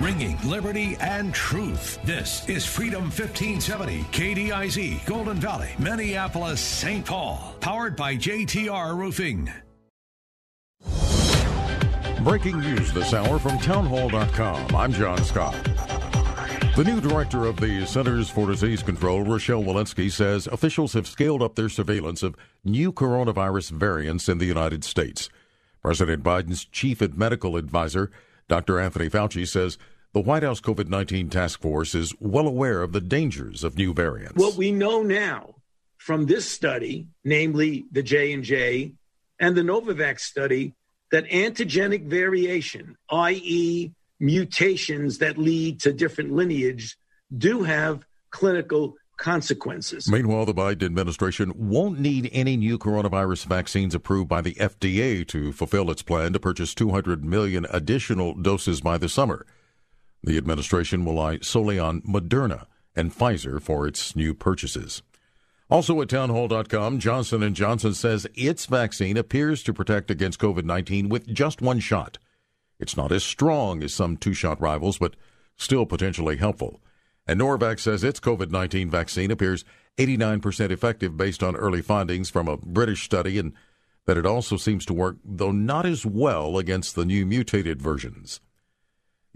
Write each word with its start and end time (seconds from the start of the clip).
Ringing 0.00 0.38
liberty 0.48 0.96
and 1.00 1.34
truth. 1.34 1.98
This 2.04 2.48
is 2.48 2.64
Freedom 2.64 3.02
1570, 3.02 4.02
KDIZ, 4.12 5.04
Golden 5.04 5.38
Valley, 5.38 5.70
Minneapolis, 5.80 6.60
St. 6.60 7.04
Paul. 7.04 7.56
Powered 7.58 7.96
by 7.96 8.14
JTR 8.14 8.96
Roofing. 8.96 9.52
Breaking 12.22 12.60
news 12.60 12.92
this 12.92 13.12
hour 13.12 13.40
from 13.40 13.58
townhall.com. 13.58 14.76
I'm 14.76 14.92
John 14.92 15.24
Scott. 15.24 15.56
The 16.76 16.84
new 16.84 17.00
director 17.00 17.46
of 17.46 17.56
the 17.56 17.84
Centers 17.84 18.30
for 18.30 18.46
Disease 18.46 18.84
Control, 18.84 19.24
Rochelle 19.24 19.64
Walensky, 19.64 20.12
says 20.12 20.46
officials 20.46 20.92
have 20.92 21.08
scaled 21.08 21.42
up 21.42 21.56
their 21.56 21.68
surveillance 21.68 22.22
of 22.22 22.36
new 22.64 22.92
coronavirus 22.92 23.72
variants 23.72 24.28
in 24.28 24.38
the 24.38 24.46
United 24.46 24.84
States. 24.84 25.28
President 25.82 26.22
Biden's 26.22 26.64
chief 26.64 27.00
medical 27.16 27.56
advisor, 27.56 28.12
Dr. 28.48 28.80
Anthony 28.80 29.08
Fauci, 29.08 29.46
says 29.46 29.78
the 30.12 30.20
White 30.20 30.42
House 30.42 30.60
COVID 30.60 30.88
19 30.88 31.28
task 31.28 31.60
force 31.60 31.94
is 31.94 32.14
well 32.18 32.46
aware 32.46 32.82
of 32.82 32.92
the 32.92 33.00
dangers 33.00 33.62
of 33.62 33.76
new 33.76 33.92
variants. 33.92 34.36
What 34.36 34.56
we 34.56 34.72
know 34.72 35.02
now 35.02 35.56
from 35.98 36.26
this 36.26 36.50
study, 36.50 37.06
namely 37.24 37.84
the 37.92 38.02
J&J 38.02 38.92
and 39.38 39.56
the 39.56 39.62
Novavax 39.62 40.20
study, 40.20 40.74
that 41.10 41.28
antigenic 41.28 42.06
variation, 42.06 42.96
i.e., 43.10 43.92
mutations 44.20 45.18
that 45.18 45.38
lead 45.38 45.80
to 45.80 45.92
different 45.92 46.32
lineage, 46.32 46.96
do 47.36 47.62
have 47.62 48.04
clinical 48.30 48.96
consequences. 49.18 50.10
Meanwhile, 50.10 50.46
the 50.46 50.54
Biden 50.54 50.84
administration 50.84 51.52
won't 51.54 52.00
need 52.00 52.30
any 52.32 52.56
new 52.56 52.78
coronavirus 52.78 53.44
vaccines 53.46 53.94
approved 53.94 54.28
by 54.28 54.40
the 54.40 54.54
FDA 54.54 55.26
to 55.28 55.52
fulfill 55.52 55.90
its 55.90 56.02
plan 56.02 56.32
to 56.32 56.40
purchase 56.40 56.74
200 56.74 57.24
million 57.24 57.66
additional 57.70 58.34
doses 58.34 58.80
by 58.80 58.96
the 58.96 59.08
summer. 59.08 59.44
The 60.22 60.38
administration 60.38 61.04
will 61.04 61.12
rely 61.12 61.38
solely 61.42 61.78
on 61.78 62.00
Moderna 62.02 62.66
and 62.96 63.14
Pfizer 63.14 63.60
for 63.60 63.86
its 63.86 64.16
new 64.16 64.34
purchases. 64.34 65.02
Also 65.70 66.00
at 66.00 66.08
townhall.com, 66.08 66.98
Johnson 66.98 67.54
& 67.54 67.54
Johnson 67.54 67.92
says 67.92 68.26
its 68.34 68.64
vaccine 68.66 69.18
appears 69.18 69.62
to 69.64 69.74
protect 69.74 70.10
against 70.10 70.40
COVID-19 70.40 71.10
with 71.10 71.26
just 71.26 71.60
one 71.60 71.78
shot. 71.78 72.18
It's 72.80 72.96
not 72.96 73.12
as 73.12 73.22
strong 73.22 73.82
as 73.82 73.92
some 73.92 74.16
two-shot 74.16 74.60
rivals, 74.60 74.98
but 74.98 75.14
still 75.56 75.84
potentially 75.84 76.36
helpful. 76.36 76.80
And 77.28 77.38
Novavax 77.38 77.80
says 77.80 78.02
its 78.02 78.20
COVID-19 78.20 78.88
vaccine 78.88 79.30
appears 79.30 79.64
89% 79.98 80.70
effective 80.70 81.16
based 81.16 81.42
on 81.42 81.54
early 81.56 81.82
findings 81.82 82.30
from 82.30 82.48
a 82.48 82.56
British 82.56 83.04
study 83.04 83.38
and 83.38 83.52
that 84.06 84.16
it 84.16 84.24
also 84.24 84.56
seems 84.56 84.86
to 84.86 84.94
work, 84.94 85.18
though 85.22 85.52
not 85.52 85.84
as 85.84 86.06
well, 86.06 86.56
against 86.56 86.94
the 86.94 87.04
new 87.04 87.26
mutated 87.26 87.82
versions. 87.82 88.40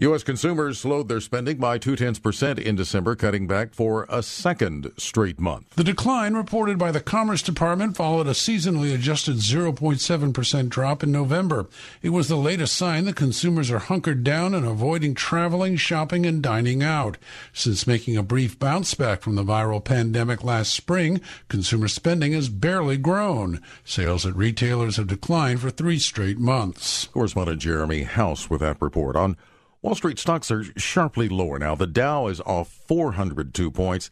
U.S. 0.03 0.21
consumers 0.21 0.79
slowed 0.79 1.07
their 1.07 1.21
spending 1.21 1.59
by 1.59 1.77
two 1.77 1.95
tenths 1.95 2.19
percent 2.19 2.59
in 2.59 2.75
December, 2.75 3.15
cutting 3.15 3.47
back 3.47 3.73
for 3.73 4.05
a 4.09 4.21
second 4.21 4.91
straight 4.97 5.39
month. 5.39 5.69
The 5.75 5.83
decline 5.85 6.33
reported 6.33 6.77
by 6.77 6.91
the 6.91 6.99
Commerce 6.99 7.41
Department 7.41 7.95
followed 7.95 8.27
a 8.27 8.31
seasonally 8.31 8.93
adjusted 8.93 9.37
0.7% 9.37 10.67
drop 10.67 11.03
in 11.03 11.11
November. 11.13 11.67
It 12.01 12.09
was 12.09 12.27
the 12.27 12.35
latest 12.35 12.75
sign 12.75 13.05
that 13.05 13.15
consumers 13.15 13.71
are 13.71 13.79
hunkered 13.79 14.25
down 14.25 14.53
and 14.53 14.65
avoiding 14.65 15.15
traveling, 15.15 15.77
shopping, 15.77 16.25
and 16.25 16.43
dining 16.43 16.83
out. 16.83 17.17
Since 17.53 17.87
making 17.87 18.17
a 18.17 18.23
brief 18.23 18.59
bounce 18.59 18.93
back 18.95 19.21
from 19.21 19.35
the 19.35 19.43
viral 19.45 19.81
pandemic 19.81 20.43
last 20.43 20.73
spring, 20.73 21.21
consumer 21.47 21.87
spending 21.87 22.33
has 22.33 22.49
barely 22.49 22.97
grown. 22.97 23.61
Sales 23.85 24.25
at 24.25 24.35
retailers 24.35 24.97
have 24.97 25.07
declined 25.07 25.61
for 25.61 25.69
three 25.69 25.97
straight 25.97 26.39
months. 26.39 27.05
Correspondent 27.13 27.61
Jeremy 27.61 28.03
House 28.03 28.49
with 28.49 28.59
that 28.59 28.81
report 28.81 29.15
on 29.15 29.37
Wall 29.83 29.95
Street 29.95 30.17
stocks 30.17 30.49
are 30.49 30.63
sharply 30.79 31.27
lower 31.27 31.59
now. 31.59 31.75
The 31.75 31.87
Dow 31.87 32.27
is 32.27 32.39
off 32.41 32.69
402 32.87 33.69
points 33.69 34.09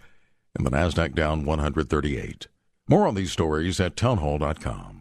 and 0.53 0.67
the 0.67 0.69
Nasdaq 0.69 1.15
down 1.15 1.45
138. 1.45 2.47
More 2.89 3.07
on 3.07 3.15
these 3.15 3.31
stories 3.31 3.79
at 3.79 3.95
townhall.com. 3.95 5.00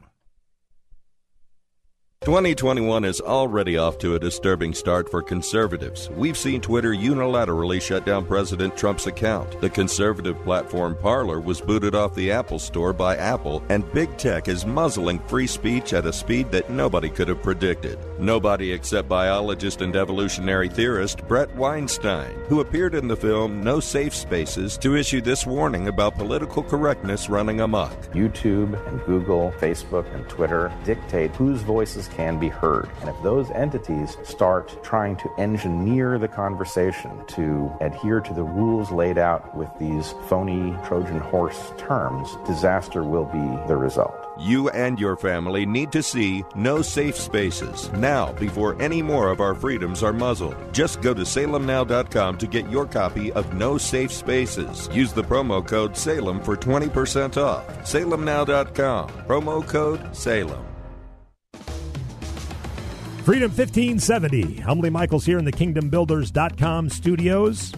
2021 2.22 3.03
is 3.06 3.22
already 3.22 3.78
off 3.78 3.97
to 3.97 4.14
a 4.14 4.19
disturbing 4.19 4.75
start 4.75 5.10
for 5.10 5.22
conservatives. 5.22 6.10
We've 6.10 6.36
seen 6.36 6.60
Twitter 6.60 6.92
unilaterally 6.92 7.81
shut 7.81 8.04
down 8.04 8.26
President 8.26 8.76
Trump's 8.76 9.06
account. 9.06 9.58
The 9.62 9.70
conservative 9.70 10.38
platform 10.44 10.98
Parler 11.00 11.41
was 11.41 11.62
booted 11.62 11.94
off 11.94 12.14
the 12.14 12.30
Apple 12.30 12.59
Store 12.59 12.92
by 12.92 13.16
Apple, 13.16 13.62
and 13.70 13.91
big 13.94 14.19
tech 14.19 14.48
is 14.48 14.66
muzzling 14.66 15.19
free 15.20 15.47
speech 15.47 15.94
at 15.94 16.04
a 16.04 16.12
speed 16.12 16.50
that 16.50 16.69
nobody 16.69 17.09
could 17.09 17.28
have 17.28 17.42
predicted. 17.42 17.98
Nobody 18.19 18.70
except 18.70 19.09
biologist 19.09 19.80
and 19.80 19.97
evolutionary 19.97 20.69
theorist 20.69 21.26
Bret 21.26 21.48
Weinstein, 21.56 22.34
who 22.48 22.60
appeared 22.60 22.94
in 22.94 23.09
the 23.09 23.16
film 23.16 23.62
No 23.64 23.80
Safe 23.80 24.14
Spaces 24.14 24.76
to 24.76 24.94
issue 24.94 25.22
this 25.22 25.47
warning 25.47 25.88
about 25.88 26.19
political 26.19 26.62
correctness 26.62 27.30
running 27.30 27.62
amok. 27.62 27.98
YouTube 28.12 28.76
and 28.88 29.03
Google, 29.06 29.54
Facebook 29.59 30.14
and 30.14 30.28
Twitter 30.28 30.70
dictate 30.84 31.34
whose 31.34 31.62
voices 31.62 32.09
can 32.10 32.38
be 32.38 32.48
heard. 32.48 32.88
And 33.00 33.09
if 33.09 33.22
those 33.22 33.50
entities 33.50 34.16
start 34.25 34.82
trying 34.82 35.16
to 35.16 35.31
engineer 35.38 36.19
the 36.19 36.28
conversation 36.28 37.25
to 37.28 37.72
adhere 37.81 38.21
to 38.21 38.34
the 38.34 38.43
rules 38.43 38.91
laid 38.91 39.19
out 39.19 39.56
with 39.56 39.71
these 39.78 40.15
phony 40.28 40.76
Trojan 40.87 41.19
horse 41.19 41.72
terms, 41.78 42.37
disaster 42.47 43.03
will 43.03 43.26
be 43.26 43.69
the 43.69 43.76
result. 43.76 44.15
You 44.38 44.71
and 44.71 44.98
your 44.98 45.16
family 45.16 45.66
need 45.66 45.93
to 45.93 46.03
see 46.03 46.44
No 46.54 46.81
Safe 46.81 47.16
Spaces 47.16 47.91
now 47.93 48.32
before 48.32 48.81
any 48.81 49.03
more 49.03 49.28
of 49.28 49.41
our 49.41 49.54
freedoms 49.54 50.03
are 50.03 50.15
muzzled. 50.15 50.56
Just 50.72 51.03
go 51.03 51.12
to 51.12 51.22
salemnow.com 51.22 52.38
to 52.38 52.47
get 52.47 52.71
your 52.71 52.87
copy 52.87 53.32
of 53.32 53.53
No 53.54 53.77
Safe 53.77 54.10
Spaces. 54.10 54.88
Use 54.92 55.12
the 55.12 55.22
promo 55.22 55.66
code 55.66 55.97
SALEM 55.97 56.41
for 56.42 56.56
20% 56.56 57.37
off. 57.37 57.66
salemnow.com. 57.82 59.09
Promo 59.27 59.66
code 59.66 60.16
SALEM. 60.16 60.65
Freedom 63.25 63.50
1570. 63.50 64.60
Humbly 64.60 64.91
Michaels 64.91 65.26
here 65.26 65.38
in 65.38 65.44
the 65.44 65.53
KingdomBuilders.com 65.53 66.88
studios. 66.88 67.72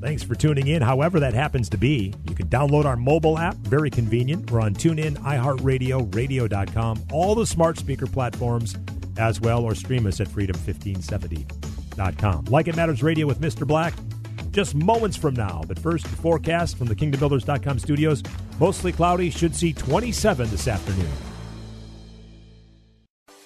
Thanks 0.00 0.22
for 0.22 0.34
tuning 0.34 0.68
in, 0.68 0.82
however 0.82 1.18
that 1.20 1.32
happens 1.34 1.68
to 1.70 1.78
be. 1.78 2.12
You 2.28 2.34
can 2.34 2.48
download 2.48 2.84
our 2.84 2.96
mobile 2.96 3.38
app, 3.38 3.56
very 3.56 3.90
convenient. 3.90 4.50
We're 4.50 4.60
on 4.60 4.74
TuneIn, 4.74 5.16
iHeartRadio, 5.18 6.14
radio.com, 6.14 7.04
all 7.12 7.34
the 7.34 7.46
smart 7.46 7.78
speaker 7.78 8.06
platforms 8.06 8.76
as 9.16 9.40
well, 9.40 9.64
or 9.64 9.74
stream 9.74 10.06
us 10.06 10.20
at 10.20 10.28
freedom1570.com. 10.28 12.44
Like 12.46 12.68
It 12.68 12.76
Matters 12.76 13.02
Radio 13.02 13.26
with 13.26 13.40
Mr. 13.40 13.66
Black, 13.66 13.94
just 14.50 14.74
moments 14.74 15.16
from 15.16 15.34
now. 15.34 15.62
But 15.66 15.78
first, 15.78 16.04
the 16.04 16.16
forecast 16.16 16.76
from 16.76 16.86
the 16.86 16.94
KingdomBuilders.com 16.94 17.78
studios. 17.78 18.22
Mostly 18.60 18.92
cloudy, 18.92 19.30
should 19.30 19.56
see 19.56 19.72
27 19.72 20.50
this 20.50 20.68
afternoon. 20.68 21.08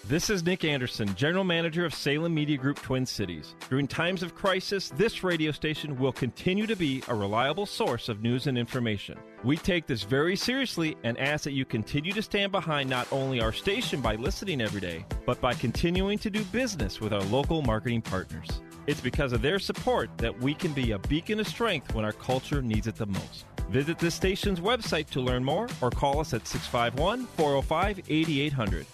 This 0.09 0.31
is 0.31 0.43
Nick 0.43 0.65
Anderson, 0.65 1.15
General 1.15 1.45
Manager 1.45 1.85
of 1.85 1.95
Salem 1.95 2.35
Media 2.35 2.57
Group 2.57 2.83
Twin 2.83 3.07
Cities. 3.07 3.55
During 3.71 3.87
times 3.87 4.25
of 4.25 4.35
crisis, 4.35 4.89
this 4.89 5.23
radio 5.23 5.53
station 5.53 5.97
will 5.97 6.11
continue 6.11 6.67
to 6.67 6.75
be 6.75 7.05
a 7.07 7.15
reliable 7.15 7.67
source 7.67 8.09
of 8.09 8.21
news 8.21 8.49
and 8.49 8.59
information. 8.59 9.17
We 9.45 9.57
take 9.57 9.87
this 9.87 10.03
very 10.03 10.35
seriously 10.35 10.97
and 11.05 11.17
ask 11.19 11.45
that 11.45 11.53
you 11.53 11.65
continue 11.65 12.13
to 12.15 12.21
stand 12.21 12.51
behind 12.51 12.91
not 12.91 13.07
only 13.13 13.41
our 13.41 13.53
station 13.53 14.01
by 14.01 14.17
listening 14.17 14.61
every 14.61 14.81
day, 14.81 15.07
but 15.25 15.41
by 15.41 15.55
continuing 15.55 16.19
to 16.19 16.31
do 16.31 16.43
business 16.47 17.01
with 17.01 17.13
our 17.13 17.23
local 17.23 17.63
marketing 17.63 18.03
partners. 18.03 18.49
It's 18.89 19.01
because 19.01 19.33
of 19.33 19.41
their 19.41 19.61
support 19.61 20.11
that 20.19 20.37
we 20.37 20.53
can 20.53 20.73
be 20.73 20.91
a 20.91 20.99
beacon 20.99 21.39
of 21.39 21.47
strength 21.47 21.95
when 21.95 22.05
our 22.05 22.13
culture 22.13 22.61
needs 22.61 22.89
it 22.89 22.97
the 22.97 23.07
most. 23.07 23.45
Visit 23.71 24.01
this 24.01 24.17
station's 24.17 24.59
website 24.59 25.09
to 25.11 25.21
learn 25.21 25.45
more 25.45 25.69
or 25.81 25.91
call 25.91 26.19
us 26.19 26.35
at 26.35 26.49
651 26.49 27.27
405 27.37 28.01
8800. 28.09 28.85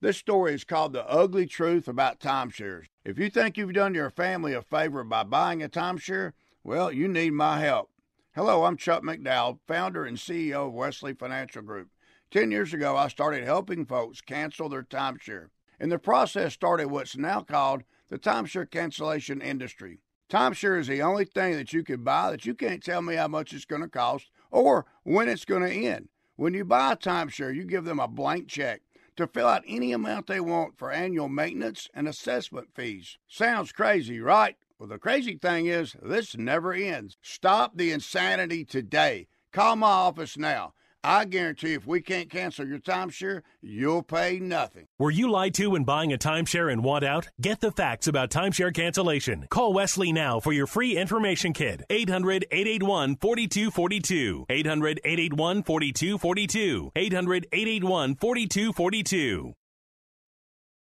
This 0.00 0.16
story 0.16 0.54
is 0.54 0.62
called 0.62 0.92
The 0.92 1.04
Ugly 1.08 1.46
Truth 1.46 1.88
About 1.88 2.20
Timeshares. 2.20 2.84
If 3.04 3.18
you 3.18 3.28
think 3.28 3.56
you've 3.56 3.72
done 3.72 3.96
your 3.96 4.10
family 4.10 4.52
a 4.52 4.62
favor 4.62 5.02
by 5.02 5.24
buying 5.24 5.60
a 5.60 5.68
timeshare, 5.68 6.34
well, 6.62 6.92
you 6.92 7.08
need 7.08 7.32
my 7.32 7.58
help. 7.58 7.90
Hello, 8.36 8.62
I'm 8.62 8.76
Chuck 8.76 9.02
McDowell, 9.02 9.58
founder 9.66 10.04
and 10.04 10.16
CEO 10.16 10.68
of 10.68 10.72
Wesley 10.72 11.14
Financial 11.14 11.62
Group. 11.62 11.88
Ten 12.30 12.52
years 12.52 12.72
ago, 12.72 12.96
I 12.96 13.08
started 13.08 13.42
helping 13.42 13.84
folks 13.84 14.20
cancel 14.20 14.68
their 14.68 14.84
timeshare. 14.84 15.48
And 15.80 15.90
the 15.90 15.98
process 15.98 16.54
started 16.54 16.92
what's 16.92 17.16
now 17.16 17.40
called 17.40 17.82
the 18.08 18.20
timeshare 18.20 18.70
cancellation 18.70 19.40
industry. 19.40 19.98
Timeshare 20.30 20.78
is 20.78 20.86
the 20.86 21.02
only 21.02 21.24
thing 21.24 21.54
that 21.54 21.72
you 21.72 21.82
can 21.82 22.04
buy 22.04 22.30
that 22.30 22.46
you 22.46 22.54
can't 22.54 22.84
tell 22.84 23.02
me 23.02 23.16
how 23.16 23.26
much 23.26 23.52
it's 23.52 23.64
going 23.64 23.82
to 23.82 23.88
cost 23.88 24.30
or 24.52 24.86
when 25.02 25.28
it's 25.28 25.44
going 25.44 25.62
to 25.62 25.72
end. 25.72 26.08
When 26.36 26.54
you 26.54 26.64
buy 26.64 26.92
a 26.92 26.96
timeshare, 26.96 27.52
you 27.52 27.64
give 27.64 27.84
them 27.84 27.98
a 27.98 28.06
blank 28.06 28.46
check 28.46 28.82
to 29.18 29.26
fill 29.26 29.46
out 29.46 29.64
any 29.66 29.92
amount 29.92 30.26
they 30.26 30.40
want 30.40 30.78
for 30.78 30.90
annual 30.90 31.28
maintenance 31.28 31.88
and 31.92 32.08
assessment 32.08 32.68
fees. 32.74 33.18
Sounds 33.28 33.72
crazy, 33.72 34.20
right? 34.20 34.56
Well, 34.78 34.88
the 34.88 34.98
crazy 34.98 35.36
thing 35.36 35.66
is, 35.66 35.96
this 36.00 36.36
never 36.36 36.72
ends. 36.72 37.16
Stop 37.20 37.76
the 37.76 37.92
insanity 37.92 38.64
today. 38.64 39.26
Call 39.52 39.76
my 39.76 39.88
office 39.88 40.38
now. 40.38 40.72
I 41.08 41.24
guarantee 41.24 41.72
if 41.72 41.86
we 41.86 42.02
can't 42.02 42.28
cancel 42.28 42.68
your 42.68 42.80
timeshare, 42.80 43.40
you'll 43.62 44.02
pay 44.02 44.40
nothing. 44.40 44.88
Were 44.98 45.10
you 45.10 45.30
lied 45.30 45.54
to 45.54 45.68
when 45.68 45.84
buying 45.84 46.12
a 46.12 46.18
timeshare 46.18 46.70
and 46.70 46.84
want 46.84 47.02
out? 47.02 47.28
Get 47.40 47.60
the 47.60 47.72
facts 47.72 48.08
about 48.08 48.28
timeshare 48.28 48.74
cancellation. 48.74 49.46
Call 49.48 49.72
Wesley 49.72 50.12
now 50.12 50.38
for 50.38 50.52
your 50.52 50.66
free 50.66 50.98
information 50.98 51.54
kit. 51.54 51.82
800 51.88 52.44
881 52.50 53.16
4242. 53.16 54.44
800 54.50 55.00
881 55.02 55.62
4242. 55.62 56.92
800 56.94 57.46
881 57.52 58.14
4242. 58.16 59.54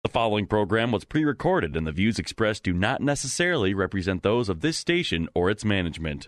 The 0.02 0.10
following 0.10 0.48
program 0.48 0.92
was 0.92 1.06
pre 1.06 1.26
recorded, 1.26 1.76
and 1.76 1.86
the 1.86 1.92
views 1.92 2.18
expressed 2.18 2.64
do 2.64 2.74
not 2.74 3.02
necessarily 3.02 3.76
represent 3.76 4.24
those 4.24 4.50
of 4.50 4.62
this 4.62 4.78
station 4.78 5.30
or 5.36 5.52
its 5.52 5.64
management. 5.64 6.28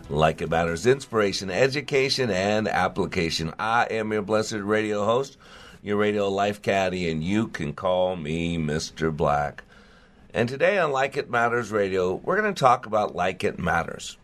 like 0.11 0.41
it 0.41 0.49
matters 0.49 0.85
inspiration, 0.85 1.49
education, 1.49 2.29
and 2.29 2.67
application. 2.67 3.53
I 3.57 3.85
am 3.85 4.11
your 4.11 4.21
blessed 4.21 4.53
radio 4.53 5.05
host, 5.05 5.37
your 5.81 5.97
radio 5.97 6.29
life 6.29 6.61
caddy, 6.61 7.09
and 7.09 7.23
you 7.23 7.47
can 7.47 7.73
call 7.73 8.15
me 8.15 8.57
Mr. 8.57 9.15
Black. 9.15 9.63
And 10.33 10.47
today 10.49 10.77
on 10.77 10.91
Like 10.91 11.17
It 11.17 11.29
Matters 11.29 11.71
Radio, 11.71 12.15
we're 12.15 12.39
going 12.39 12.53
to 12.53 12.59
talk 12.59 12.85
about 12.85 13.15
Like 13.15 13.43
It 13.43 13.57
Matters. 13.57 14.17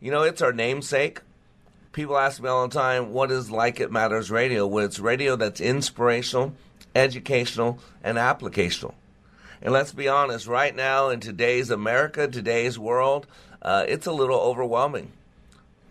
You 0.00 0.10
know, 0.10 0.22
it's 0.22 0.42
our 0.42 0.52
namesake. 0.52 1.20
People 1.92 2.18
ask 2.18 2.40
me 2.42 2.48
all 2.48 2.66
the 2.66 2.74
time, 2.74 3.12
what 3.12 3.30
is 3.30 3.50
Like 3.50 3.80
It 3.80 3.92
Matters 3.92 4.30
Radio? 4.30 4.66
Well, 4.66 4.84
it's 4.84 4.98
radio 4.98 5.36
that's 5.36 5.60
inspirational, 5.60 6.54
educational, 6.94 7.78
and 8.02 8.18
applicational. 8.18 8.94
And 9.60 9.72
let's 9.72 9.92
be 9.92 10.08
honest, 10.08 10.46
right 10.46 10.74
now 10.74 11.08
in 11.08 11.20
today's 11.20 11.70
America, 11.70 12.28
today's 12.28 12.78
world, 12.78 13.26
uh, 13.60 13.84
it's 13.88 14.06
a 14.06 14.12
little 14.12 14.38
overwhelming 14.38 15.12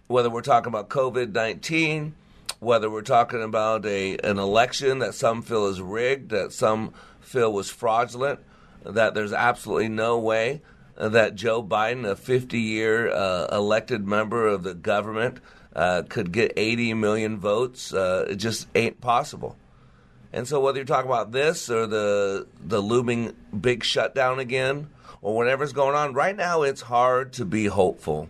whether 0.08 0.30
we're 0.30 0.42
talking 0.42 0.70
about 0.70 0.90
COVID 0.90 1.34
19, 1.34 2.16
whether 2.60 2.90
we're 2.90 3.02
talking 3.02 3.44
about 3.44 3.86
a, 3.86 4.18
an 4.18 4.40
election 4.40 5.00
that 5.00 5.14
some 5.14 5.42
feel 5.42 5.68
is 5.68 5.82
rigged, 5.82 6.32
that 6.32 6.54
some 6.54 6.94
feel 7.20 7.52
was 7.52 7.70
fraudulent, 7.70 8.40
that 8.84 9.14
there's 9.14 9.34
absolutely 9.34 9.90
no 9.90 10.18
way 10.18 10.62
that 10.96 11.36
Joe 11.36 11.62
Biden, 11.62 12.10
a 12.10 12.16
50 12.16 12.60
year 12.60 13.12
uh, 13.12 13.48
elected 13.52 14.08
member 14.08 14.48
of 14.48 14.64
the 14.64 14.74
government, 14.74 15.40
uh, 15.76 16.04
could 16.10 16.32
get 16.32 16.54
80 16.58 16.96
million 16.96 17.38
votes. 17.38 17.94
Uh, 17.94 18.26
it 18.30 18.36
just 18.36 18.68
ain't 18.74 19.00
possible. 19.00 19.56
And 20.34 20.48
so, 20.48 20.60
whether 20.60 20.80
you're 20.80 20.86
talking 20.86 21.10
about 21.10 21.32
this 21.32 21.70
or 21.70 21.88
the 21.88 22.48
the 22.60 22.82
looming 22.82 23.34
big 23.60 23.84
shutdown 23.84 24.40
again, 24.40 24.90
or 25.22 25.36
whatever's 25.36 25.74
going 25.74 25.96
on, 25.96 26.14
right 26.14 26.36
now 26.36 26.64
it's 26.64 26.82
hard 26.82 27.34
to 27.34 27.46
be 27.46 27.66
hopeful 27.66 28.30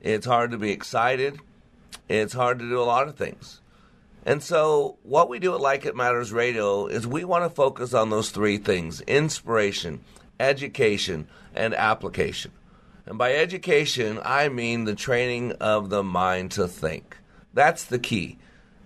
it's 0.00 0.26
hard 0.26 0.50
to 0.52 0.58
be 0.58 0.70
excited. 0.70 1.38
It's 2.08 2.32
hard 2.32 2.58
to 2.58 2.68
do 2.68 2.80
a 2.80 2.82
lot 2.82 3.08
of 3.08 3.16
things. 3.16 3.60
And 4.24 4.42
so, 4.42 4.98
what 5.02 5.28
we 5.28 5.38
do 5.38 5.54
at 5.54 5.60
Like 5.60 5.86
It 5.86 5.96
Matters 5.96 6.32
Radio 6.32 6.86
is 6.86 7.06
we 7.06 7.24
want 7.24 7.44
to 7.44 7.50
focus 7.50 7.94
on 7.94 8.10
those 8.10 8.30
three 8.30 8.58
things 8.58 9.00
inspiration, 9.02 10.04
education, 10.38 11.26
and 11.54 11.74
application. 11.74 12.52
And 13.06 13.16
by 13.16 13.34
education, 13.34 14.20
I 14.22 14.48
mean 14.48 14.84
the 14.84 14.94
training 14.94 15.52
of 15.52 15.88
the 15.88 16.02
mind 16.02 16.50
to 16.52 16.68
think. 16.68 17.16
That's 17.54 17.84
the 17.84 17.98
key. 17.98 18.38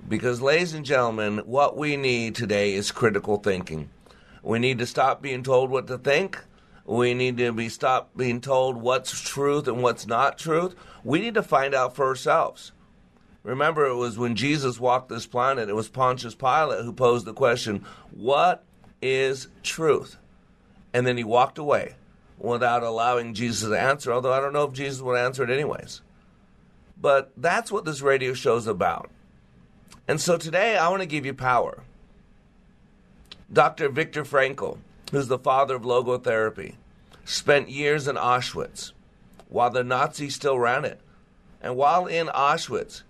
Because, 0.08 0.40
ladies 0.40 0.74
and 0.74 0.84
gentlemen, 0.84 1.38
what 1.38 1.76
we 1.76 1.96
need 1.96 2.34
today 2.34 2.74
is 2.74 2.92
critical 2.92 3.38
thinking. 3.38 3.90
We 4.42 4.58
need 4.58 4.78
to 4.78 4.86
stop 4.86 5.22
being 5.22 5.42
told 5.42 5.70
what 5.70 5.86
to 5.88 5.98
think 5.98 6.38
we 6.84 7.14
need 7.14 7.38
to 7.38 7.52
be 7.52 7.68
stopped 7.68 8.16
being 8.16 8.40
told 8.40 8.76
what's 8.76 9.20
truth 9.20 9.66
and 9.66 9.82
what's 9.82 10.06
not 10.06 10.38
truth. 10.38 10.74
We 11.02 11.20
need 11.20 11.34
to 11.34 11.42
find 11.42 11.74
out 11.74 11.96
for 11.96 12.06
ourselves. 12.06 12.72
Remember, 13.42 13.86
it 13.86 13.96
was 13.96 14.18
when 14.18 14.36
Jesus 14.36 14.80
walked 14.80 15.08
this 15.08 15.26
planet, 15.26 15.68
it 15.68 15.74
was 15.74 15.88
Pontius 15.88 16.34
Pilate 16.34 16.84
who 16.84 16.92
posed 16.92 17.26
the 17.26 17.34
question, 17.34 17.84
What 18.10 18.64
is 19.02 19.48
truth? 19.62 20.16
And 20.92 21.06
then 21.06 21.16
he 21.16 21.24
walked 21.24 21.58
away 21.58 21.94
without 22.38 22.82
allowing 22.82 23.34
Jesus 23.34 23.68
to 23.68 23.78
answer, 23.78 24.12
although 24.12 24.32
I 24.32 24.40
don't 24.40 24.52
know 24.52 24.64
if 24.64 24.72
Jesus 24.72 25.02
would 25.02 25.18
answer 25.18 25.42
it 25.42 25.50
anyways. 25.50 26.00
But 27.00 27.32
that's 27.36 27.72
what 27.72 27.84
this 27.84 28.00
radio 28.00 28.32
show 28.32 28.56
is 28.56 28.66
about. 28.66 29.10
And 30.06 30.20
so 30.20 30.36
today 30.36 30.76
I 30.76 30.88
want 30.88 31.02
to 31.02 31.06
give 31.06 31.26
you 31.26 31.34
power. 31.34 31.82
Dr. 33.52 33.88
Viktor 33.88 34.24
Frankl 34.24 34.78
who's 35.14 35.28
the 35.28 35.38
father 35.38 35.76
of 35.76 35.82
logotherapy, 35.82 36.74
spent 37.24 37.68
years 37.68 38.08
in 38.08 38.16
Auschwitz 38.16 38.90
while 39.48 39.70
the 39.70 39.84
Nazis 39.84 40.34
still 40.34 40.58
ran 40.58 40.84
it. 40.84 41.00
And 41.62 41.76
while 41.76 42.06
in 42.06 42.26
Auschwitz, 42.26 43.02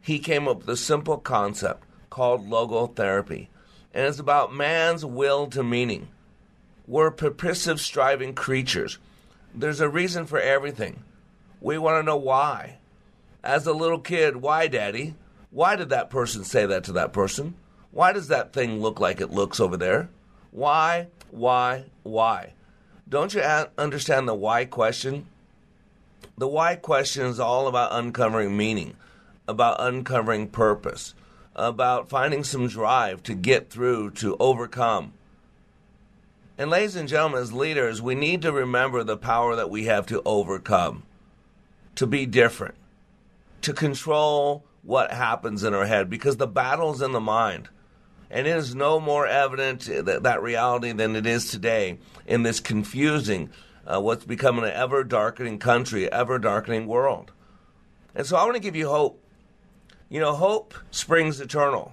he 0.00 0.18
came 0.18 0.48
up 0.48 0.60
with 0.60 0.68
a 0.70 0.78
simple 0.78 1.18
concept 1.18 1.84
called 2.08 2.48
logotherapy. 2.48 3.48
And 3.92 4.06
it's 4.06 4.18
about 4.18 4.54
man's 4.54 5.04
will 5.04 5.46
to 5.48 5.62
meaning. 5.62 6.08
We're 6.86 7.10
purposive, 7.10 7.82
striving 7.82 8.32
creatures. 8.32 8.96
There's 9.54 9.82
a 9.82 9.90
reason 9.90 10.24
for 10.24 10.40
everything. 10.40 11.04
We 11.60 11.76
want 11.76 12.00
to 12.00 12.06
know 12.06 12.16
why. 12.16 12.78
As 13.44 13.66
a 13.66 13.74
little 13.74 13.98
kid, 13.98 14.36
why, 14.36 14.68
Daddy? 14.68 15.16
Why 15.50 15.76
did 15.76 15.90
that 15.90 16.08
person 16.08 16.44
say 16.44 16.64
that 16.64 16.84
to 16.84 16.92
that 16.92 17.12
person? 17.12 17.56
Why 17.90 18.14
does 18.14 18.28
that 18.28 18.54
thing 18.54 18.80
look 18.80 19.00
like 19.00 19.20
it 19.20 19.30
looks 19.30 19.60
over 19.60 19.76
there? 19.76 20.08
Why? 20.50 21.08
Why, 21.32 21.86
why. 22.02 22.52
Don't 23.08 23.34
you 23.34 23.40
understand 23.40 24.28
the 24.28 24.34
why 24.34 24.64
question? 24.64 25.26
The 26.38 26.46
why 26.46 26.76
question 26.76 27.26
is 27.26 27.40
all 27.40 27.66
about 27.66 27.92
uncovering 27.92 28.56
meaning, 28.56 28.94
about 29.48 29.76
uncovering 29.80 30.48
purpose, 30.48 31.14
about 31.56 32.08
finding 32.08 32.44
some 32.44 32.68
drive 32.68 33.22
to 33.24 33.34
get 33.34 33.70
through, 33.70 34.12
to 34.12 34.36
overcome. 34.38 35.12
And, 36.56 36.70
ladies 36.70 36.96
and 36.96 37.08
gentlemen, 37.08 37.40
as 37.40 37.52
leaders, 37.52 38.00
we 38.00 38.14
need 38.14 38.42
to 38.42 38.52
remember 38.52 39.02
the 39.02 39.16
power 39.16 39.56
that 39.56 39.70
we 39.70 39.86
have 39.86 40.06
to 40.06 40.22
overcome, 40.24 41.02
to 41.96 42.06
be 42.06 42.26
different, 42.26 42.74
to 43.62 43.72
control 43.72 44.64
what 44.82 45.12
happens 45.12 45.64
in 45.64 45.74
our 45.74 45.86
head, 45.86 46.10
because 46.10 46.36
the 46.36 46.46
battle's 46.46 47.00
in 47.00 47.12
the 47.12 47.20
mind. 47.20 47.68
And 48.32 48.46
it 48.46 48.56
is 48.56 48.74
no 48.74 48.98
more 48.98 49.26
evident 49.26 49.82
that, 49.82 50.22
that 50.22 50.42
reality 50.42 50.92
than 50.92 51.14
it 51.16 51.26
is 51.26 51.50
today 51.50 51.98
in 52.26 52.42
this 52.42 52.60
confusing, 52.60 53.50
uh, 53.86 54.00
what's 54.00 54.24
becoming 54.24 54.64
an 54.64 54.70
ever 54.70 55.04
darkening 55.04 55.58
country, 55.58 56.10
ever 56.10 56.38
darkening 56.38 56.86
world. 56.86 57.30
And 58.14 58.26
so 58.26 58.38
I 58.38 58.44
want 58.44 58.54
to 58.54 58.62
give 58.62 58.74
you 58.74 58.88
hope. 58.88 59.22
You 60.08 60.20
know, 60.20 60.32
hope 60.34 60.74
springs 60.90 61.40
eternal. 61.40 61.92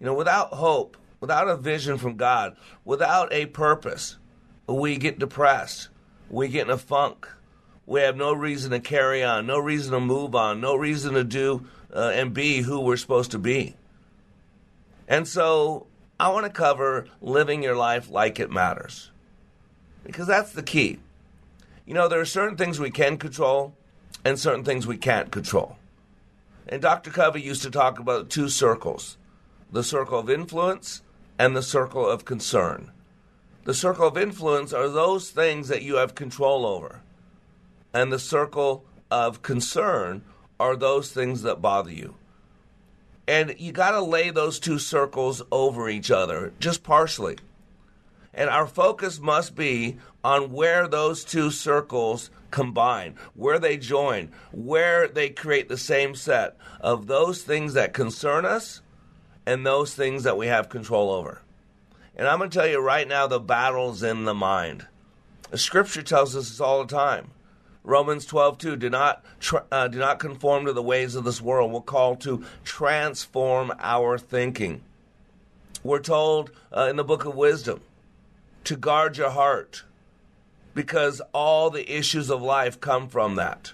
You 0.00 0.06
know, 0.06 0.14
without 0.14 0.54
hope, 0.54 0.96
without 1.20 1.48
a 1.48 1.56
vision 1.56 1.98
from 1.98 2.16
God, 2.16 2.56
without 2.86 3.30
a 3.30 3.44
purpose, 3.44 4.16
we 4.66 4.96
get 4.96 5.18
depressed. 5.18 5.90
We 6.30 6.48
get 6.48 6.66
in 6.66 6.70
a 6.70 6.78
funk. 6.78 7.28
We 7.84 8.00
have 8.00 8.16
no 8.16 8.32
reason 8.32 8.70
to 8.70 8.80
carry 8.80 9.22
on, 9.22 9.46
no 9.46 9.58
reason 9.58 9.92
to 9.92 10.00
move 10.00 10.34
on, 10.34 10.62
no 10.62 10.76
reason 10.76 11.12
to 11.12 11.24
do 11.24 11.66
uh, 11.94 12.12
and 12.14 12.32
be 12.32 12.62
who 12.62 12.80
we're 12.80 12.96
supposed 12.96 13.32
to 13.32 13.38
be. 13.38 13.76
And 15.08 15.26
so 15.26 15.86
I 16.20 16.30
want 16.30 16.46
to 16.46 16.52
cover 16.52 17.08
living 17.20 17.62
your 17.62 17.76
life 17.76 18.10
like 18.10 18.38
it 18.38 18.50
matters 18.50 19.10
because 20.04 20.28
that's 20.28 20.52
the 20.52 20.62
key. 20.62 21.00
You 21.86 21.94
know, 21.94 22.08
there 22.08 22.20
are 22.20 22.26
certain 22.26 22.56
things 22.56 22.78
we 22.78 22.90
can 22.90 23.16
control 23.16 23.74
and 24.24 24.38
certain 24.38 24.64
things 24.64 24.86
we 24.86 24.98
can't 24.98 25.32
control. 25.32 25.76
And 26.68 26.82
Dr. 26.82 27.10
Covey 27.10 27.40
used 27.40 27.62
to 27.62 27.70
talk 27.70 27.98
about 27.98 28.30
two 28.30 28.48
circles 28.48 29.16
the 29.72 29.82
circle 29.82 30.18
of 30.18 30.30
influence 30.30 31.02
and 31.38 31.56
the 31.56 31.62
circle 31.62 32.08
of 32.08 32.24
concern. 32.24 32.90
The 33.64 33.74
circle 33.74 34.08
of 34.08 34.16
influence 34.16 34.72
are 34.72 34.88
those 34.88 35.30
things 35.30 35.68
that 35.68 35.82
you 35.82 35.96
have 35.96 36.14
control 36.14 36.64
over. 36.66 37.02
and 37.94 38.12
the 38.12 38.18
circle 38.18 38.84
of 39.10 39.42
concern 39.42 40.22
are 40.60 40.76
those 40.76 41.10
things 41.12 41.42
that 41.42 41.62
bother 41.62 41.92
you. 41.92 42.14
And 43.28 43.54
you 43.58 43.72
got 43.72 43.90
to 43.90 44.00
lay 44.00 44.30
those 44.30 44.58
two 44.58 44.78
circles 44.78 45.42
over 45.52 45.90
each 45.90 46.10
other, 46.10 46.54
just 46.58 46.82
partially. 46.82 47.36
And 48.32 48.48
our 48.48 48.66
focus 48.66 49.20
must 49.20 49.54
be 49.54 49.98
on 50.24 50.50
where 50.50 50.88
those 50.88 51.24
two 51.24 51.50
circles 51.50 52.30
combine, 52.50 53.16
where 53.34 53.58
they 53.58 53.76
join, 53.76 54.30
where 54.50 55.06
they 55.06 55.28
create 55.28 55.68
the 55.68 55.76
same 55.76 56.14
set 56.14 56.56
of 56.80 57.06
those 57.06 57.42
things 57.42 57.74
that 57.74 57.92
concern 57.92 58.46
us 58.46 58.80
and 59.44 59.66
those 59.66 59.94
things 59.94 60.22
that 60.22 60.38
we 60.38 60.46
have 60.46 60.70
control 60.70 61.10
over. 61.10 61.42
And 62.16 62.26
I'm 62.26 62.38
going 62.38 62.48
to 62.48 62.58
tell 62.58 62.66
you 62.66 62.80
right 62.80 63.06
now 63.06 63.26
the 63.26 63.38
battle's 63.38 64.02
in 64.02 64.24
the 64.24 64.34
mind. 64.34 64.86
The 65.50 65.58
scripture 65.58 66.02
tells 66.02 66.34
us 66.34 66.48
this 66.48 66.60
all 66.60 66.82
the 66.82 66.94
time. 66.94 67.30
Romans 67.88 68.26
12:2 68.26 68.78
do 68.78 68.90
not 68.90 69.24
uh, 69.72 69.88
do 69.88 69.98
not 69.98 70.18
conform 70.18 70.66
to 70.66 70.74
the 70.74 70.82
ways 70.82 71.14
of 71.14 71.24
this 71.24 71.40
world. 71.40 71.72
We're 71.72 71.80
called 71.80 72.20
to 72.20 72.44
transform 72.62 73.72
our 73.78 74.18
thinking. 74.18 74.82
We're 75.82 76.00
told 76.00 76.50
uh, 76.70 76.88
in 76.90 76.96
the 76.96 77.04
book 77.04 77.24
of 77.24 77.34
wisdom 77.34 77.80
to 78.64 78.76
guard 78.76 79.16
your 79.16 79.30
heart 79.30 79.84
because 80.74 81.22
all 81.32 81.70
the 81.70 81.90
issues 81.90 82.28
of 82.28 82.42
life 82.42 82.78
come 82.78 83.08
from 83.08 83.36
that. 83.36 83.72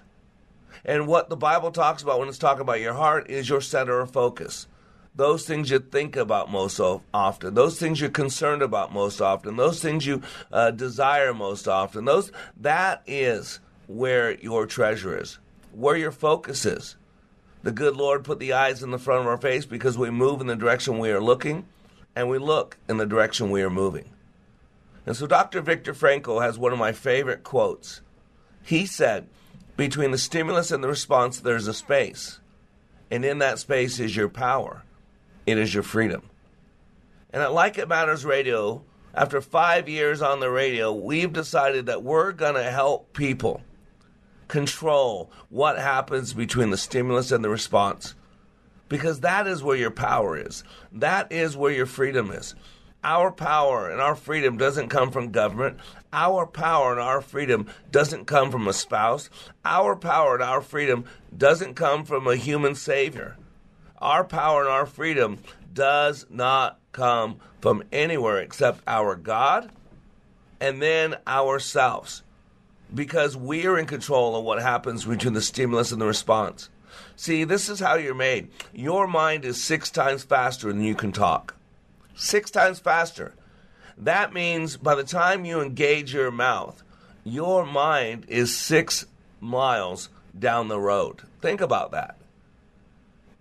And 0.85 1.09
what 1.09 1.29
the 1.29 1.37
Bible 1.37 1.73
talks 1.73 2.01
about 2.01 2.21
when 2.21 2.29
it's 2.29 2.39
talking 2.39 2.61
about 2.61 2.81
your 2.81 2.95
heart 2.95 3.29
is 3.29 3.49
your 3.49 3.61
center 3.61 3.99
of 3.99 4.13
focus. 4.13 4.69
Those 5.17 5.45
things 5.45 5.71
you 5.71 5.81
think 5.81 6.15
about 6.15 6.53
most 6.53 6.79
often, 6.79 7.55
those 7.55 7.81
things 7.81 8.01
you're 8.01 8.11
concerned 8.11 8.63
about 8.63 8.93
most 8.93 9.21
often, 9.21 9.57
those 9.57 9.83
things 9.83 10.07
you 10.07 10.23
uh, 10.53 10.71
desire 10.71 11.35
most 11.35 11.67
often, 11.67 12.05
those 12.05 12.31
that 12.57 13.03
is 13.09 13.59
where 13.87 14.33
your 14.39 14.67
treasure 14.67 15.19
is, 15.19 15.39
where 15.73 15.97
your 15.97 16.13
focus 16.13 16.65
is. 16.65 16.97
The 17.63 17.73
good 17.73 17.97
Lord 17.97 18.25
put 18.25 18.39
the 18.39 18.53
eyes 18.53 18.83
in 18.83 18.91
the 18.91 18.99
front 18.99 19.23
of 19.23 19.27
our 19.27 19.39
face 19.39 19.65
because 19.65 19.97
we 19.97 20.11
move 20.11 20.41
in 20.41 20.47
the 20.47 20.57
direction 20.57 20.99
we 20.99 21.11
are 21.11 21.21
looking, 21.21 21.67
and 22.15 22.29
we 22.29 22.39
look 22.39 22.77
in 22.89 22.99
the 22.99 23.07
direction 23.07 23.51
we 23.51 23.63
are 23.63 23.71
moving. 23.71 24.11
And 25.07 25.17
so 25.17 25.27
Dr. 25.27 25.61
Viktor 25.61 25.95
Frankl 25.95 26.43
has 26.43 26.59
one 26.59 26.73
of 26.73 26.79
my 26.79 26.93
favorite 26.93 27.43
quotes. 27.43 28.01
He 28.63 28.87
said, 28.87 29.29
Between 29.77 30.11
the 30.11 30.19
stimulus 30.19 30.71
and 30.71 30.83
the 30.83 30.89
response, 30.89 31.41
there's 31.41 31.67
a 31.67 31.75
space. 31.75 32.41
And 33.11 33.25
in 33.25 33.39
that 33.39 33.59
space 33.59 34.01
is 34.01 34.17
your 34.17 34.29
power, 34.29 34.85
it 35.47 35.59
is 35.59 35.75
your 35.75 35.83
freedom. 35.83 36.23
And 37.33 37.43
at 37.43 37.53
Like 37.53 37.79
It 37.79 37.89
Matters 37.89 38.25
Radio, 38.25 38.83
after 39.15 39.41
five 39.41 39.89
years 39.89 40.23
on 40.23 40.41
the 40.41 40.51
radio, 40.51 40.93
we've 40.93 41.33
decided 41.33 41.87
that 41.87 42.03
we're 42.03 42.33
going 42.33 42.55
to 42.55 42.71
help 42.71 43.13
people 43.13 43.63
control 44.49 45.31
what 45.49 45.79
happens 45.79 46.33
between 46.33 46.71
the 46.71 46.77
stimulus 46.77 47.33
and 47.33 47.45
the 47.45 47.49
response. 47.49 48.15
Because 48.89 49.21
that 49.21 49.47
is 49.47 49.63
where 49.63 49.77
your 49.77 49.91
power 49.91 50.37
is. 50.37 50.63
That 50.93 51.33
is 51.33 51.57
where 51.57 51.73
your 51.73 51.87
freedom 51.87 52.31
is. 52.31 52.55
Our 53.03 53.31
power 53.31 53.91
and 53.91 54.01
our 54.01 54.15
freedom 54.15 54.57
doesn't 54.57 54.89
come 54.89 55.11
from 55.11 55.31
government. 55.31 55.79
Our 56.13 56.47
power 56.47 56.93
and 56.93 57.01
our 57.01 57.21
freedom 57.21 57.67
doesn't 57.91 58.27
come 58.27 58.51
from 58.51 58.67
a 58.67 58.73
spouse. 58.73 59.29
Our 59.65 59.95
power 59.95 60.35
and 60.35 60.43
our 60.43 60.63
freedom 60.63 61.05
doesn't 61.37 61.75
come 61.75 62.05
from 62.05 62.27
a 62.27 62.37
human 62.37 62.75
savior. 62.75 63.37
Our 63.99 64.25
power 64.25 64.63
and 64.63 64.71
our 64.71 64.87
freedom 64.87 65.39
does 65.73 66.27
not 66.31 66.79
come 66.93 67.41
from 67.61 67.83
anywhere 67.93 68.39
except 68.39 68.83
our 68.87 69.17
God 69.17 69.71
and 70.61 70.81
then 70.81 71.17
ourselves 71.27 72.23
because 72.95 73.37
we 73.37 73.67
are 73.67 73.79
in 73.79 73.87
control 73.87 74.37
of 74.37 74.45
what 74.45 74.63
happens 74.63 75.05
between 75.05 75.35
the 75.35 75.43
stimulus 75.43 75.93
and 75.93 76.01
the 76.01 76.07
response. 76.07 76.69
See, 77.17 77.45
this 77.45 77.69
is 77.69 77.81
how 77.81 77.97
you're 77.97 78.15
made. 78.15 78.51
Your 78.73 79.07
mind 79.07 79.45
is 79.45 79.63
six 79.63 79.91
times 79.91 80.23
faster 80.23 80.69
than 80.69 80.83
you 80.83 80.95
can 80.95 81.13
talk 81.13 81.55
six 82.15 82.51
times 82.51 82.79
faster. 82.79 83.35
That 83.99 84.33
means 84.33 84.77
by 84.77 84.95
the 84.95 85.05
time 85.05 85.45
you 85.45 85.61
engage 85.61 86.15
your 86.15 86.31
mouth, 86.31 86.83
your 87.23 87.65
mind 87.65 88.27
is 88.29 88.57
six 88.57 89.07
miles 89.41 90.09
down 90.37 90.69
the 90.69 90.81
road. 90.81 91.23
Think 91.41 91.61
about 91.61 91.93
that. 91.93 92.17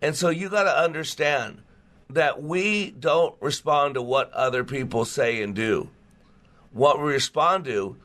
And 0.02 0.16
so 0.16 0.30
you 0.30 0.50
got 0.50 0.64
to 0.64 0.78
understand 0.78 1.62
that 2.10 2.44
we 2.44 2.92
don't 2.92 3.36
respond 3.40 3.96
to 3.96 4.02
what 4.02 4.32
other 4.34 4.64
people 4.64 5.06
say 5.06 5.42
and 5.42 5.56
do. 5.56 5.90
What 6.72 7.00
we 7.00 7.12
respond 7.12 7.66
to 7.66 7.96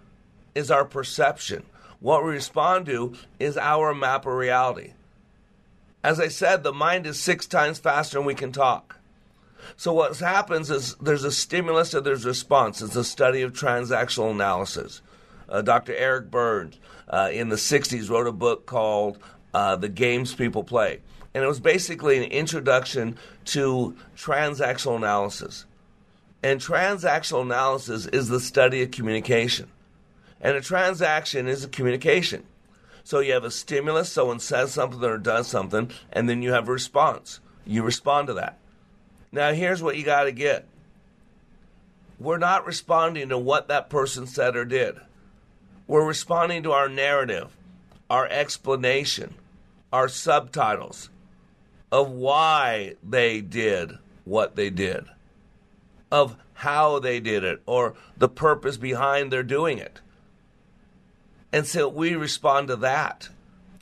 is 0.55 0.71
our 0.71 0.85
perception. 0.85 1.65
What 2.01 2.25
we 2.25 2.33
respond 2.33 2.87
to 2.87 3.15
is 3.39 3.57
our 3.57 3.95
map 3.95 4.27
of 4.27 4.35
reality. 4.35 4.93
As 6.05 6.21
I 6.21 6.29
said, 6.29 6.63
the 6.63 6.73
mind 6.73 7.07
is 7.07 7.19
six 7.19 7.47
times 7.47 7.79
faster 7.79 8.19
than 8.19 8.27
we 8.27 8.35
can 8.35 8.53
talk. 8.53 8.99
So 9.77 9.93
what 9.93 10.17
happens 10.19 10.71
is 10.71 10.95
there's 10.97 11.25
a 11.25 11.33
stimulus 11.33 11.93
and 11.93 12.07
there's 12.07 12.25
a 12.25 12.29
response. 12.29 12.81
It's 12.81 12.97
a 12.97 13.05
study 13.05 13.43
of 13.43 13.53
transactional 13.53 14.31
analysis. 14.31 15.03
Uh, 15.49 15.63
Dr. 15.63 15.95
Eric 15.95 16.31
Burns 16.31 16.79
uh, 17.09 17.31
in 17.33 17.49
the 17.49 17.57
60s 17.57 18.09
wrote 18.09 18.27
a 18.27 18.33
book 18.33 18.67
called 18.67 19.19
uh, 19.55 19.77
The 19.77 19.89
Games 19.89 20.35
People 20.35 20.63
Play. 20.63 21.01
And 21.35 21.45
it 21.45 21.47
was 21.47 21.61
basically 21.61 22.19
an 22.19 22.31
introduction 22.31 23.17
to 23.47 23.97
transactional 24.17 24.97
analysis. 24.97 25.65
And 26.43 26.61
transactional 26.61 27.43
analysis 27.43 28.07
is 28.07 28.29
the 28.29 28.41
study 28.41 28.83
of 28.83 28.91
communication. 28.91 29.69
And 30.41 30.57
a 30.57 30.61
transaction 30.61 31.49
is 31.49 31.65
a 31.65 31.69
communication. 31.69 32.45
So 33.05 33.21
you 33.21 33.33
have 33.33 33.45
a 33.45 33.51
stimulus, 33.51 34.13
someone 34.13 34.39
says 34.39 34.73
something 34.73 35.03
or 35.03 35.19
does 35.19 35.47
something, 35.47 35.91
and 36.13 36.29
then 36.29 36.43
you 36.43 36.53
have 36.53 36.69
a 36.69 36.73
response. 36.73 37.41
You 37.65 37.83
respond 37.83 38.29
to 38.29 38.35
that. 38.35 38.59
Now, 39.33 39.53
here's 39.53 39.83
what 39.83 39.97
you 39.97 40.05
got 40.05 40.25
to 40.25 40.33
get 40.33 40.67
we're 42.19 42.39
not 42.39 42.67
responding 42.67 43.29
to 43.29 43.39
what 43.39 43.69
that 43.69 43.89
person 43.89 44.27
said 44.27 44.57
or 44.57 44.65
did, 44.65 44.97
we're 45.87 46.07
responding 46.07 46.65
to 46.65 46.73
our 46.73 46.89
narrative, 46.89 47.57
our 48.11 48.27
explanation, 48.27 49.35
our 49.93 50.09
subtitles 50.09 51.11
of 51.91 52.11
why 52.11 52.95
they 53.03 53.41
did 53.41 53.93
what 54.25 54.57
they 54.57 54.69
did, 54.69 55.05
of 56.11 56.37
how 56.55 56.99
they 56.99 57.21
did 57.21 57.45
it, 57.45 57.63
or 57.67 57.95
the 58.17 58.29
purpose 58.29 58.77
behind 58.77 59.33
their 59.33 59.43
doing 59.43 59.79
it. 59.79 60.01
And 61.53 61.67
so 61.67 61.89
we 61.89 62.15
respond 62.15 62.69
to 62.69 62.77
that. 62.77 63.29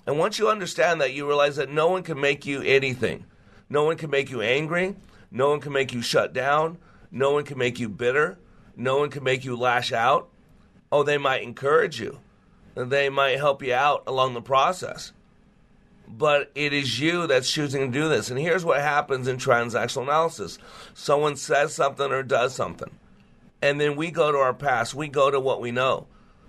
And 0.06 0.18
once 0.18 0.38
you 0.38 0.48
understand 0.48 1.00
that, 1.00 1.12
you 1.12 1.26
realize 1.26 1.56
that 1.56 1.70
no 1.70 1.88
one 1.88 2.02
can 2.02 2.20
make 2.20 2.46
you 2.46 2.62
anything. 2.62 3.24
No 3.68 3.84
one 3.84 3.96
can 3.96 4.10
make 4.10 4.30
you 4.30 4.40
angry. 4.40 4.94
No 5.30 5.50
one 5.50 5.60
can 5.60 5.72
make 5.72 5.92
you 5.92 6.00
shut 6.00 6.32
down. 6.32 6.78
No 7.10 7.32
one 7.32 7.44
can 7.44 7.58
make 7.58 7.80
you 7.80 7.88
bitter. 7.88 8.38
No 8.76 8.98
one 8.98 9.10
can 9.10 9.24
make 9.24 9.44
you 9.44 9.56
lash 9.56 9.92
out. 9.92 10.28
Oh, 10.92 11.02
they 11.02 11.18
might 11.18 11.42
encourage 11.42 12.00
you. 12.00 12.20
They 12.74 13.08
might 13.08 13.38
help 13.38 13.62
you 13.62 13.74
out 13.74 14.04
along 14.06 14.34
the 14.34 14.42
process. 14.42 15.12
But 16.06 16.52
it 16.54 16.72
is 16.72 17.00
you 17.00 17.26
that's 17.26 17.50
choosing 17.50 17.90
to 17.90 17.98
do 17.98 18.08
this. 18.08 18.30
And 18.30 18.38
here's 18.38 18.64
what 18.64 18.80
happens 18.80 19.26
in 19.26 19.38
transactional 19.38 20.02
analysis 20.02 20.58
someone 20.94 21.36
says 21.36 21.74
something 21.74 22.12
or 22.12 22.22
does 22.22 22.54
something. 22.54 22.90
And 23.60 23.80
then 23.80 23.96
we 23.96 24.10
go 24.10 24.30
to 24.30 24.38
our 24.38 24.54
past, 24.54 24.94
we 24.94 25.08
go 25.08 25.30
to 25.30 25.40
what 25.40 25.60
we 25.60 25.72
know. 25.72 26.06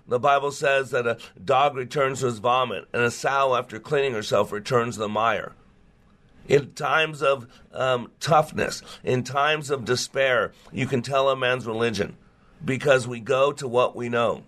The 0.08 0.20
Bible 0.20 0.52
says 0.52 0.92
that 0.92 1.06
a 1.06 1.18
dog 1.44 1.76
returns 1.76 2.22
to 2.22 2.28
his 2.28 2.40
vomit, 2.40 2.88
and 2.94 3.02
a 3.02 3.12
sow, 3.12 3.56
after 3.56 3.80
cleaning 3.80 4.14
herself, 4.14 4.52
returns 4.52 4.96
to 4.96 5.02
the 5.02 5.10
mire 5.10 5.54
in 6.48 6.74
times 6.74 7.22
of 7.22 7.48
um, 7.74 8.12
toughness, 8.20 8.82
in 9.04 9.24
times 9.24 9.70
of 9.70 9.86
despair, 9.86 10.54
you 10.72 10.88
can 10.88 11.02
tell 11.02 11.30
a 11.30 11.36
man's 11.36 11.66
religion 11.66 12.18
because 12.64 13.08
we 13.08 13.20
go 13.20 13.52
to 13.52 13.68
what 13.68 13.96
we 13.96 14.10
know. 14.10 14.44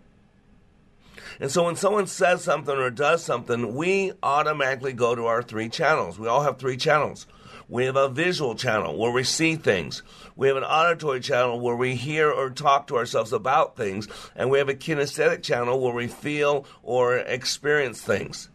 And 1.40 1.52
so 1.52 1.66
when 1.66 1.76
someone 1.76 2.08
says 2.08 2.44
something 2.44 2.76
or 2.76 2.90
does 2.90 3.24
something, 3.24 3.76
we 3.76 4.14
automatically 4.24 4.94
go 4.94 5.16
to 5.16 5.26
our 5.26 5.42
three 5.42 5.70
channels. 5.70 6.20
We 6.20 6.28
all 6.28 6.44
have 6.44 6.58
three 6.58 6.78
channels. 6.78 7.28
We 7.70 7.86
have 7.86 7.96
a 7.96 8.10
visual 8.10 8.56
channel 8.56 8.98
where 8.98 9.12
we 9.12 9.24
see 9.24 9.56
things. 9.56 10.02
We 10.36 10.48
have 10.48 10.58
an 10.58 10.64
auditory 10.64 11.20
channel 11.20 11.60
where 11.60 11.76
we 11.76 11.94
hear 11.94 12.32
or 12.32 12.50
talk 12.50 12.88
to 12.88 12.98
ourselves 12.98 13.32
about 13.32 13.78
things. 13.78 14.08
And 14.36 14.50
we 14.50 14.58
have 14.58 14.70
a 14.70 14.74
kinesthetic 14.74 15.44
channel 15.44 15.80
where 15.80 15.94
we 15.94 16.08
feel 16.08 16.66
or 16.82 17.18
experience 17.18 18.02
things. 18.02 18.50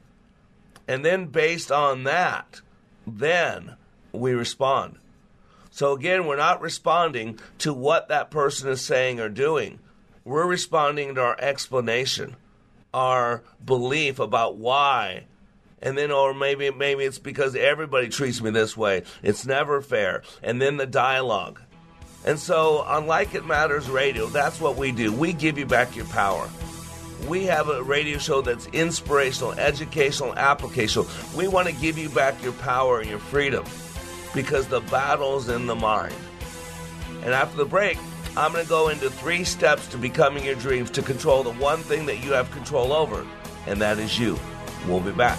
And 0.89 1.05
then 1.05 1.27
based 1.27 1.71
on 1.71 2.05
that, 2.05 2.61
then 3.07 3.77
we 4.13 4.33
respond. 4.33 4.99
So 5.71 5.93
again, 5.93 6.27
we're 6.27 6.37
not 6.37 6.61
responding 6.61 7.39
to 7.59 7.73
what 7.73 8.09
that 8.09 8.31
person 8.31 8.69
is 8.69 8.81
saying 8.81 9.21
or 9.21 9.29
doing. 9.29 9.79
We're 10.25 10.47
responding 10.47 11.15
to 11.15 11.21
our 11.21 11.41
explanation, 11.41 12.37
our 12.93 13.43
belief 13.65 14.19
about 14.19 14.57
why. 14.57 15.25
And 15.85 15.97
then, 15.97 16.11
or 16.11 16.35
maybe 16.35 16.71
maybe 16.71 17.05
it's 17.05 17.19
because 17.19 17.55
everybody 17.55 18.09
treats 18.09 18.41
me 18.41 18.51
this 18.51 18.77
way. 18.77 19.03
It's 19.23 19.47
never 19.47 19.81
fair. 19.81 20.23
And 20.43 20.61
then 20.61 20.79
the 20.79 20.87
dialogue. 20.87 21.61
And 22.25 22.41
so 22.41 22.79
on 22.79 23.07
Like 23.07 23.35
It 23.35 23.45
Matters 23.45 23.89
Radio, 23.91 24.27
that's 24.27 24.59
what 24.61 24.77
we 24.77 24.93
do. 24.93 25.13
We 25.13 25.35
give 25.35 25.59
you 25.59 25.67
back 25.67 25.95
your 25.95 26.07
power. 26.07 26.49
We 27.29 27.45
have 27.45 27.69
a 27.69 27.83
radio 27.83 28.19
show 28.19 28.41
that's 28.41 28.67
inspirational, 28.69 29.53
educational, 29.53 30.33
applicational. 30.33 31.07
We 31.37 31.49
want 31.49 31.69
to 31.69 31.75
give 31.75 31.99
you 31.99 32.09
back 32.09 32.43
your 32.43 32.53
power 32.55 33.01
and 33.01 33.09
your 33.09 33.19
freedom 33.19 33.65
because 34.35 34.67
the 34.67 34.81
battle's 34.81 35.51
in 35.51 35.67
the 35.67 35.75
mind. 35.75 36.15
And 37.23 37.35
after 37.35 37.59
the 37.59 37.67
break, 37.67 37.99
I'm 38.37 38.53
going 38.53 38.65
to 38.65 38.69
go 38.69 38.89
into 38.89 39.11
three 39.11 39.45
steps 39.45 39.87
to 39.89 39.99
becoming 39.99 40.45
your 40.45 40.57
dreams 40.57 40.91
to 40.93 41.03
control 41.03 41.43
the 41.43 41.53
one 41.53 41.81
thing 41.81 42.07
that 42.07 42.25
you 42.25 42.33
have 42.33 42.51
control 42.51 42.93
over, 42.93 43.25
and 43.67 43.81
that 43.81 43.99
is 43.99 44.19
you. 44.19 44.39
We'll 44.87 45.01
be 45.01 45.13
back. 45.13 45.39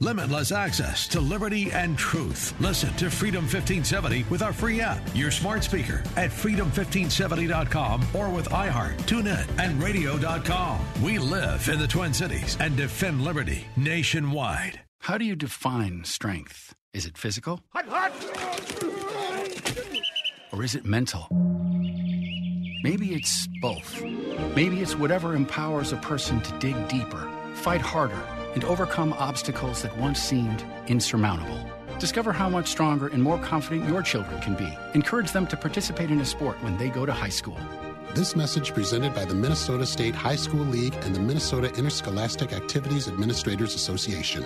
Limitless 0.00 0.52
access 0.52 1.08
to 1.08 1.18
liberty 1.20 1.72
and 1.72 1.96
truth. 1.96 2.52
Listen 2.60 2.92
to 2.96 3.10
Freedom 3.10 3.44
1570 3.44 4.26
with 4.30 4.42
our 4.42 4.52
free 4.52 4.82
app, 4.82 5.00
your 5.14 5.30
smart 5.30 5.64
speaker 5.64 6.04
at 6.16 6.30
freedom1570.com 6.30 8.04
or 8.14 8.28
with 8.28 8.48
iHeart, 8.50 8.98
TuneIn, 9.06 9.46
and 9.58 9.82
radio.com. 9.82 10.80
We 11.02 11.18
live 11.18 11.68
in 11.70 11.78
the 11.78 11.88
Twin 11.88 12.12
Cities 12.12 12.56
and 12.60 12.76
defend 12.76 13.22
liberty 13.24 13.64
nationwide. 13.76 14.80
How 15.00 15.16
do 15.16 15.24
you 15.24 15.34
define 15.34 16.04
strength? 16.04 16.74
Is 16.92 17.06
it 17.06 17.16
physical? 17.16 17.60
Or 20.52 20.62
is 20.62 20.74
it 20.74 20.84
mental? 20.84 21.28
Maybe 22.84 23.14
it's 23.14 23.48
both. 23.62 24.02
Maybe 24.54 24.80
it's 24.80 24.96
whatever 24.96 25.34
empowers 25.34 25.92
a 25.92 25.96
person 25.96 26.40
to 26.42 26.58
dig 26.58 26.88
deeper, 26.88 27.28
fight 27.54 27.80
harder, 27.80 28.22
and 28.58 28.64
overcome 28.64 29.12
obstacles 29.12 29.82
that 29.82 29.96
once 29.98 30.20
seemed 30.20 30.64
insurmountable. 30.88 31.60
Discover 32.00 32.32
how 32.32 32.48
much 32.48 32.66
stronger 32.66 33.06
and 33.06 33.22
more 33.22 33.38
confident 33.38 33.88
your 33.88 34.02
children 34.02 34.40
can 34.40 34.56
be. 34.56 34.68
Encourage 34.94 35.30
them 35.30 35.46
to 35.46 35.56
participate 35.56 36.10
in 36.10 36.20
a 36.20 36.24
sport 36.24 36.60
when 36.64 36.76
they 36.76 36.88
go 36.88 37.06
to 37.06 37.12
high 37.12 37.28
school. 37.28 37.56
This 38.16 38.34
message 38.34 38.74
presented 38.74 39.14
by 39.14 39.24
the 39.26 39.34
Minnesota 39.34 39.86
State 39.86 40.16
High 40.16 40.34
School 40.34 40.64
League 40.64 40.96
and 41.02 41.14
the 41.14 41.20
Minnesota 41.20 41.72
Interscholastic 41.74 42.52
Activities 42.52 43.06
Administrators 43.06 43.76
Association. 43.76 44.44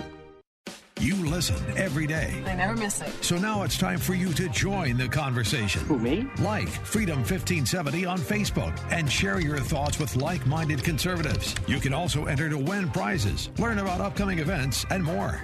You 1.03 1.17
listen 1.17 1.57
every 1.75 2.07
day. 2.07 2.41
I 2.45 2.55
never 2.55 2.77
miss 2.77 3.01
it. 3.01 3.11
So 3.21 3.37
now 3.37 3.63
it's 3.63 3.77
time 3.77 3.99
for 3.99 4.13
you 4.13 4.31
to 4.35 4.47
join 4.47 4.95
the 4.95 5.09
conversation. 5.09 5.83
Who, 5.83 5.99
me? 5.99 6.29
Like 6.39 6.69
Freedom 6.69 7.17
1570 7.17 8.05
on 8.05 8.19
Facebook 8.19 8.79
and 8.89 9.11
share 9.11 9.41
your 9.41 9.59
thoughts 9.59 9.99
with 9.99 10.15
like 10.15 10.45
minded 10.45 10.81
conservatives. 10.81 11.55
You 11.67 11.81
can 11.81 11.93
also 11.93 12.23
enter 12.27 12.49
to 12.49 12.57
win 12.57 12.89
prizes, 12.89 13.49
learn 13.57 13.79
about 13.79 13.99
upcoming 13.99 14.39
events, 14.39 14.85
and 14.91 15.03
more. 15.03 15.41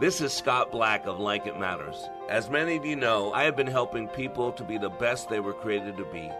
This 0.00 0.22
is 0.22 0.32
Scott 0.32 0.72
Black 0.72 1.06
of 1.06 1.20
Like 1.20 1.46
It 1.46 1.58
Matters. 1.58 2.08
As 2.30 2.48
many 2.48 2.76
of 2.76 2.86
you 2.86 2.96
know, 2.96 3.34
I 3.34 3.44
have 3.44 3.54
been 3.54 3.66
helping 3.66 4.08
people 4.08 4.50
to 4.52 4.64
be 4.64 4.78
the 4.78 4.88
best 4.88 5.28
they 5.28 5.40
were 5.40 5.52
created 5.52 5.98
to 5.98 6.06
be. 6.06 6.30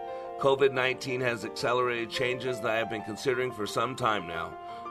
COVID 0.40 0.72
19 0.72 1.20
has 1.20 1.44
accelerated 1.44 2.08
changes 2.08 2.60
that 2.60 2.70
I 2.70 2.76
have 2.76 2.88
been 2.88 3.02
considering 3.02 3.52
for 3.52 3.66
some 3.66 3.94
time 3.94 4.26
now. 4.26 4.56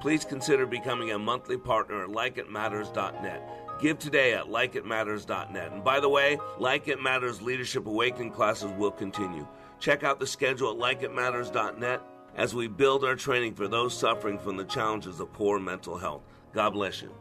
Please 0.00 0.24
consider 0.24 0.66
becoming 0.66 1.12
a 1.12 1.18
monthly 1.18 1.56
partner 1.56 2.04
at 2.04 2.10
likeitmatters.net. 2.10 3.80
Give 3.80 3.98
today 3.98 4.34
at 4.34 4.46
likeitmatters.net. 4.46 5.72
And 5.72 5.82
by 5.82 6.00
the 6.00 6.08
way, 6.08 6.38
Like 6.58 6.88
It 6.88 7.02
Matters 7.02 7.42
Leadership 7.42 7.86
Awakening 7.86 8.30
classes 8.30 8.70
will 8.72 8.90
continue. 8.90 9.46
Check 9.80 10.04
out 10.04 10.20
the 10.20 10.26
schedule 10.26 10.70
at 10.70 11.00
likeitmatters.net 11.00 12.00
as 12.36 12.54
we 12.54 12.68
build 12.68 13.04
our 13.04 13.16
training 13.16 13.54
for 13.54 13.68
those 13.68 13.96
suffering 13.96 14.38
from 14.38 14.56
the 14.56 14.64
challenges 14.64 15.20
of 15.20 15.32
poor 15.32 15.58
mental 15.58 15.98
health. 15.98 16.22
God 16.52 16.70
bless 16.70 17.02
you. 17.02 17.14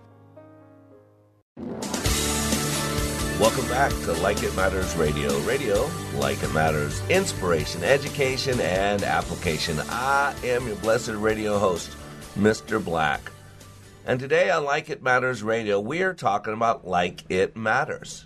Welcome 3.39 3.67
back 3.67 3.91
to 4.03 4.13
Like 4.13 4.41
It 4.43 4.55
Matters 4.55 4.95
Radio. 4.95 5.37
Radio, 5.41 5.89
like 6.15 6.41
it 6.43 6.53
matters, 6.53 7.01
inspiration, 7.09 7.83
education, 7.83 8.59
and 8.61 9.03
application. 9.03 9.79
I 9.89 10.33
am 10.43 10.65
your 10.67 10.77
blessed 10.77 11.15
radio 11.15 11.57
host, 11.57 11.89
Mr. 12.37 12.83
Black. 12.83 13.31
And 14.05 14.19
today 14.19 14.49
on 14.49 14.65
Like 14.65 14.89
It 14.89 15.03
Matters 15.03 15.43
Radio, 15.43 15.79
we 15.79 16.01
are 16.01 16.13
talking 16.13 16.53
about 16.53 16.87
Like 16.87 17.23
It 17.29 17.55
Matters. 17.55 18.25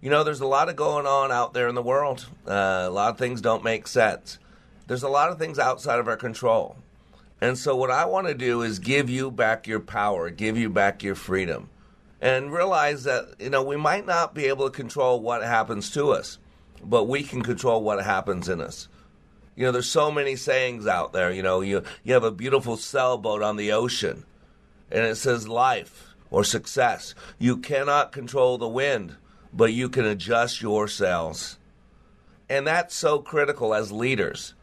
You 0.00 0.10
know, 0.10 0.24
there's 0.24 0.40
a 0.40 0.46
lot 0.46 0.68
of 0.68 0.76
going 0.76 1.06
on 1.06 1.30
out 1.30 1.52
there 1.52 1.68
in 1.68 1.74
the 1.74 1.82
world. 1.82 2.26
Uh, 2.46 2.84
a 2.86 2.90
lot 2.90 3.10
of 3.10 3.18
things 3.18 3.40
don't 3.40 3.62
make 3.62 3.86
sense. 3.86 4.38
There's 4.86 5.02
a 5.02 5.08
lot 5.08 5.30
of 5.30 5.38
things 5.38 5.58
outside 5.58 5.98
of 5.98 6.08
our 6.08 6.16
control. 6.16 6.76
And 7.40 7.58
so, 7.58 7.76
what 7.76 7.90
I 7.90 8.04
want 8.06 8.26
to 8.26 8.34
do 8.34 8.62
is 8.62 8.78
give 8.78 9.10
you 9.10 9.30
back 9.30 9.66
your 9.66 9.80
power, 9.80 10.30
give 10.30 10.56
you 10.56 10.70
back 10.70 11.02
your 11.02 11.14
freedom 11.14 11.68
and 12.22 12.52
realize 12.52 13.02
that 13.04 13.34
you 13.38 13.50
know 13.50 13.62
we 13.62 13.76
might 13.76 14.06
not 14.06 14.32
be 14.32 14.46
able 14.46 14.70
to 14.70 14.74
control 14.74 15.20
what 15.20 15.42
happens 15.42 15.90
to 15.90 16.10
us, 16.10 16.38
but 16.82 17.04
we 17.04 17.22
can 17.22 17.42
control 17.42 17.82
what 17.82 18.02
happens 18.02 18.48
in 18.48 18.60
us. 18.60 18.88
You 19.54 19.66
know, 19.66 19.72
there's 19.72 19.88
so 19.88 20.10
many 20.10 20.36
sayings 20.36 20.86
out 20.86 21.12
there. 21.12 21.30
You 21.30 21.42
know, 21.42 21.60
you 21.60 21.82
you 22.02 22.14
have 22.14 22.24
a 22.24 22.30
beautiful 22.30 22.76
sailboat 22.76 23.42
on 23.42 23.56
the 23.56 23.72
ocean, 23.72 24.24
and 24.90 25.04
it 25.04 25.16
says 25.16 25.48
life 25.48 26.14
or 26.30 26.44
success. 26.44 27.14
You 27.38 27.58
cannot 27.58 28.12
control 28.12 28.56
the 28.58 28.68
wind, 28.68 29.16
but 29.52 29.72
you 29.72 29.88
can 29.88 30.04
adjust 30.04 30.62
your 30.62 30.88
sails, 30.88 31.58
and 32.48 32.66
that's 32.66 32.94
so 32.94 33.18
critical 33.18 33.74
as 33.74 33.92
leaders. 33.92 34.54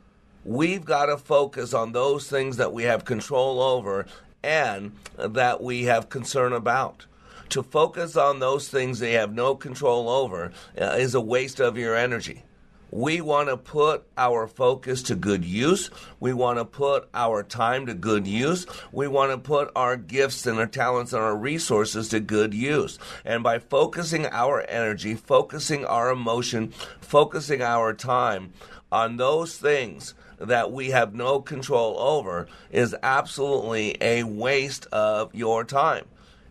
We've 0.45 0.85
got 0.85 1.07
to 1.07 1.17
focus 1.17 1.73
on 1.73 1.91
those 1.91 2.27
things 2.27 2.57
that 2.57 2.73
we 2.73 2.83
have 2.83 3.05
control 3.05 3.61
over 3.61 4.05
and 4.41 4.93
that 5.17 5.61
we 5.61 5.83
have 5.83 6.09
concern 6.09 6.53
about 6.53 7.05
to 7.49 7.63
focus 7.63 8.15
on 8.15 8.39
those 8.39 8.69
things 8.69 8.99
they 8.99 9.13
have 9.13 9.33
no 9.33 9.55
control 9.55 10.09
over 10.09 10.51
uh, 10.79 10.95
is 10.97 11.15
a 11.15 11.21
waste 11.21 11.59
of 11.59 11.77
your 11.77 11.95
energy. 11.95 12.43
We 12.91 13.21
want 13.21 13.49
to 13.49 13.57
put 13.57 14.05
our 14.17 14.47
focus 14.47 15.03
to 15.03 15.15
good 15.15 15.45
use. 15.45 15.89
We 16.19 16.33
want 16.33 16.57
to 16.59 16.65
put 16.65 17.07
our 17.13 17.43
time 17.43 17.85
to 17.85 17.93
good 17.93 18.27
use. 18.27 18.65
We 18.91 19.07
want 19.07 19.31
to 19.31 19.37
put 19.37 19.71
our 19.75 19.95
gifts 19.95 20.45
and 20.45 20.57
our 20.57 20.67
talents 20.67 21.13
and 21.13 21.21
our 21.21 21.35
resources 21.35 22.09
to 22.09 22.19
good 22.19 22.53
use. 22.53 22.97
And 23.23 23.43
by 23.43 23.59
focusing 23.59 24.25
our 24.25 24.65
energy, 24.67 25.15
focusing 25.15 25.85
our 25.85 26.09
emotion, 26.09 26.71
focusing 27.01 27.61
our 27.61 27.93
time 27.93 28.53
on 28.91 29.17
those 29.17 29.57
things 29.57 30.13
that 30.39 30.71
we 30.71 30.89
have 30.91 31.13
no 31.13 31.41
control 31.41 31.99
over 31.99 32.47
is 32.71 32.95
absolutely 33.03 33.97
a 34.01 34.23
waste 34.23 34.87
of 34.91 35.33
your 35.35 35.63
time. 35.63 36.05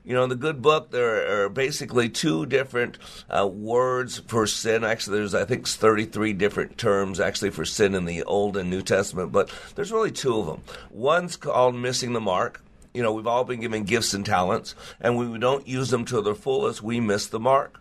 You 0.08 0.14
know, 0.14 0.22
in 0.22 0.30
the 0.30 0.36
good 0.36 0.62
book, 0.62 0.90
there 0.90 1.44
are 1.44 1.50
basically 1.50 2.08
two 2.08 2.46
different 2.46 2.96
uh, 3.28 3.46
words 3.46 4.20
for 4.20 4.46
sin. 4.46 4.82
Actually, 4.82 5.18
there's, 5.18 5.34
I 5.34 5.44
think, 5.44 5.68
33 5.68 6.32
different 6.32 6.78
terms 6.78 7.20
actually 7.20 7.50
for 7.50 7.66
sin 7.66 7.94
in 7.94 8.06
the 8.06 8.22
Old 8.22 8.56
and 8.56 8.70
New 8.70 8.80
Testament, 8.80 9.32
but 9.32 9.50
there's 9.74 9.92
really 9.92 10.10
two 10.10 10.38
of 10.38 10.46
them. 10.46 10.62
One's 10.88 11.36
called 11.36 11.74
missing 11.74 12.14
the 12.14 12.22
mark. 12.22 12.64
You 12.94 13.02
know, 13.02 13.12
we've 13.12 13.26
all 13.26 13.44
been 13.44 13.60
given 13.60 13.84
gifts 13.84 14.14
and 14.14 14.24
talents, 14.24 14.74
and 14.98 15.18
we 15.18 15.38
don't 15.38 15.68
use 15.68 15.90
them 15.90 16.06
to 16.06 16.22
their 16.22 16.34
fullest, 16.34 16.82
we 16.82 17.00
miss 17.00 17.26
the 17.26 17.38
mark. 17.38 17.78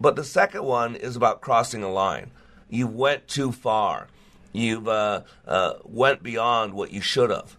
But 0.00 0.14
the 0.14 0.22
second 0.22 0.62
one 0.62 0.94
is 0.94 1.16
about 1.16 1.40
crossing 1.40 1.82
a 1.82 1.90
line. 1.90 2.30
You 2.70 2.86
went 2.86 3.26
too 3.26 3.50
far. 3.50 4.06
You've 4.52 4.86
uh, 4.86 5.22
uh, 5.44 5.72
went 5.82 6.22
beyond 6.22 6.74
what 6.74 6.92
you 6.92 7.00
should 7.00 7.30
have. 7.30 7.56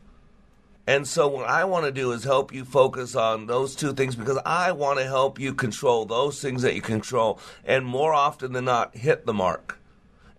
And 0.87 1.05
so, 1.05 1.27
what 1.27 1.49
I 1.49 1.65
want 1.65 1.85
to 1.85 1.91
do 1.91 2.13
is 2.13 2.23
help 2.23 2.53
you 2.53 2.63
focus 2.63 3.13
on 3.13 3.45
those 3.45 3.75
two 3.75 3.91
things 3.91 4.15
because 4.15 4.39
I 4.45 4.71
want 4.71 4.99
to 4.99 5.05
help 5.05 5.37
you 5.37 5.53
control 5.53 6.05
those 6.05 6.41
things 6.41 6.61
that 6.61 6.75
you 6.75 6.81
control 6.81 7.41
and 7.65 7.85
more 7.85 8.13
often 8.13 8.53
than 8.53 8.63
not 8.65 8.95
hit 8.95 9.25
the 9.25 9.33
mark. 9.33 9.79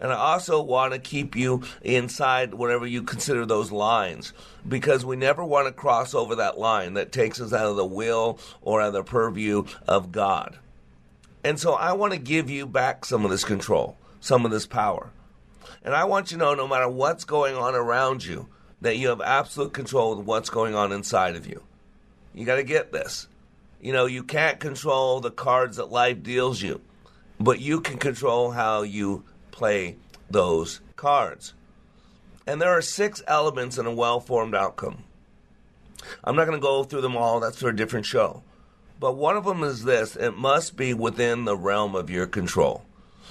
And 0.01 0.11
I 0.11 0.15
also 0.15 0.63
want 0.63 0.95
to 0.95 0.99
keep 0.99 1.37
you 1.37 1.65
inside 1.83 2.55
whatever 2.55 2.87
you 2.87 3.03
consider 3.03 3.45
those 3.45 3.71
lines 3.71 4.33
because 4.67 5.05
we 5.05 5.17
never 5.17 5.45
want 5.45 5.67
to 5.67 5.73
cross 5.73 6.15
over 6.15 6.37
that 6.37 6.57
line 6.57 6.95
that 6.95 7.13
takes 7.13 7.43
us 7.43 7.53
out 7.53 7.67
of 7.67 7.77
the 7.77 7.85
will 7.85 8.39
or 8.63 8.81
out 8.81 8.89
of 8.89 8.93
the 8.95 9.03
purview 9.03 9.65
of 9.87 10.13
God. 10.13 10.59
And 11.45 11.61
so, 11.61 11.75
I 11.75 11.93
want 11.93 12.15
to 12.15 12.19
give 12.19 12.49
you 12.49 12.67
back 12.67 13.05
some 13.05 13.27
of 13.27 13.31
this 13.31 13.45
control, 13.45 13.99
some 14.19 14.47
of 14.47 14.51
this 14.51 14.67
power. 14.67 15.11
And 15.83 15.95
I 15.95 16.05
want 16.05 16.31
you 16.31 16.39
to 16.39 16.45
know 16.45 16.55
no 16.55 16.67
matter 16.67 16.89
what's 16.89 17.25
going 17.25 17.55
on 17.55 17.75
around 17.75 18.25
you, 18.25 18.49
that 18.81 18.97
you 18.97 19.09
have 19.09 19.21
absolute 19.21 19.73
control 19.73 20.19
of 20.19 20.27
what's 20.27 20.51
going 20.51 20.75
on 20.75 20.93
inside 20.93 21.37
of 21.37 21.47
you. 21.47 21.63
You 22.35 22.45
got 22.45 22.57
to 22.57 22.63
get 22.63 22.93
this. 22.93 23.29
You 23.81 23.93
know, 23.93 24.07
you 24.07 24.23
can't 24.23 24.61
control 24.61 25.21
the 25.21 25.31
cards 25.31 25.77
that 25.77 25.91
life 25.91 26.23
deals 26.23 26.63
you, 26.63 26.81
but 27.39 27.61
you 27.61 27.81
can 27.81 27.99
control 27.99 28.51
how 28.51 28.83
you 28.83 29.25
play 29.51 29.97
those 30.31 30.81
cards. 30.97 31.55
And 32.47 32.61
there 32.61 32.71
are 32.71 32.83
six 32.83 33.23
elements 33.27 33.79
in 33.79 33.87
a 33.87 33.95
well 33.95 34.21
formed 34.21 34.55
outcome. 34.55 35.05
I'm 36.25 36.37
not 36.37 36.47
going 36.47 36.59
to 36.59 36.63
go 36.63 36.85
through 36.85 37.03
them 37.03 37.17
all, 37.17 37.41
that's 37.41 37.59
for 37.59 37.69
a 37.69 37.77
different 37.77 38.07
show. 38.07 38.43
But 39.01 39.17
one 39.17 39.37
of 39.37 39.45
them 39.45 39.63
is 39.63 39.85
this 39.85 40.17
it 40.17 40.37
must 40.37 40.77
be 40.77 40.95
within 40.95 41.45
the 41.45 41.57
realm 41.57 41.95
of 41.95 42.11
your 42.11 42.27
control. 42.27 42.85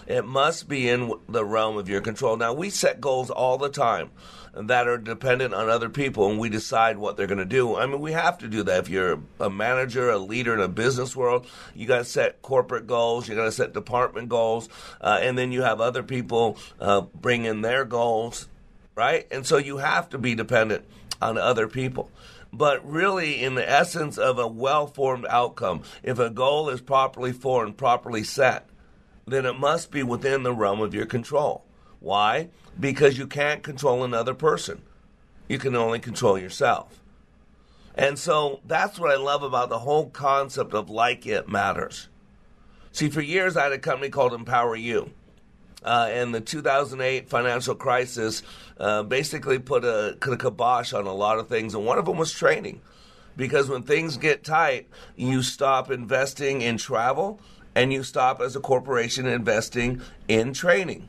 It 0.05 0.25
must 0.25 0.69
be 0.69 0.87
in 0.87 1.11
the 1.27 1.43
realm 1.43 1.77
of 1.77 1.89
your 1.89 1.99
control. 1.99 2.37
Now, 2.37 2.53
we 2.53 2.69
set 2.69 3.01
goals 3.01 3.29
all 3.29 3.57
the 3.57 3.69
time 3.69 4.11
that 4.63 4.87
are 4.87 4.97
dependent 4.97 5.53
on 5.53 5.69
other 5.69 5.89
people 5.89 6.29
and 6.29 6.39
we 6.39 6.49
decide 6.49 6.97
what 6.97 7.17
they're 7.17 7.27
going 7.27 7.37
to 7.37 7.45
do. 7.45 7.75
I 7.75 7.85
mean, 7.85 7.99
we 7.99 8.13
have 8.13 8.37
to 8.39 8.47
do 8.47 8.63
that. 8.63 8.79
If 8.79 8.89
you're 8.89 9.19
a 9.39 9.49
manager, 9.49 10.09
a 10.09 10.17
leader 10.17 10.53
in 10.53 10.59
a 10.59 10.67
business 10.67 11.15
world, 11.15 11.47
you 11.75 11.85
got 11.85 11.99
to 11.99 12.05
set 12.05 12.41
corporate 12.41 12.87
goals, 12.87 13.27
you 13.27 13.35
got 13.35 13.45
to 13.45 13.51
set 13.51 13.73
department 13.73 14.29
goals, 14.29 14.69
uh, 15.01 15.19
and 15.21 15.37
then 15.37 15.51
you 15.51 15.61
have 15.61 15.79
other 15.79 16.03
people 16.03 16.57
uh, 16.79 17.01
bring 17.01 17.45
in 17.45 17.61
their 17.61 17.85
goals, 17.85 18.47
right? 18.95 19.27
And 19.31 19.45
so 19.45 19.57
you 19.57 19.77
have 19.77 20.09
to 20.09 20.17
be 20.17 20.35
dependent 20.35 20.85
on 21.21 21.37
other 21.37 21.67
people. 21.67 22.09
But 22.53 22.89
really, 22.89 23.43
in 23.43 23.55
the 23.55 23.69
essence 23.69 24.17
of 24.17 24.39
a 24.39 24.47
well 24.47 24.87
formed 24.87 25.25
outcome, 25.29 25.83
if 26.01 26.17
a 26.17 26.29
goal 26.29 26.69
is 26.69 26.81
properly 26.81 27.33
formed, 27.33 27.77
properly 27.77 28.23
set, 28.23 28.69
then 29.25 29.45
it 29.45 29.59
must 29.59 29.91
be 29.91 30.03
within 30.03 30.43
the 30.43 30.53
realm 30.53 30.81
of 30.81 30.93
your 30.93 31.05
control. 31.05 31.65
Why? 31.99 32.49
Because 32.79 33.17
you 33.17 33.27
can't 33.27 33.63
control 33.63 34.03
another 34.03 34.33
person. 34.33 34.81
You 35.47 35.57
can 35.57 35.75
only 35.75 35.99
control 35.99 36.37
yourself. 36.37 37.01
And 37.95 38.19
so 38.19 38.59
that's 38.65 38.99
what 38.99 39.11
I 39.11 39.15
love 39.15 39.41
about 39.41 39.69
the 39.69 39.79
whole 39.79 40.09
concept 40.09 40.73
of 40.73 40.89
like 40.89 41.25
it 41.25 41.49
matters. 41.49 42.09
See, 42.91 43.09
for 43.09 43.21
years 43.21 43.57
I 43.57 43.63
had 43.63 43.71
a 43.71 43.79
company 43.79 44.09
called 44.09 44.33
Empower 44.33 44.75
You. 44.75 45.11
Uh, 45.83 46.09
and 46.11 46.33
the 46.33 46.41
2008 46.41 47.29
financial 47.29 47.75
crisis 47.75 48.43
uh, 48.79 49.03
basically 49.03 49.59
put 49.59 49.85
a, 49.85 50.17
put 50.19 50.33
a 50.33 50.37
kibosh 50.37 50.93
on 50.93 51.05
a 51.05 51.13
lot 51.13 51.39
of 51.39 51.47
things, 51.47 51.73
and 51.73 51.85
one 51.85 51.97
of 51.97 52.05
them 52.05 52.17
was 52.17 52.31
training. 52.31 52.81
Because 53.35 53.69
when 53.69 53.83
things 53.83 54.17
get 54.17 54.43
tight, 54.43 54.87
you 55.15 55.43
stop 55.43 55.91
investing 55.91 56.61
in 56.61 56.77
travel 56.77 57.39
and 57.75 57.93
you 57.93 58.01
stop 58.01 58.41
as 58.41 58.55
a 58.55 58.59
corporation 58.59 59.27
investing 59.27 60.01
in 60.27 60.53
training. 60.53 61.07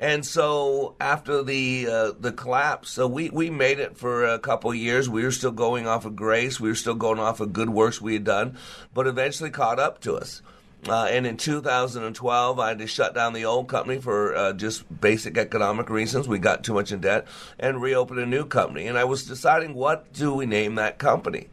And 0.00 0.24
so 0.24 0.94
after 1.00 1.42
the 1.42 1.88
uh, 1.88 2.12
the 2.18 2.30
collapse, 2.30 2.90
so 2.90 3.08
we, 3.08 3.30
we 3.30 3.50
made 3.50 3.80
it 3.80 3.96
for 3.96 4.24
a 4.24 4.38
couple 4.38 4.70
of 4.70 4.76
years. 4.76 5.08
We 5.08 5.24
were 5.24 5.32
still 5.32 5.50
going 5.50 5.88
off 5.88 6.04
of 6.04 6.14
grace. 6.14 6.60
We 6.60 6.68
were 6.68 6.76
still 6.76 6.94
going 6.94 7.18
off 7.18 7.40
of 7.40 7.52
good 7.52 7.68
works 7.68 8.00
we 8.00 8.12
had 8.12 8.22
done, 8.22 8.56
but 8.94 9.08
eventually 9.08 9.50
caught 9.50 9.80
up 9.80 10.00
to 10.02 10.14
us. 10.14 10.40
Uh, 10.88 11.08
and 11.10 11.26
in 11.26 11.36
2012, 11.36 12.60
I 12.60 12.68
had 12.68 12.78
to 12.78 12.86
shut 12.86 13.12
down 13.12 13.32
the 13.32 13.44
old 13.44 13.68
company 13.68 14.00
for 14.00 14.36
uh, 14.36 14.52
just 14.52 15.00
basic 15.00 15.36
economic 15.36 15.90
reasons. 15.90 16.28
We 16.28 16.38
got 16.38 16.62
too 16.62 16.74
much 16.74 16.92
in 16.92 17.00
debt 17.00 17.26
and 17.58 17.82
reopened 17.82 18.20
a 18.20 18.26
new 18.26 18.44
company. 18.44 18.86
And 18.86 18.96
I 18.96 19.02
was 19.02 19.26
deciding 19.26 19.74
what 19.74 20.12
do 20.12 20.32
we 20.32 20.46
name 20.46 20.76
that 20.76 20.98
company. 20.98 21.48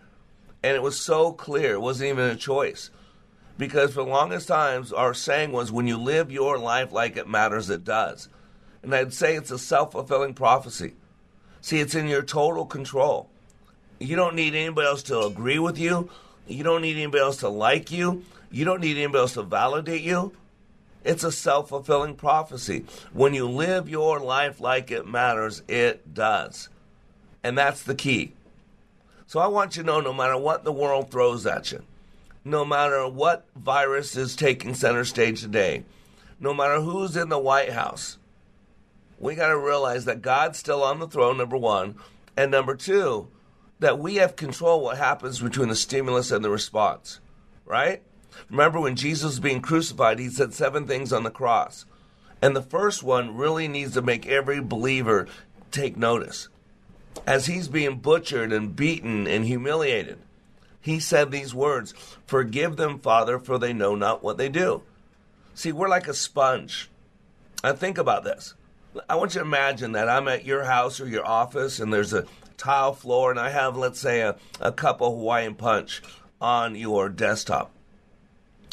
And 0.61 0.75
it 0.75 0.83
was 0.83 0.99
so 0.99 1.31
clear, 1.31 1.73
it 1.73 1.81
wasn't 1.81 2.11
even 2.11 2.29
a 2.29 2.35
choice 2.35 2.91
because 3.57 3.93
for 3.93 4.03
the 4.03 4.09
longest 4.09 4.47
times 4.47 4.91
our 4.91 5.13
saying 5.13 5.51
was 5.51 5.71
when 5.71 5.87
you 5.87 5.97
live 5.97 6.31
your 6.31 6.57
life 6.57 6.91
like 6.91 7.17
it 7.17 7.27
matters 7.27 7.69
it 7.69 7.83
does. 7.83 8.29
And 8.83 8.93
i'd 8.93 9.13
say 9.13 9.35
it's 9.35 9.51
a 9.51 9.59
self-fulfilling 9.59 10.33
prophecy. 10.33 10.93
See 11.61 11.79
it's 11.79 11.95
in 11.95 12.07
your 12.07 12.21
total 12.21 12.65
control. 12.65 13.29
You 13.99 14.15
don't 14.15 14.35
need 14.35 14.55
anybody 14.55 14.87
else 14.87 15.03
to 15.03 15.21
agree 15.21 15.59
with 15.59 15.79
you. 15.79 16.09
You 16.47 16.63
don't 16.63 16.81
need 16.81 16.97
anybody 16.97 17.23
else 17.23 17.37
to 17.37 17.49
like 17.49 17.91
you. 17.91 18.23
You 18.51 18.65
don't 18.65 18.81
need 18.81 18.97
anybody 18.97 19.19
else 19.19 19.33
to 19.33 19.43
validate 19.43 20.03
you. 20.03 20.33
It's 21.03 21.23
a 21.23 21.31
self-fulfilling 21.31 22.15
prophecy. 22.15 22.85
When 23.13 23.33
you 23.33 23.47
live 23.47 23.87
your 23.87 24.19
life 24.19 24.59
like 24.59 24.91
it 24.91 25.07
matters 25.07 25.63
it 25.67 26.13
does. 26.13 26.69
And 27.43 27.57
that's 27.57 27.83
the 27.83 27.95
key. 27.95 28.33
So 29.27 29.39
i 29.39 29.47
want 29.47 29.75
you 29.75 29.83
to 29.83 29.87
know 29.87 30.01
no 30.01 30.13
matter 30.13 30.37
what 30.37 30.63
the 30.63 30.71
world 30.71 31.09
throws 31.09 31.45
at 31.45 31.71
you 31.71 31.83
no 32.45 32.63
matter 32.63 33.07
what 33.07 33.47
virus 33.55 34.15
is 34.15 34.35
taking 34.35 34.75
center 34.75 35.03
stage 35.03 35.41
today, 35.41 35.83
no 36.39 36.53
matter 36.53 36.79
who's 36.79 37.17
in 37.17 37.29
the 37.29 37.39
White 37.39 37.71
House, 37.71 38.19
we 39.17 39.33
got 39.33 39.47
to 39.47 39.57
realize 39.57 40.05
that 40.05 40.21
God's 40.21 40.59
still 40.59 40.83
on 40.83 40.99
the 40.99 41.07
throne, 41.07 41.37
number 41.37 41.57
one. 41.57 41.95
And 42.37 42.51
number 42.51 42.75
two, 42.75 43.29
that 43.79 43.97
we 43.97 44.15
have 44.15 44.35
control 44.35 44.81
what 44.81 44.97
happens 44.97 45.39
between 45.39 45.69
the 45.69 45.75
stimulus 45.75 46.31
and 46.31 46.45
the 46.45 46.49
response, 46.49 47.19
right? 47.65 48.03
Remember 48.49 48.79
when 48.79 48.95
Jesus 48.95 49.23
was 49.23 49.39
being 49.39 49.61
crucified, 49.61 50.19
he 50.19 50.29
said 50.29 50.53
seven 50.53 50.85
things 50.85 51.11
on 51.11 51.23
the 51.23 51.31
cross. 51.31 51.85
And 52.41 52.55
the 52.55 52.61
first 52.61 53.01
one 53.01 53.35
really 53.35 53.67
needs 53.67 53.93
to 53.93 54.01
make 54.01 54.27
every 54.27 54.61
believer 54.61 55.27
take 55.71 55.97
notice. 55.97 56.49
As 57.25 57.47
he's 57.47 57.69
being 57.69 57.99
butchered 57.99 58.51
and 58.51 58.75
beaten 58.75 59.25
and 59.25 59.45
humiliated, 59.45 60.19
he 60.85 60.99
said 60.99 61.31
these 61.31 61.55
words 61.55 61.95
Forgive 62.27 62.77
them, 62.77 62.99
Father, 62.99 63.39
for 63.39 63.57
they 63.57 63.73
know 63.73 63.95
not 63.95 64.23
what 64.23 64.37
they 64.37 64.49
do. 64.49 64.83
See, 65.55 65.71
we're 65.71 65.89
like 65.89 66.07
a 66.07 66.13
sponge. 66.13 66.91
And 67.63 67.75
think 67.79 67.97
about 67.97 68.23
this. 68.23 68.53
I 69.09 69.15
want 69.15 69.33
you 69.33 69.39
to 69.39 69.45
imagine 69.47 69.93
that 69.93 70.07
I'm 70.07 70.27
at 70.27 70.45
your 70.45 70.65
house 70.65 71.01
or 71.01 71.07
your 71.07 71.25
office 71.25 71.79
and 71.79 71.91
there's 71.91 72.13
a 72.13 72.27
tile 72.57 72.93
floor 72.93 73.31
and 73.31 73.39
I 73.39 73.49
have, 73.49 73.75
let's 73.75 73.99
say, 73.99 74.21
a, 74.21 74.35
a 74.61 74.71
cup 74.71 75.01
of 75.01 75.13
Hawaiian 75.13 75.55
punch 75.55 76.03
on 76.39 76.75
your 76.75 77.09
desktop. 77.09 77.71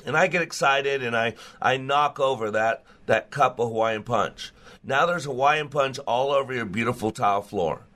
And 0.05 0.15
I 0.15 0.27
get 0.27 0.43
excited 0.43 1.03
and 1.03 1.17
I, 1.17 1.35
I 1.63 1.79
knock 1.79 2.21
over 2.21 2.51
that, 2.51 2.85
that 3.07 3.31
cup 3.31 3.59
of 3.59 3.71
Hawaiian 3.71 4.03
punch. 4.03 4.53
Now 4.85 5.07
there's 5.07 5.25
Hawaiian 5.25 5.71
punch 5.71 5.99
all 6.01 6.31
over 6.33 6.53
your 6.53 6.67
beautiful 6.67 7.11
tile 7.11 7.41
floor. 7.41 7.87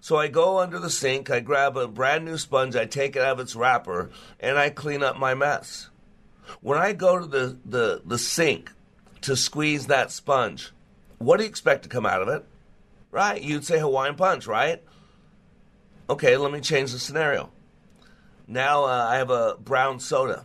So 0.00 0.16
I 0.16 0.28
go 0.28 0.58
under 0.58 0.78
the 0.78 0.90
sink, 0.90 1.30
I 1.30 1.40
grab 1.40 1.76
a 1.76 1.88
brand 1.88 2.24
new 2.24 2.38
sponge, 2.38 2.76
I 2.76 2.86
take 2.86 3.16
it 3.16 3.22
out 3.22 3.32
of 3.32 3.40
its 3.40 3.56
wrapper, 3.56 4.10
and 4.40 4.58
I 4.58 4.70
clean 4.70 5.02
up 5.02 5.18
my 5.18 5.34
mess. 5.34 5.88
When 6.60 6.78
I 6.78 6.92
go 6.92 7.18
to 7.18 7.26
the, 7.26 7.58
the, 7.64 8.02
the 8.04 8.18
sink 8.18 8.72
to 9.22 9.36
squeeze 9.36 9.86
that 9.86 10.10
sponge, 10.10 10.72
what 11.18 11.38
do 11.38 11.44
you 11.44 11.48
expect 11.48 11.82
to 11.84 11.88
come 11.88 12.06
out 12.06 12.22
of 12.22 12.28
it? 12.28 12.44
Right? 13.10 13.42
You'd 13.42 13.64
say 13.64 13.78
Hawaiian 13.78 14.14
punch, 14.14 14.46
right? 14.46 14.82
Okay, 16.08 16.36
let 16.36 16.52
me 16.52 16.60
change 16.60 16.92
the 16.92 16.98
scenario. 16.98 17.50
Now 18.46 18.84
uh, 18.84 19.08
I 19.10 19.16
have 19.16 19.30
a 19.30 19.56
brown 19.58 19.98
soda 19.98 20.44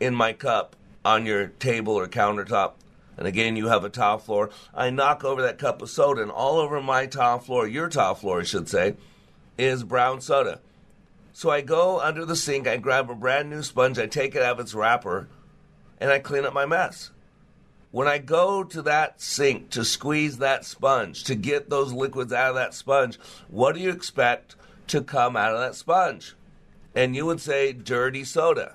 in 0.00 0.14
my 0.14 0.32
cup 0.32 0.74
on 1.04 1.24
your 1.24 1.46
table 1.46 1.94
or 1.94 2.08
countertop, 2.08 2.72
and 3.16 3.26
again, 3.26 3.56
you 3.56 3.68
have 3.68 3.84
a 3.84 3.88
tile 3.88 4.18
floor. 4.18 4.50
I 4.74 4.90
knock 4.90 5.24
over 5.24 5.42
that 5.42 5.58
cup 5.58 5.82
of 5.82 5.90
soda, 5.90 6.22
and 6.22 6.30
all 6.30 6.58
over 6.58 6.80
my 6.80 7.06
tile 7.06 7.38
floor, 7.38 7.66
your 7.66 7.88
tile 7.88 8.14
floor, 8.14 8.40
I 8.40 8.44
should 8.44 8.68
say, 8.68 8.96
is 9.56 9.84
brown 9.84 10.20
soda. 10.20 10.60
So 11.32 11.50
I 11.50 11.60
go 11.60 12.00
under 12.00 12.24
the 12.24 12.36
sink, 12.36 12.66
I 12.66 12.76
grab 12.76 13.10
a 13.10 13.14
brand 13.14 13.50
new 13.50 13.62
sponge, 13.62 13.98
I 13.98 14.06
take 14.06 14.34
it 14.34 14.42
out 14.42 14.52
of 14.52 14.60
its 14.60 14.74
wrapper, 14.74 15.28
and 15.98 16.10
I 16.10 16.18
clean 16.18 16.44
up 16.44 16.54
my 16.54 16.66
mess. 16.66 17.10
When 17.90 18.08
I 18.08 18.18
go 18.18 18.64
to 18.64 18.82
that 18.82 19.20
sink 19.20 19.70
to 19.70 19.84
squeeze 19.84 20.38
that 20.38 20.64
sponge, 20.64 21.24
to 21.24 21.34
get 21.34 21.70
those 21.70 21.92
liquids 21.92 22.32
out 22.32 22.50
of 22.50 22.56
that 22.56 22.74
sponge, 22.74 23.18
what 23.48 23.74
do 23.74 23.80
you 23.80 23.90
expect 23.90 24.56
to 24.88 25.02
come 25.02 25.36
out 25.36 25.54
of 25.54 25.60
that 25.60 25.74
sponge? 25.74 26.34
And 26.94 27.16
you 27.16 27.26
would 27.26 27.40
say 27.40 27.72
dirty 27.72 28.24
soda. 28.24 28.74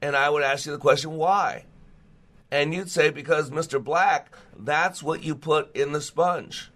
And 0.00 0.16
I 0.16 0.30
would 0.30 0.42
ask 0.42 0.66
you 0.66 0.72
the 0.72 0.78
question, 0.78 1.12
why? 1.12 1.64
And 2.52 2.74
you'd 2.74 2.90
say, 2.90 3.08
because 3.08 3.48
Mr. 3.48 3.82
Black, 3.82 4.30
that's 4.54 5.02
what 5.02 5.24
you 5.24 5.34
put 5.34 5.74
in 5.74 5.92
the 5.92 6.02
sponge. 6.02 6.70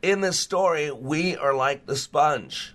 In 0.00 0.22
this 0.22 0.40
story, 0.40 0.90
we 0.90 1.36
are 1.36 1.52
like 1.52 1.84
the 1.84 1.94
sponge. 1.94 2.74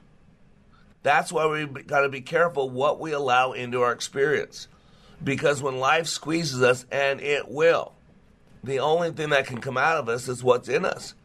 That's 1.01 1.31
why 1.31 1.47
we 1.47 1.65
got 1.65 2.01
to 2.01 2.09
be 2.09 2.21
careful 2.21 2.69
what 2.69 2.99
we 2.99 3.13
allow 3.13 3.53
into 3.53 3.81
our 3.81 3.91
experience. 3.91 4.67
Because 5.23 5.63
when 5.63 5.79
life 5.79 6.05
squeezes 6.05 6.61
us, 6.61 6.85
and 6.91 7.19
it 7.19 7.47
will, 7.47 7.93
the 8.63 8.77
only 8.77 9.09
thing 9.09 9.31
that 9.31 9.47
can 9.47 9.59
come 9.59 9.77
out 9.77 9.97
of 9.97 10.07
us 10.07 10.27
is 10.27 10.43
what's 10.43 10.69
in 10.69 10.85
us. 10.85 11.15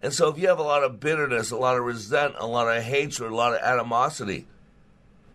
And 0.00 0.12
so 0.12 0.28
if 0.28 0.38
you 0.38 0.46
have 0.46 0.60
a 0.60 0.62
lot 0.62 0.84
of 0.84 1.00
bitterness, 1.00 1.50
a 1.50 1.56
lot 1.56 1.76
of 1.76 1.82
resent, 1.82 2.36
a 2.38 2.46
lot 2.46 2.68
of 2.68 2.84
hatred, 2.84 3.32
a 3.32 3.34
lot 3.34 3.52
of 3.52 3.62
animosity, 3.62 4.46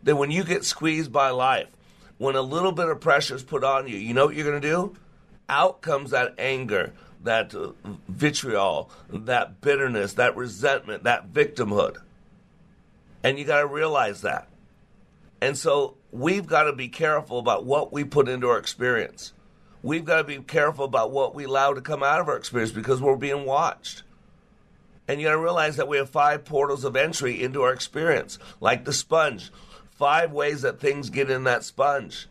then 0.02 0.16
when 0.16 0.32
you 0.32 0.46
get 0.46 0.64
squeezed 0.64 1.12
by 1.12 1.32
life, 1.32 1.68
when 2.18 2.36
a 2.36 2.42
little 2.42 2.72
bit 2.72 2.90
of 2.90 3.00
pressure 3.02 3.36
is 3.36 3.44
put 3.44 3.64
on 3.64 3.88
you, 3.88 3.98
you 3.98 4.14
know 4.14 4.26
what 4.26 4.36
you're 4.36 4.50
going 4.50 4.62
to 4.62 4.68
do? 4.68 4.96
Out 5.50 5.82
comes 5.82 6.12
that 6.12 6.36
anger, 6.38 6.94
that 7.24 7.54
vitriol, 8.08 8.92
that 9.10 9.62
bitterness, 9.62 10.14
that 10.14 10.36
resentment, 10.36 11.04
that 11.04 11.32
victimhood. 11.32 11.98
And 13.24 13.40
you 13.40 13.46
got 13.46 13.62
to 13.62 13.68
realize 13.68 14.22
that. 14.22 14.48
And 15.42 15.58
so 15.58 15.96
we've 16.12 16.46
got 16.46 16.64
to 16.64 16.74
be 16.74 16.88
careful 16.88 17.40
about 17.40 17.66
what 17.66 17.92
we 17.92 18.04
put 18.04 18.30
into 18.30 18.48
our 18.50 18.58
experience. 18.58 19.34
We've 19.82 20.06
got 20.06 20.18
to 20.18 20.24
be 20.24 20.38
careful 20.38 20.86
about 20.86 21.12
what 21.12 21.36
we 21.36 21.44
allow 21.44 21.74
to 21.74 21.82
come 21.82 22.04
out 22.04 22.22
of 22.22 22.30
our 22.30 22.38
experience 22.38 22.72
because 22.72 23.02
we're 23.02 23.18
being 23.18 23.46
watched. 23.46 24.04
And 25.08 25.20
you 25.20 25.28
got 25.28 25.34
to 25.34 25.40
realize 25.40 25.76
that 25.76 25.90
we 25.90 25.98
have 25.98 26.10
five 26.10 26.46
portals 26.46 26.86
of 26.86 26.96
entry 26.96 27.44
into 27.44 27.62
our 27.64 27.74
experience, 27.74 28.40
like 28.62 28.86
the 28.86 28.94
sponge. 28.94 29.52
Five 29.96 30.32
ways 30.32 30.64
that 30.64 30.80
things 30.80 31.10
get 31.10 31.30
in 31.30 31.44
that 31.44 31.64
sponge. 31.64 32.28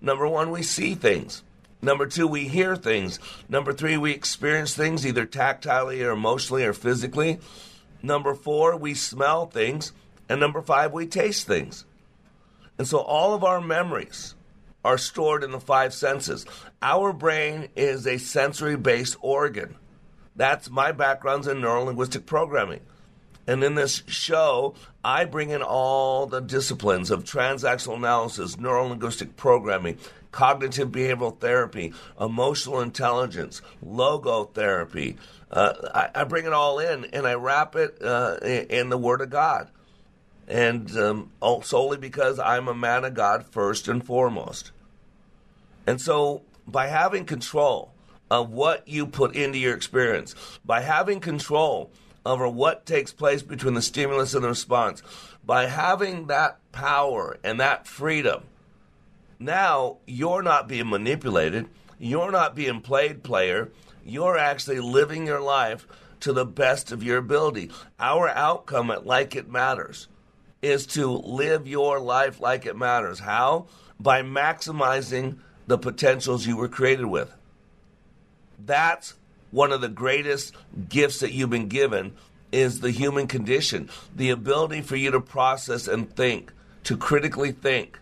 Number 0.00 0.28
one, 0.28 0.50
we 0.50 0.62
see 0.62 0.94
things. 0.94 1.42
Number 1.80 2.06
two, 2.06 2.26
we 2.26 2.48
hear 2.48 2.76
things. 2.76 3.18
Number 3.48 3.72
three, 3.72 3.96
we 3.96 4.12
experience 4.12 4.74
things 4.74 5.06
either 5.06 5.26
tactilely 5.26 6.04
or 6.04 6.10
emotionally 6.10 6.64
or 6.64 6.72
physically. 6.72 7.38
Number 8.02 8.34
four, 8.34 8.76
we 8.76 8.94
smell 8.94 9.46
things. 9.46 9.92
And 10.28 10.40
number 10.40 10.60
five, 10.60 10.92
we 10.92 11.06
taste 11.06 11.46
things. 11.46 11.84
And 12.76 12.86
so 12.86 12.98
all 12.98 13.34
of 13.34 13.42
our 13.42 13.60
memories 13.60 14.34
are 14.84 14.98
stored 14.98 15.42
in 15.42 15.50
the 15.50 15.60
five 15.60 15.94
senses. 15.94 16.46
Our 16.82 17.12
brain 17.12 17.68
is 17.74 18.06
a 18.06 18.18
sensory 18.18 18.76
based 18.76 19.16
organ. 19.20 19.76
That's 20.36 20.70
my 20.70 20.92
background's 20.92 21.48
in 21.48 21.60
neuro 21.60 21.84
linguistic 21.84 22.26
programming. 22.26 22.80
And 23.48 23.64
in 23.64 23.76
this 23.76 24.02
show, 24.06 24.74
I 25.02 25.24
bring 25.24 25.48
in 25.48 25.62
all 25.62 26.26
the 26.26 26.40
disciplines 26.40 27.10
of 27.10 27.24
transactional 27.24 27.96
analysis, 27.96 28.58
neuro 28.58 28.86
linguistic 28.86 29.36
programming, 29.36 29.96
cognitive 30.30 30.90
behavioral 30.90 31.40
therapy, 31.40 31.94
emotional 32.20 32.82
intelligence, 32.82 33.62
logotherapy. 33.82 35.16
Uh, 35.50 35.72
I, 35.94 36.10
I, 36.14 36.24
bring 36.24 36.44
it 36.44 36.52
all 36.52 36.78
in 36.78 37.06
and 37.06 37.26
I 37.26 37.34
wrap 37.34 37.74
it 37.74 38.02
uh, 38.02 38.36
in, 38.42 38.66
in 38.66 38.88
the 38.90 38.98
Word 38.98 39.22
of 39.22 39.30
God 39.30 39.70
and 40.46 40.94
um, 40.98 41.30
solely 41.62 41.96
because 41.96 42.38
I'm 42.38 42.68
a 42.68 42.74
man 42.74 43.06
of 43.06 43.14
God 43.14 43.46
first 43.46 43.88
and 43.88 44.04
foremost. 44.04 44.72
And 45.86 45.98
so, 45.98 46.42
by 46.66 46.88
having 46.88 47.24
control 47.24 47.92
of 48.30 48.50
what 48.50 48.86
you 48.86 49.06
put 49.06 49.34
into 49.34 49.56
your 49.56 49.74
experience, 49.74 50.34
by 50.66 50.82
having 50.82 51.20
control 51.20 51.90
over 52.28 52.46
what 52.46 52.84
takes 52.84 53.12
place 53.12 53.42
between 53.42 53.74
the 53.74 53.82
stimulus 53.82 54.34
and 54.34 54.44
the 54.44 54.48
response, 54.48 55.02
by 55.44 55.66
having 55.66 56.26
that 56.26 56.58
power 56.72 57.38
and 57.42 57.58
that 57.58 57.86
freedom, 57.86 58.42
now 59.38 59.96
you're 60.06 60.42
not 60.42 60.68
being 60.68 60.90
manipulated, 60.90 61.66
you're 61.98 62.30
not 62.30 62.54
being 62.54 62.80
played 62.80 63.22
player, 63.22 63.70
you're 64.04 64.36
actually 64.36 64.78
living 64.78 65.26
your 65.26 65.40
life 65.40 65.86
to 66.20 66.32
the 66.32 66.44
best 66.44 66.92
of 66.92 67.02
your 67.02 67.16
ability. 67.16 67.70
Our 67.98 68.28
outcome 68.28 68.90
at 68.90 69.06
Like 69.06 69.34
It 69.34 69.48
Matters 69.48 70.08
is 70.60 70.86
to 70.86 71.06
live 71.06 71.66
your 71.66 71.98
life 72.00 72.40
like 72.40 72.66
it 72.66 72.76
matters. 72.76 73.20
How? 73.20 73.68
By 74.00 74.22
maximizing 74.22 75.38
the 75.66 75.78
potentials 75.78 76.46
you 76.46 76.56
were 76.56 76.68
created 76.68 77.06
with. 77.06 77.32
That's 78.58 79.14
one 79.50 79.72
of 79.72 79.80
the 79.80 79.88
greatest 79.88 80.54
gifts 80.88 81.20
that 81.20 81.32
you've 81.32 81.50
been 81.50 81.68
given 81.68 82.12
is 82.52 82.80
the 82.80 82.90
human 82.90 83.26
condition, 83.26 83.88
the 84.14 84.30
ability 84.30 84.80
for 84.80 84.96
you 84.96 85.10
to 85.10 85.20
process 85.20 85.86
and 85.86 86.14
think, 86.14 86.52
to 86.84 86.96
critically 86.96 87.52
think. 87.52 87.98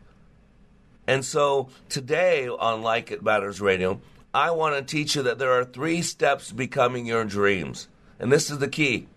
And 1.06 1.24
so 1.24 1.68
today 1.88 2.48
on 2.48 2.82
Like 2.82 3.10
It 3.10 3.22
Matters 3.22 3.60
Radio, 3.60 4.00
I 4.34 4.50
want 4.50 4.76
to 4.76 4.82
teach 4.82 5.16
you 5.16 5.22
that 5.22 5.38
there 5.38 5.52
are 5.52 5.64
three 5.64 6.02
steps 6.02 6.52
becoming 6.52 7.06
your 7.06 7.24
dreams. 7.24 7.88
And 8.18 8.32
this 8.32 8.50
is 8.50 8.58
the 8.58 8.68
key. 8.68 9.08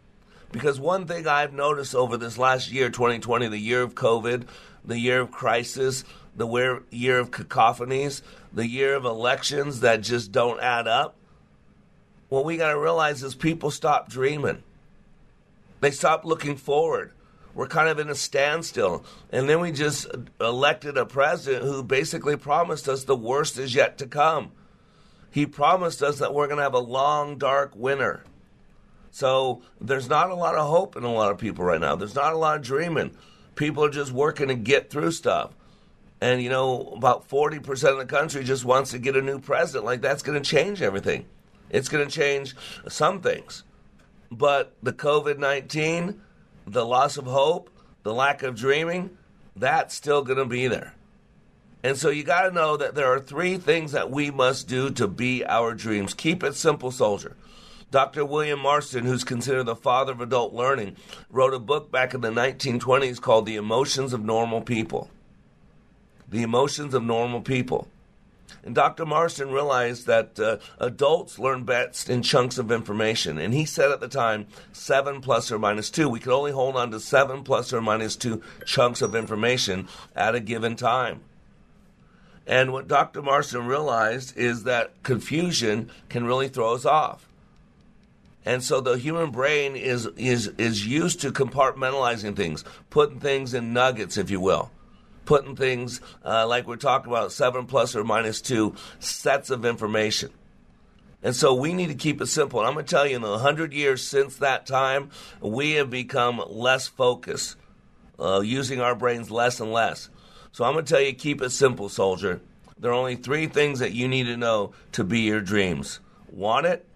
Because 0.51 0.79
one 0.79 1.05
thing 1.05 1.27
I've 1.27 1.53
noticed 1.53 1.93
over 1.93 2.17
this 2.17 2.37
last 2.37 2.71
year, 2.71 2.89
2020, 2.89 3.47
the 3.47 3.57
year 3.57 3.81
of 3.81 3.95
COVID, 3.95 4.47
the 4.83 4.97
year 4.97 5.21
of 5.21 5.31
crisis, 5.31 6.03
the 6.35 6.81
year 6.89 7.19
of 7.19 7.31
cacophonies, 7.31 8.21
the 8.53 8.67
year 8.67 8.95
of 8.95 9.05
elections 9.05 9.81
that 9.81 10.01
just 10.01 10.31
don't 10.31 10.59
add 10.59 10.87
up, 10.87 11.15
what 12.29 12.45
we 12.45 12.57
got 12.57 12.71
to 12.71 12.79
realize 12.79 13.21
is 13.23 13.35
people 13.35 13.71
stop 13.71 14.09
dreaming. 14.09 14.63
They 15.81 15.91
stop 15.91 16.25
looking 16.25 16.55
forward. 16.55 17.11
We're 17.55 17.67
kind 17.67 17.89
of 17.89 17.99
in 17.99 18.09
a 18.09 18.15
standstill. 18.15 19.03
And 19.31 19.49
then 19.49 19.59
we 19.59 19.71
just 19.71 20.07
elected 20.39 20.97
a 20.97 21.05
president 21.05 21.65
who 21.65 21.83
basically 21.83 22.37
promised 22.37 22.87
us 22.87 23.03
the 23.03 23.15
worst 23.15 23.57
is 23.57 23.73
yet 23.75 23.97
to 23.97 24.07
come. 24.07 24.51
He 25.31 25.45
promised 25.45 26.01
us 26.01 26.19
that 26.19 26.33
we're 26.33 26.47
going 26.47 26.57
to 26.57 26.63
have 26.63 26.73
a 26.73 26.79
long, 26.79 27.37
dark 27.37 27.71
winter. 27.75 28.23
So 29.11 29.61
there's 29.81 30.09
not 30.09 30.29
a 30.29 30.35
lot 30.35 30.55
of 30.55 30.67
hope 30.67 30.95
in 30.95 31.03
a 31.03 31.11
lot 31.11 31.31
of 31.31 31.37
people 31.37 31.65
right 31.65 31.81
now. 31.81 31.95
There's 31.95 32.15
not 32.15 32.33
a 32.33 32.37
lot 32.37 32.57
of 32.57 32.61
dreaming. 32.61 33.15
People 33.55 33.83
are 33.83 33.89
just 33.89 34.11
working 34.11 34.49
to 34.49 34.55
get 34.55 34.89
through 34.89 35.11
stuff. 35.11 35.51
And, 36.21 36.41
you 36.41 36.49
know, 36.49 36.93
about 36.95 37.29
40% 37.29 37.91
of 37.91 37.97
the 37.97 38.05
country 38.05 38.43
just 38.43 38.65
wants 38.65 38.91
to 38.91 38.99
get 38.99 39.15
a 39.15 39.21
new 39.21 39.39
president. 39.39 39.85
Like, 39.85 40.01
that's 40.01 40.21
going 40.21 40.41
to 40.41 40.47
change 40.47 40.81
everything. 40.81 41.25
It's 41.69 41.89
going 41.89 42.07
to 42.07 42.11
change 42.11 42.55
some 42.87 43.21
things. 43.21 43.63
But 44.31 44.73
the 44.83 44.93
COVID 44.93 45.37
19, 45.37 46.21
the 46.67 46.85
loss 46.85 47.17
of 47.17 47.25
hope, 47.25 47.69
the 48.03 48.13
lack 48.13 48.43
of 48.43 48.55
dreaming, 48.55 49.17
that's 49.55 49.95
still 49.95 50.23
going 50.23 50.37
to 50.37 50.45
be 50.45 50.67
there. 50.67 50.93
And 51.83 51.97
so 51.97 52.09
you 52.09 52.23
got 52.23 52.41
to 52.43 52.51
know 52.51 52.75
that 52.75 52.95
there 52.95 53.11
are 53.11 53.19
three 53.19 53.57
things 53.57 53.93
that 53.93 54.11
we 54.11 54.31
must 54.31 54.67
do 54.67 54.89
to 54.91 55.07
be 55.07 55.45
our 55.45 55.73
dreams. 55.73 56.13
Keep 56.13 56.43
it 56.43 56.55
simple, 56.55 56.91
soldier. 56.91 57.35
Dr. 57.91 58.23
William 58.23 58.59
Marston, 58.59 59.05
who's 59.05 59.23
considered 59.23 59.63
the 59.63 59.75
father 59.75 60.11
of 60.11 60.21
adult 60.21 60.53
learning, 60.53 60.95
wrote 61.29 61.53
a 61.53 61.59
book 61.59 61.91
back 61.91 62.13
in 62.13 62.21
the 62.21 62.29
1920s 62.29 63.19
called 63.19 63.45
The 63.45 63.55
Emotions 63.55 64.13
of 64.13 64.23
Normal 64.23 64.61
People. 64.61 65.09
The 66.27 66.43
Emotions 66.43 66.93
of 66.93 67.03
Normal 67.03 67.41
People. 67.41 67.87
And 68.63 68.75
Dr. 68.75 69.05
Marston 69.05 69.51
realized 69.51 70.05
that 70.07 70.39
uh, 70.39 70.57
adults 70.79 71.39
learn 71.39 71.63
best 71.63 72.09
in 72.09 72.21
chunks 72.21 72.57
of 72.57 72.71
information. 72.71 73.37
And 73.37 73.53
he 73.53 73.65
said 73.65 73.91
at 73.91 73.99
the 73.99 74.07
time, 74.07 74.47
seven 74.73 75.21
plus 75.21 75.51
or 75.51 75.59
minus 75.59 75.89
two. 75.89 76.09
We 76.09 76.19
could 76.19 76.33
only 76.33 76.51
hold 76.51 76.75
on 76.75 76.91
to 76.91 76.99
seven 76.99 77.43
plus 77.43 77.71
or 77.73 77.81
minus 77.81 78.15
two 78.15 78.41
chunks 78.65 79.01
of 79.01 79.15
information 79.15 79.87
at 80.15 80.35
a 80.35 80.39
given 80.39 80.75
time. 80.75 81.21
And 82.45 82.73
what 82.73 82.87
Dr. 82.87 83.21
Marston 83.21 83.67
realized 83.67 84.35
is 84.35 84.63
that 84.63 85.03
confusion 85.03 85.91
can 86.09 86.25
really 86.25 86.47
throw 86.47 86.73
us 86.73 86.85
off. 86.85 87.27
And 88.45 88.63
so 88.63 88.81
the 88.81 88.97
human 88.97 89.29
brain 89.29 89.75
is 89.75 90.07
is 90.17 90.47
is 90.57 90.87
used 90.87 91.21
to 91.21 91.31
compartmentalizing 91.31 92.35
things, 92.35 92.63
putting 92.89 93.19
things 93.19 93.53
in 93.53 93.73
nuggets, 93.73 94.17
if 94.17 94.31
you 94.31 94.39
will, 94.39 94.71
putting 95.29 95.55
things 95.55 96.01
uh, 96.25 96.47
like 96.47 96.67
we're 96.67 96.75
talking 96.75 97.11
about 97.11 97.31
seven 97.31 97.67
plus 97.67 97.95
or 97.95 98.03
minus 98.03 98.41
two 98.41 98.73
sets 98.97 99.51
of 99.51 99.63
information. 99.63 100.31
And 101.21 101.35
so 101.35 101.53
we 101.53 101.71
need 101.75 101.89
to 101.89 101.93
keep 101.93 102.19
it 102.19 102.25
simple. 102.25 102.59
And 102.59 102.67
I'm 102.67 102.73
going 102.73 102.87
to 102.87 102.89
tell 102.89 103.05
you, 103.05 103.15
in 103.15 103.21
the 103.21 103.37
hundred 103.37 103.71
years 103.71 104.03
since 104.03 104.37
that 104.37 104.65
time, 104.65 105.11
we 105.39 105.73
have 105.73 105.91
become 105.91 106.43
less 106.47 106.87
focused, 106.87 107.57
uh, 108.17 108.41
using 108.43 108.81
our 108.81 108.95
brains 108.95 109.29
less 109.29 109.59
and 109.59 109.71
less. 109.71 110.09
So 110.51 110.65
I'm 110.65 110.73
going 110.73 110.85
to 110.85 110.91
tell 110.91 111.01
you, 111.01 111.13
keep 111.13 111.43
it 111.43 111.51
simple, 111.51 111.89
soldier. 111.89 112.41
There 112.79 112.89
are 112.89 112.95
only 112.95 113.15
three 113.15 113.45
things 113.45 113.77
that 113.79 113.91
you 113.91 114.07
need 114.07 114.23
to 114.23 114.35
know 114.35 114.73
to 114.93 115.03
be 115.03 115.19
your 115.19 115.41
dreams 115.41 115.99
want 116.31 116.65
it, 116.65 116.87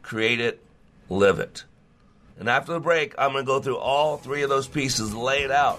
create 0.00 0.40
it, 0.40 0.64
live 1.10 1.40
it. 1.40 1.64
And 2.38 2.48
after 2.48 2.72
the 2.72 2.80
break, 2.80 3.14
I'm 3.18 3.32
going 3.32 3.44
to 3.44 3.46
go 3.46 3.60
through 3.60 3.76
all 3.76 4.16
three 4.16 4.42
of 4.42 4.48
those 4.48 4.66
pieces, 4.66 5.14
lay 5.14 5.42
it 5.42 5.50
out 5.50 5.78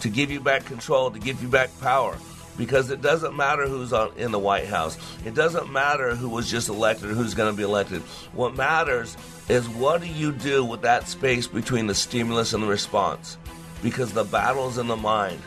to 0.00 0.08
give 0.08 0.30
you 0.30 0.40
back 0.40 0.64
control, 0.64 1.10
to 1.10 1.18
give 1.18 1.42
you 1.42 1.48
back 1.48 1.70
power. 1.80 2.16
Because 2.58 2.90
it 2.90 3.00
doesn't 3.00 3.36
matter 3.36 3.66
who's 3.66 3.92
on, 3.92 4.12
in 4.16 4.32
the 4.32 4.38
White 4.38 4.66
House. 4.66 4.98
It 5.24 5.34
doesn't 5.34 5.72
matter 5.72 6.14
who 6.14 6.28
was 6.28 6.50
just 6.50 6.68
elected 6.68 7.10
or 7.10 7.14
who's 7.14 7.32
going 7.32 7.50
to 7.50 7.56
be 7.56 7.62
elected. 7.62 8.02
What 8.32 8.54
matters 8.54 9.16
is 9.48 9.68
what 9.68 10.02
do 10.02 10.06
you 10.06 10.32
do 10.32 10.64
with 10.64 10.82
that 10.82 11.08
space 11.08 11.46
between 11.46 11.86
the 11.86 11.94
stimulus 11.94 12.52
and 12.52 12.62
the 12.62 12.66
response? 12.66 13.38
Because 13.82 14.12
the 14.12 14.24
battle's 14.24 14.76
in 14.76 14.88
the 14.88 14.96
mind. 14.96 15.40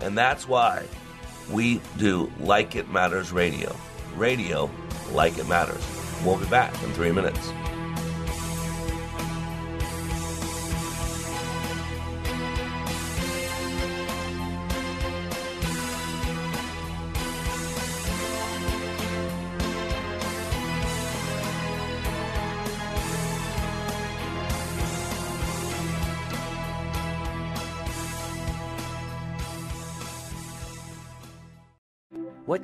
And 0.00 0.16
that's 0.16 0.46
why 0.46 0.84
we 1.50 1.80
do 1.98 2.30
Like 2.38 2.76
It 2.76 2.88
Matters 2.88 3.32
Radio. 3.32 3.74
Radio 4.16 4.70
like 5.12 5.38
it 5.38 5.48
matters. 5.48 5.84
We'll 6.24 6.38
be 6.38 6.46
back 6.46 6.72
in 6.82 6.92
three 6.92 7.12
minutes. 7.12 7.52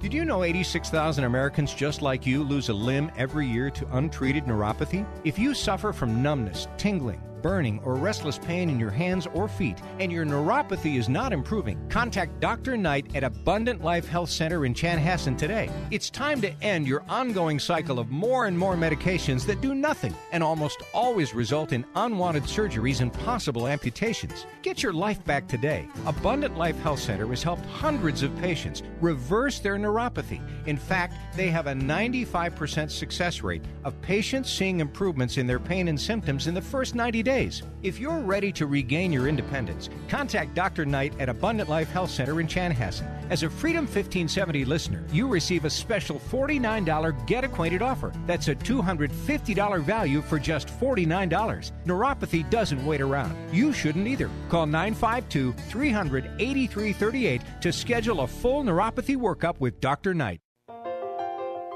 Did 0.00 0.12
you 0.12 0.24
know 0.24 0.42
86,000 0.42 1.22
Americans 1.22 1.72
just 1.72 2.02
like 2.02 2.26
you 2.26 2.42
lose 2.42 2.68
a 2.68 2.74
limb 2.74 3.12
every 3.16 3.46
year 3.46 3.70
to 3.70 3.96
untreated 3.96 4.44
neuropathy? 4.44 5.06
If 5.22 5.38
you 5.38 5.54
suffer 5.54 5.92
from 5.92 6.20
numbness, 6.20 6.66
tingling, 6.76 7.22
burning, 7.44 7.78
or 7.84 7.94
restless 7.94 8.38
pain 8.38 8.70
in 8.70 8.80
your 8.80 8.90
hands 8.90 9.28
or 9.34 9.46
feet, 9.46 9.76
and 9.98 10.10
your 10.10 10.24
neuropathy 10.24 10.96
is 10.96 11.10
not 11.10 11.30
improving, 11.30 11.78
contact 11.90 12.40
Dr. 12.40 12.74
Knight 12.74 13.14
at 13.14 13.22
Abundant 13.22 13.84
Life 13.84 14.08
Health 14.08 14.30
Center 14.30 14.64
in 14.64 14.72
Chanhassen 14.72 15.36
today. 15.36 15.68
It's 15.90 16.08
time 16.08 16.40
to 16.40 16.50
end 16.62 16.86
your 16.86 17.04
ongoing 17.06 17.58
cycle 17.58 17.98
of 17.98 18.10
more 18.10 18.46
and 18.46 18.58
more 18.58 18.76
medications 18.76 19.44
that 19.44 19.60
do 19.60 19.74
nothing 19.74 20.14
and 20.32 20.42
almost 20.42 20.82
always 20.94 21.34
result 21.34 21.72
in 21.74 21.84
unwanted 21.96 22.44
surgeries 22.44 23.02
and 23.02 23.12
possible 23.12 23.68
amputations. 23.68 24.46
Get 24.62 24.82
your 24.82 24.94
life 24.94 25.22
back 25.26 25.46
today. 25.46 25.86
Abundant 26.06 26.56
Life 26.56 26.80
Health 26.80 27.00
Center 27.00 27.26
has 27.26 27.42
helped 27.42 27.66
hundreds 27.66 28.22
of 28.22 28.34
patients 28.38 28.82
reverse 29.02 29.58
their 29.58 29.76
neuropathy. 29.76 30.40
In 30.66 30.78
fact, 30.78 31.12
they 31.36 31.48
have 31.48 31.66
a 31.66 31.74
95% 31.74 32.90
success 32.90 33.42
rate 33.42 33.66
of 33.84 34.00
patients 34.00 34.50
seeing 34.50 34.80
improvements 34.80 35.36
in 35.36 35.46
their 35.46 35.60
pain 35.60 35.88
and 35.88 36.00
symptoms 36.00 36.46
in 36.46 36.54
the 36.54 36.62
first 36.62 36.94
90 36.94 37.22
days 37.22 37.33
days. 37.34 37.62
If 37.82 37.98
you're 37.98 38.20
ready 38.20 38.52
to 38.52 38.66
regain 38.66 39.12
your 39.12 39.26
independence, 39.26 39.90
contact 40.08 40.54
Dr. 40.54 40.86
Knight 40.86 41.12
at 41.18 41.28
Abundant 41.28 41.68
Life 41.68 41.90
Health 41.90 42.10
Center 42.10 42.40
in 42.40 42.46
Chanhassen. 42.46 43.06
As 43.28 43.42
a 43.42 43.50
Freedom 43.50 43.84
1570 43.84 44.64
listener, 44.64 45.04
you 45.12 45.26
receive 45.26 45.64
a 45.64 45.70
special 45.70 46.20
$49 46.20 47.26
Get 47.26 47.42
Acquainted 47.42 47.82
offer. 47.82 48.12
That's 48.26 48.48
a 48.48 48.54
$250 48.54 49.82
value 49.82 50.22
for 50.22 50.38
just 50.38 50.68
$49. 50.68 51.72
Neuropathy 51.86 52.48
doesn't 52.50 52.86
wait 52.86 53.00
around. 53.00 53.34
You 53.52 53.72
shouldn't 53.72 54.06
either. 54.06 54.30
Call 54.48 54.66
952 54.66 55.52
300 55.70 56.30
8338 56.38 57.42
to 57.62 57.72
schedule 57.72 58.20
a 58.20 58.26
full 58.26 58.62
neuropathy 58.62 59.16
workup 59.16 59.58
with 59.58 59.80
Dr. 59.80 60.14
Knight. 60.14 60.43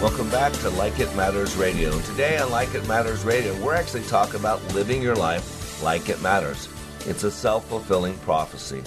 Welcome 0.00 0.30
back 0.30 0.52
to 0.60 0.70
Like 0.70 1.00
It 1.00 1.12
Matters 1.16 1.56
Radio. 1.56 1.90
Today 2.02 2.38
on 2.38 2.52
Like 2.52 2.72
It 2.72 2.86
Matters 2.86 3.24
Radio, 3.24 3.52
we're 3.64 3.74
actually 3.74 4.04
talking 4.04 4.38
about 4.38 4.62
living 4.72 5.02
your 5.02 5.16
life 5.16 5.82
like 5.82 6.08
it 6.08 6.22
matters. 6.22 6.68
It's 7.04 7.24
a 7.24 7.32
self 7.32 7.68
fulfilling 7.68 8.16
prophecy. 8.18 8.80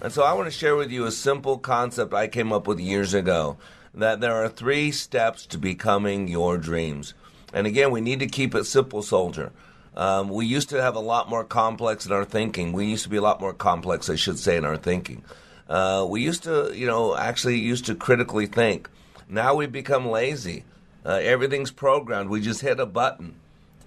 And 0.00 0.12
so 0.12 0.22
I 0.22 0.32
want 0.34 0.46
to 0.46 0.56
share 0.56 0.76
with 0.76 0.92
you 0.92 1.04
a 1.06 1.10
simple 1.10 1.58
concept 1.58 2.14
I 2.14 2.28
came 2.28 2.52
up 2.52 2.68
with 2.68 2.78
years 2.78 3.12
ago 3.12 3.58
that 3.92 4.20
there 4.20 4.34
are 4.34 4.48
three 4.48 4.92
steps 4.92 5.46
to 5.46 5.58
becoming 5.58 6.28
your 6.28 6.58
dreams. 6.58 7.14
And 7.52 7.66
again, 7.66 7.90
we 7.90 8.00
need 8.00 8.20
to 8.20 8.28
keep 8.28 8.54
it 8.54 8.66
simple, 8.66 9.02
soldier. 9.02 9.50
Um, 9.96 10.28
we 10.28 10.46
used 10.46 10.68
to 10.68 10.80
have 10.80 10.94
a 10.94 11.00
lot 11.00 11.28
more 11.28 11.42
complex 11.42 12.06
in 12.06 12.12
our 12.12 12.24
thinking. 12.24 12.72
We 12.72 12.86
used 12.86 13.02
to 13.02 13.10
be 13.10 13.16
a 13.16 13.22
lot 13.22 13.40
more 13.40 13.52
complex, 13.52 14.08
I 14.08 14.14
should 14.14 14.38
say, 14.38 14.56
in 14.56 14.64
our 14.64 14.76
thinking. 14.76 15.24
Uh, 15.70 16.04
we 16.08 16.20
used 16.20 16.42
to, 16.42 16.72
you 16.74 16.84
know, 16.84 17.16
actually 17.16 17.56
used 17.56 17.86
to 17.86 17.94
critically 17.94 18.46
think. 18.46 18.90
Now 19.28 19.54
we've 19.54 19.70
become 19.70 20.08
lazy. 20.08 20.64
Uh, 21.06 21.20
everything's 21.22 21.70
programmed. 21.70 22.28
We 22.28 22.40
just 22.40 22.60
hit 22.60 22.80
a 22.80 22.86
button. 22.86 23.36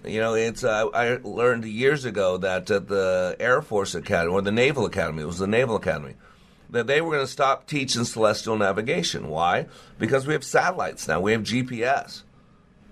You 0.02 0.20
know, 0.20 0.34
it's. 0.34 0.64
Uh, 0.64 0.88
I 0.94 1.18
learned 1.22 1.66
years 1.66 2.06
ago 2.06 2.38
that 2.38 2.70
at 2.70 2.88
the 2.88 3.36
Air 3.38 3.60
Force 3.60 3.94
Academy 3.94 4.32
or 4.32 4.40
the 4.40 4.50
Naval 4.50 4.86
Academy, 4.86 5.22
it 5.22 5.26
was 5.26 5.38
the 5.38 5.46
Naval 5.46 5.76
Academy, 5.76 6.14
that 6.70 6.86
they 6.86 7.02
were 7.02 7.12
going 7.12 7.24
to 7.24 7.30
stop 7.30 7.66
teaching 7.66 8.04
celestial 8.04 8.56
navigation. 8.56 9.28
Why? 9.28 9.66
Because 9.98 10.26
we 10.26 10.32
have 10.32 10.44
satellites 10.44 11.06
now. 11.06 11.20
We 11.20 11.32
have 11.32 11.42
GPS. 11.42 12.22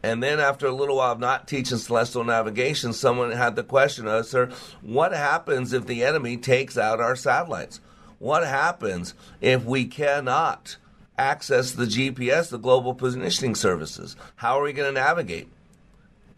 And 0.02 0.22
then 0.22 0.38
after 0.38 0.66
a 0.66 0.72
little 0.72 0.96
while 0.96 1.12
of 1.12 1.20
not 1.20 1.48
teaching 1.48 1.78
celestial 1.78 2.24
navigation, 2.24 2.92
someone 2.92 3.30
had 3.30 3.56
the 3.56 3.62
question, 3.62 4.06
uh, 4.06 4.22
sir, 4.22 4.50
what 4.82 5.12
happens 5.12 5.72
if 5.72 5.86
the 5.86 6.04
enemy 6.04 6.36
takes 6.36 6.76
out 6.76 7.00
our 7.00 7.16
satellites? 7.16 7.80
What 8.22 8.46
happens 8.46 9.14
if 9.40 9.64
we 9.64 9.84
cannot 9.84 10.76
access 11.18 11.72
the 11.72 11.86
GPS, 11.86 12.50
the 12.50 12.56
global 12.56 12.94
positioning 12.94 13.56
services? 13.56 14.14
How 14.36 14.60
are 14.60 14.62
we 14.62 14.72
going 14.72 14.94
to 14.94 15.00
navigate? 15.00 15.48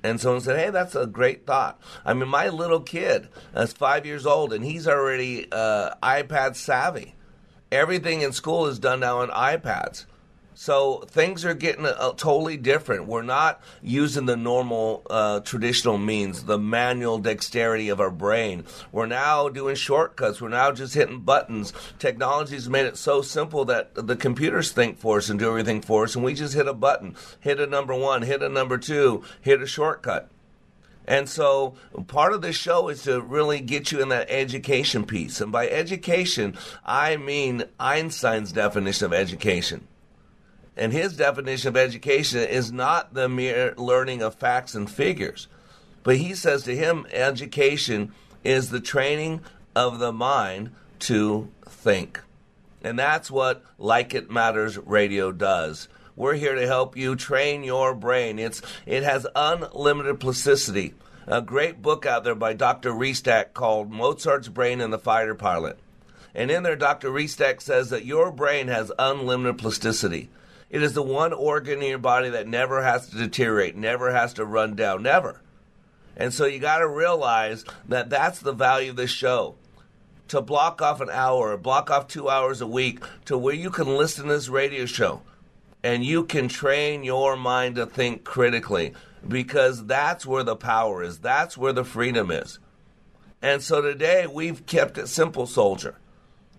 And 0.03 0.19
someone 0.19 0.41
said, 0.41 0.59
"Hey, 0.59 0.71
that's 0.71 0.95
a 0.95 1.07
great 1.07 1.45
thought." 1.45 1.79
I 2.03 2.15
mean, 2.15 2.31
my 2.31 2.49
little 2.49 2.81
kid 2.81 3.29
is 3.55 3.75
five 3.75 4.07
years 4.07 4.25
old, 4.25 4.55
and 4.55 4.65
he's 4.65 4.89
already 4.89 5.47
uh, 5.53 5.95
iPad 6.03 6.57
savvy. 6.57 7.17
Everything 7.71 8.23
in 8.23 8.33
school 8.33 8.65
is 8.65 8.79
done 8.79 9.01
now 9.01 9.21
on 9.21 9.29
iPads. 9.29 10.07
So 10.55 11.05
things 11.09 11.45
are 11.45 11.55
getting 11.55 11.85
uh, 11.85 12.13
totally 12.17 12.57
different. 12.57 13.07
We're 13.07 13.23
not 13.23 13.61
using 13.83 14.27
the 14.27 14.37
normal 14.37 15.03
uh, 15.11 15.41
traditional 15.41 15.99
means, 15.99 16.45
the 16.45 16.59
manual 16.59 17.19
dexterity 17.19 17.89
of 17.89 18.01
our 18.01 18.11
brain. 18.11 18.65
We're 18.93 19.07
now 19.07 19.49
doing 19.49 19.75
shortcuts. 19.75 20.41
We're 20.41 20.49
now 20.49 20.71
just 20.71 20.95
hitting 20.95 21.21
buttons. 21.21 21.73
Technology's 21.99 22.69
made 22.69 22.87
it 22.87 22.97
so 22.97 23.21
simple 23.21 23.65
that 23.65 23.95
the 23.95 24.17
computers 24.17 24.71
think 24.71 24.99
for 24.99 25.19
us 25.19 25.29
and 25.29 25.39
do 25.39 25.49
everything 25.49 25.83
for 25.83 26.05
us, 26.05 26.15
and 26.15 26.25
we 26.25 26.35
just 26.35 26.55
hit 26.55 26.69
a 26.69 26.75
button, 26.75 27.17
hit 27.41 27.59
a 27.59 27.67
number 27.67 27.95
one, 27.95 28.23
hit 28.23 28.43
a 28.43 28.49
number 28.49 28.79
two, 28.79 29.25
hit 29.41 29.61
a 29.61 29.67
shortcut. 29.67 30.31
And 31.07 31.29
so 31.29 31.75
part 32.07 32.33
of 32.33 32.41
this 32.41 32.57
show 32.57 32.89
is 32.89 33.03
to 33.03 33.21
really 33.21 33.61
get 33.61 33.93
you 33.93 34.01
in 34.01 34.09
that 34.09 34.31
education 34.31 35.05
piece. 35.05 35.41
And 35.41 35.53
by 35.53 35.69
education, 35.69 36.57
I 36.85 37.17
mean 37.17 37.65
Einstein's 37.79 38.53
definition 38.53 39.07
of 39.07 39.13
education. 39.13 39.87
And 40.77 40.93
his 40.93 41.17
definition 41.17 41.69
of 41.69 41.77
education 41.77 42.41
is 42.41 42.73
not 42.73 43.15
the 43.15 43.29
mere 43.29 43.75
learning 43.77 44.23
of 44.23 44.35
facts 44.35 44.75
and 44.75 44.91
figures. 44.91 45.47
But 46.03 46.17
he 46.17 46.35
says 46.35 46.65
to 46.65 46.77
him, 46.77 47.07
education 47.13 48.13
is 48.43 48.71
the 48.71 48.81
training 48.81 49.41
of 49.75 49.99
the 49.99 50.13
mind 50.13 50.73
to 51.01 51.51
think. 51.67 52.21
And 52.83 52.99
that's 52.99 53.31
what 53.31 53.65
Like 53.79 54.15
It 54.15 54.31
Matters 54.31 54.77
Radio 54.79 55.33
does. 55.33 55.89
We're 56.17 56.35
here 56.35 56.55
to 56.55 56.67
help 56.67 56.97
you 56.97 57.17
train 57.17 57.65
your 57.65 57.95
brain. 57.95 58.39
It's 58.39 58.63
it 58.87 59.03
has 59.03 59.27
unlimited 59.35 60.21
plasticity. 60.21 60.95
A 61.27 61.41
great 61.41 61.81
book 61.81 62.05
out 62.05 62.23
there 62.23 62.35
by 62.35 62.53
Dr. 62.53 62.93
Restak 62.93 63.55
called 63.55 63.91
Mozart's 63.91 64.49
Brain 64.49 64.81
and 64.81 64.93
the 64.93 64.99
Fighter 64.99 65.35
Pilot. 65.35 65.79
And 66.35 66.51
in 66.51 66.63
there, 66.63 66.77
Dr. 66.77 67.11
Restak 67.11 67.63
says 67.63 67.91
that 67.91 68.05
your 68.05 68.31
brain 68.31 68.69
has 68.69 68.93
unlimited 68.99 69.59
plasticity. 69.59 70.29
It 70.71 70.83
is 70.83 70.95
the 70.95 71.03
one 71.03 71.33
organ 71.33 71.83
in 71.83 71.89
your 71.89 71.99
body 71.99 72.31
that 72.31 72.49
never 72.49 72.83
has 72.83 73.09
to 73.11 73.17
deteriorate, 73.17 73.77
never 73.77 74.13
has 74.13 74.33
to 74.35 74.45
run 74.45 74.75
down, 74.75 75.03
never. 75.03 75.41
And 76.17 76.33
so 76.33 76.47
you 76.47 76.59
got 76.59 76.79
to 76.79 76.89
realize 76.89 77.65
that 77.89 78.11
that's 78.11 78.41
the 78.41 78.53
value 78.53 78.91
of 78.91 78.97
this 78.97 79.11
show. 79.11 79.57
To 80.29 80.41
block 80.41 80.81
off 80.81 81.01
an 81.01 81.11
hour, 81.11 81.57
block 81.57 81.91
off 81.91 82.09
two 82.09 82.29
hours 82.29 82.61
a 82.61 82.67
week 82.67 83.05
to 83.27 83.37
where 83.37 83.55
you 83.55 83.71
can 83.71 83.87
listen 83.87 84.27
to 84.27 84.33
this 84.33 84.49
radio 84.49 84.87
show 84.87 85.23
and 85.83 86.03
you 86.03 86.25
can 86.25 86.49
train 86.49 87.05
your 87.05 87.37
mind 87.37 87.75
to 87.77 87.85
think 87.85 88.25
critically 88.25 88.95
because 89.29 89.85
that's 89.87 90.25
where 90.25 90.43
the 90.43 90.57
power 90.57 91.03
is, 91.03 91.19
that's 91.19 91.59
where 91.59 91.75
the 91.75 91.85
freedom 91.85 92.31
is. 92.31 92.59
And 93.43 93.63
so 93.63 93.83
today 93.83 94.27
we've 94.27 94.65
kept 94.65 94.97
it 94.97 95.09
simple, 95.09 95.47
soldier. 95.47 95.97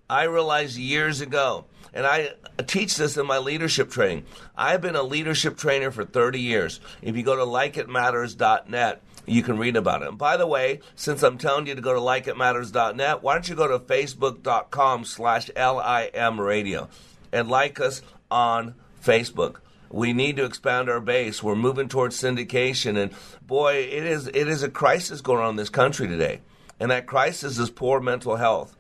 I 0.08 0.24
realized 0.24 0.78
years 0.78 1.20
ago 1.22 1.66
and 1.96 2.06
I 2.06 2.32
teach 2.68 2.98
this 2.98 3.18
in 3.18 3.26
my 3.26 3.38
leadership 3.38 3.90
training. 3.90 4.26
I've 4.56 4.82
been 4.82 4.98
a 4.98 5.04
leadership 5.04 5.58
trainer 5.58 5.90
for 5.90 6.04
30 6.04 6.40
years. 6.40 6.82
If 7.02 7.16
you 7.16 7.24
go 7.24 7.38
to 7.38 7.44
likeitmatters.net, 7.44 9.02
you 9.26 9.42
can 9.42 9.58
read 9.58 9.78
about 9.78 10.04
it. 10.04 10.10
And 10.10 10.18
by 10.18 10.38
the 10.38 10.46
way, 10.46 10.82
since 10.96 11.24
I'm 11.24 11.38
telling 11.38 11.68
you 11.68 11.74
to 11.74 11.82
go 11.82 11.94
to 11.94 12.00
likeitmatters.net, 12.00 13.24
why 13.24 13.34
don't 13.34 13.48
you 13.50 13.56
go 13.56 13.68
to 13.68 13.80
facebook.com 13.80 15.06
slash 15.06 15.50
LIM 15.56 16.40
radio 16.40 16.90
and 17.32 17.50
like 17.50 17.80
us 17.80 18.02
on 18.30 18.76
Facebook. 19.02 19.58
We 19.90 20.14
need 20.14 20.36
to 20.36 20.46
expand 20.46 20.90
our 20.90 21.00
base. 21.00 21.42
We're 21.42 21.56
moving 21.56 21.88
towards 21.88 22.22
syndication, 22.22 22.98
and 22.98 23.14
boy, 23.46 23.76
it 23.76 24.04
is 24.04 24.28
it 24.28 24.48
is 24.50 24.64
a 24.64 24.70
crisis 24.70 25.22
going 25.22 25.42
on 25.42 25.52
in 25.52 25.56
this 25.56 25.70
country 25.70 26.08
today, 26.08 26.42
and 26.80 26.92
that 26.92 27.06
crisis 27.06 27.58
is 27.58 27.70
poor 27.70 28.02
mental 28.02 28.36
health, 28.36 28.76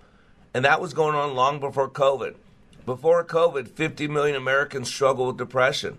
and 0.53 0.66
that 0.66 0.82
was 0.82 0.93
going 0.93 1.16
on 1.16 1.36
long 1.36 1.59
before 1.59 1.89
COVID. 1.89 2.36
Before 2.86 3.23
COVID, 3.23 3.69
50 3.69 4.07
million 4.07 4.36
Americans 4.36 4.89
struggle 4.89 5.27
with 5.27 5.38
depression. 5.38 5.97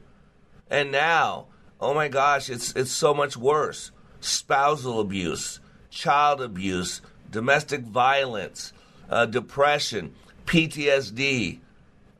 And 0.70 0.93
now, 0.93 1.47
oh 1.80 1.95
my 1.95 2.07
gosh, 2.07 2.49
it's, 2.49 2.72
it's 2.74 2.93
so 2.93 3.12
much 3.12 3.37
worse. 3.37 3.91
Spousal 4.20 5.01
abuse, 5.01 5.59
child 5.91 6.41
abuse, 6.41 7.01
domestic 7.30 7.80
violence, 7.82 8.72
uh, 9.11 9.26
depression, 9.26 10.14
PTSD, 10.47 11.59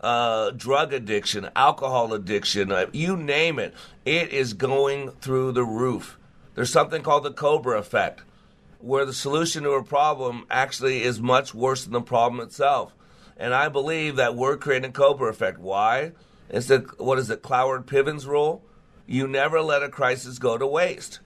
uh, 0.01 0.51
drug 0.51 0.93
addiction, 0.93 1.49
alcohol 1.55 2.13
addiction, 2.13 2.73
uh, 2.73 2.87
you 2.93 3.17
name 3.17 3.59
it. 3.59 3.73
It 4.05 4.31
is 4.31 4.53
going 4.53 5.11
through 5.11 5.53
the 5.53 5.65
roof. 5.65 6.19
There's 6.55 6.73
something 6.73 7.03
called 7.03 7.25
the 7.25 7.33
Cobra 7.33 7.79
effect, 7.79 8.23
where 8.81 9.05
the 9.05 9.13
solution 9.13 9.63
to 9.63 9.71
a 9.71 9.85
problem 9.85 10.45
actually 10.51 11.03
is 11.03 11.21
much 11.21 11.55
worse 11.55 11.85
than 11.85 11.93
the 11.93 12.01
problem 12.01 12.41
itself. 12.41 12.93
And 13.37 13.55
I 13.55 13.69
believe 13.69 14.17
that 14.17 14.35
we're 14.35 14.57
creating 14.57 14.91
a 14.91 14.93
Cobra 14.93 15.29
effect. 15.29 15.59
Why? 15.59 16.13
It's 16.49 16.69
the, 16.69 16.79
what 16.99 17.19
is 17.19 17.29
it, 17.31 17.43
Cloward 17.43 17.87
Piven's 17.87 18.27
rule? 18.27 18.63
You 19.07 19.29
never 19.29 19.61
let 19.61 19.83
a 19.83 19.89
crisis 19.89 20.39
go 20.39 20.57
to 20.57 20.67
waste. 20.67 21.21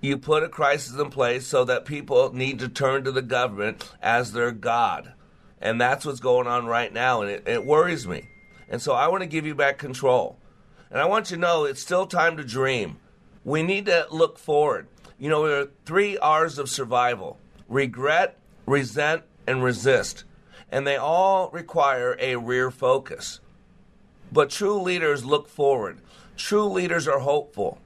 You 0.00 0.18
put 0.18 0.42
a 0.42 0.48
crisis 0.48 0.98
in 0.98 1.10
place 1.10 1.46
so 1.46 1.64
that 1.64 1.84
people 1.84 2.32
need 2.32 2.58
to 2.60 2.68
turn 2.68 3.04
to 3.04 3.12
the 3.12 3.22
government 3.22 3.90
as 4.02 4.32
their 4.32 4.52
God. 4.52 5.12
And 5.60 5.80
that's 5.80 6.04
what's 6.04 6.20
going 6.20 6.46
on 6.46 6.66
right 6.66 6.92
now, 6.92 7.22
and 7.22 7.30
it, 7.30 7.48
it 7.48 7.64
worries 7.64 8.06
me. 8.06 8.28
And 8.68 8.80
so 8.80 8.92
I 8.92 9.08
want 9.08 9.22
to 9.22 9.28
give 9.28 9.44
you 9.44 9.54
back 9.54 9.78
control. 9.78 10.38
And 10.90 11.00
I 11.00 11.06
want 11.06 11.30
you 11.30 11.36
to 11.36 11.40
know 11.40 11.64
it's 11.64 11.80
still 11.80 12.06
time 12.06 12.36
to 12.36 12.44
dream. 12.44 12.98
We 13.44 13.62
need 13.62 13.86
to 13.86 14.06
look 14.10 14.38
forward. 14.38 14.86
You 15.18 15.28
know, 15.30 15.46
there 15.46 15.60
are 15.60 15.70
three 15.84 16.16
R's 16.16 16.58
of 16.58 16.70
survival 16.70 17.38
regret, 17.68 18.38
resent, 18.66 19.24
and 19.46 19.62
resist 19.62 20.24
and 20.70 20.86
they 20.86 20.96
all 20.96 21.50
require 21.50 22.16
a 22.20 22.36
rear 22.36 22.70
focus. 22.70 23.40
But 24.30 24.50
true 24.50 24.80
leaders 24.80 25.24
look 25.24 25.48
forward. 25.48 26.00
True 26.36 26.66
leaders 26.66 27.08
are 27.08 27.20
hopeful. 27.20 27.78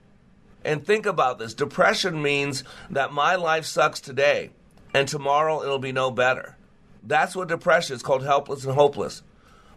And 0.64 0.84
think 0.84 1.06
about 1.06 1.38
this 1.38 1.54
depression 1.54 2.22
means 2.22 2.64
that 2.90 3.12
my 3.12 3.34
life 3.34 3.64
sucks 3.64 4.00
today, 4.00 4.50
and 4.94 5.08
tomorrow 5.08 5.62
it'll 5.62 5.78
be 5.78 5.92
no 5.92 6.10
better. 6.10 6.56
That's 7.02 7.34
what 7.34 7.48
depression 7.48 7.96
is 7.96 8.02
called 8.02 8.22
helpless 8.22 8.64
and 8.64 8.74
hopeless. 8.74 9.22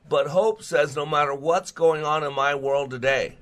But 0.07 0.27
hope 0.27 0.61
says 0.61 0.95
no 0.95 1.05
matter 1.05 1.33
what's 1.33 1.71
going 1.71 2.03
on 2.03 2.23
in 2.23 2.33
my 2.33 2.53
world 2.53 2.91
today, 2.91 3.37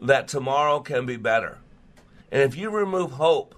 that 0.00 0.28
tomorrow 0.28 0.80
can 0.80 1.06
be 1.06 1.16
better. 1.16 1.58
And 2.30 2.42
if 2.42 2.56
you 2.56 2.70
remove 2.70 3.12
hope, 3.12 3.54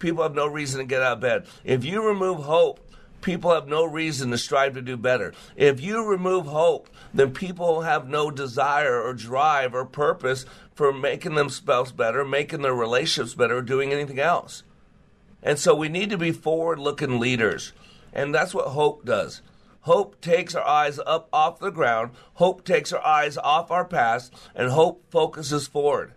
people 0.00 0.22
have 0.22 0.34
no 0.34 0.46
reason 0.46 0.80
to 0.80 0.86
get 0.86 1.02
out 1.02 1.14
of 1.14 1.20
bed. 1.20 1.46
If 1.62 1.84
you 1.84 2.04
remove 2.04 2.42
hope, 2.42 2.80
people 3.24 3.52
have 3.52 3.66
no 3.66 3.84
reason 3.84 4.30
to 4.30 4.38
strive 4.38 4.74
to 4.74 4.82
do 4.82 4.96
better. 4.96 5.32
If 5.56 5.80
you 5.80 6.04
remove 6.04 6.46
hope, 6.46 6.90
then 7.12 7.32
people 7.32 7.80
have 7.80 8.06
no 8.06 8.30
desire 8.30 9.02
or 9.02 9.14
drive 9.14 9.74
or 9.74 9.86
purpose 9.86 10.44
for 10.74 10.92
making 10.92 11.34
themselves 11.34 11.90
better, 11.90 12.24
making 12.24 12.62
their 12.62 12.74
relationships 12.74 13.34
better, 13.34 13.56
or 13.56 13.62
doing 13.62 13.92
anything 13.92 14.20
else. 14.20 14.62
And 15.42 15.58
so 15.58 15.74
we 15.74 15.88
need 15.88 16.10
to 16.10 16.18
be 16.18 16.32
forward 16.32 16.78
looking 16.78 17.18
leaders. 17.18 17.72
And 18.12 18.34
that's 18.34 18.54
what 18.54 18.68
hope 18.68 19.04
does. 19.04 19.40
Hope 19.80 20.20
takes 20.20 20.54
our 20.54 20.66
eyes 20.66 20.98
up 21.04 21.28
off 21.32 21.58
the 21.58 21.70
ground, 21.70 22.12
hope 22.34 22.64
takes 22.64 22.92
our 22.92 23.04
eyes 23.04 23.36
off 23.36 23.70
our 23.70 23.84
past, 23.84 24.34
and 24.54 24.70
hope 24.70 25.04
focuses 25.10 25.66
forward. 25.66 26.12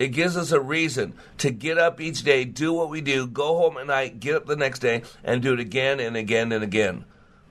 It 0.00 0.08
gives 0.08 0.34
us 0.34 0.50
a 0.50 0.60
reason 0.62 1.12
to 1.36 1.50
get 1.50 1.76
up 1.76 2.00
each 2.00 2.22
day, 2.22 2.46
do 2.46 2.72
what 2.72 2.88
we 2.88 3.02
do, 3.02 3.26
go 3.26 3.58
home 3.58 3.76
at 3.76 3.86
night, 3.86 4.18
get 4.18 4.34
up 4.34 4.46
the 4.46 4.56
next 4.56 4.78
day, 4.78 5.02
and 5.22 5.42
do 5.42 5.52
it 5.52 5.60
again 5.60 6.00
and 6.00 6.16
again 6.16 6.52
and 6.52 6.64
again. 6.64 7.04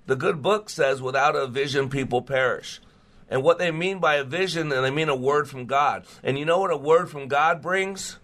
The 0.08 0.16
good 0.16 0.42
book 0.42 0.68
says, 0.68 1.00
without 1.00 1.36
a 1.36 1.46
vision, 1.46 1.90
people 1.90 2.24
perish. 2.24 2.82
And 3.30 3.44
what 3.44 3.60
they 3.60 3.70
mean 3.70 4.00
by 4.00 4.16
a 4.16 4.24
vision, 4.24 4.72
and 4.72 4.84
they 4.84 4.90
mean 4.90 5.10
a 5.10 5.16
word 5.16 5.48
from 5.48 5.68
God. 5.68 6.08
And 6.24 6.40
you 6.40 6.46
know 6.46 6.58
what 6.58 6.72
a 6.72 6.76
word 6.76 7.12
from 7.12 7.28
God 7.28 7.62
brings? 7.62 8.18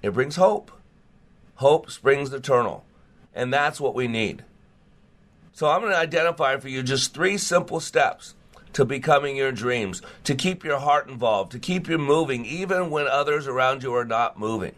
It 0.00 0.14
brings 0.14 0.36
hope. 0.36 0.70
Hope 1.56 1.90
springs 1.90 2.32
eternal. 2.32 2.84
And 3.34 3.52
that's 3.52 3.80
what 3.80 3.96
we 3.96 4.06
need. 4.06 4.44
So 5.52 5.68
I'm 5.68 5.80
going 5.80 5.90
to 5.90 5.98
identify 5.98 6.56
for 6.58 6.68
you 6.68 6.84
just 6.84 7.12
three 7.12 7.36
simple 7.36 7.80
steps 7.80 8.35
to 8.76 8.84
becoming 8.84 9.36
your 9.36 9.52
dreams, 9.52 10.02
to 10.22 10.34
keep 10.34 10.62
your 10.62 10.78
heart 10.78 11.08
involved, 11.08 11.50
to 11.50 11.58
keep 11.58 11.88
you 11.88 11.96
moving 11.96 12.44
even 12.44 12.90
when 12.90 13.06
others 13.06 13.46
around 13.46 13.82
you 13.82 13.94
are 13.94 14.04
not 14.04 14.38
moving. 14.38 14.74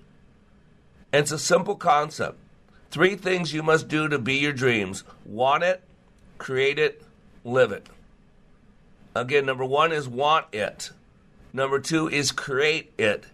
And 1.13 1.23
it's 1.23 1.33
a 1.33 1.39
simple 1.39 1.75
concept. 1.75 2.39
Three 2.93 3.17
things 3.17 3.53
you 3.53 3.61
must 3.61 3.89
do 3.89 4.07
to 4.07 4.17
be 4.17 4.35
your 4.35 4.53
dreams 4.53 5.03
want 5.27 5.65
it, 5.65 5.83
create 6.39 6.79
it, 6.79 7.03
live 7.43 7.73
it. 7.73 7.89
Again, 9.17 9.45
number 9.45 9.65
one 9.65 9.91
is 9.91 10.09
want 10.09 10.47
it. 10.53 10.93
Number 11.53 11.81
two 11.81 12.09
is 12.09 12.31
create 12.31 12.93
it. 12.99 13.25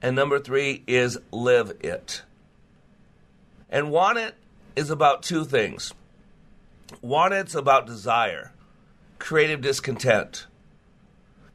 And 0.00 0.16
number 0.16 0.38
three 0.38 0.84
is 0.86 1.18
live 1.32 1.76
it. 1.80 2.22
And 3.68 3.90
want 3.90 4.16
it 4.16 4.36
is 4.74 4.88
about 4.88 5.22
two 5.22 5.44
things. 5.44 5.92
Want 7.02 7.34
it's 7.34 7.54
about 7.54 7.84
desire 7.84 8.53
creative 9.24 9.62
discontent. 9.62 10.46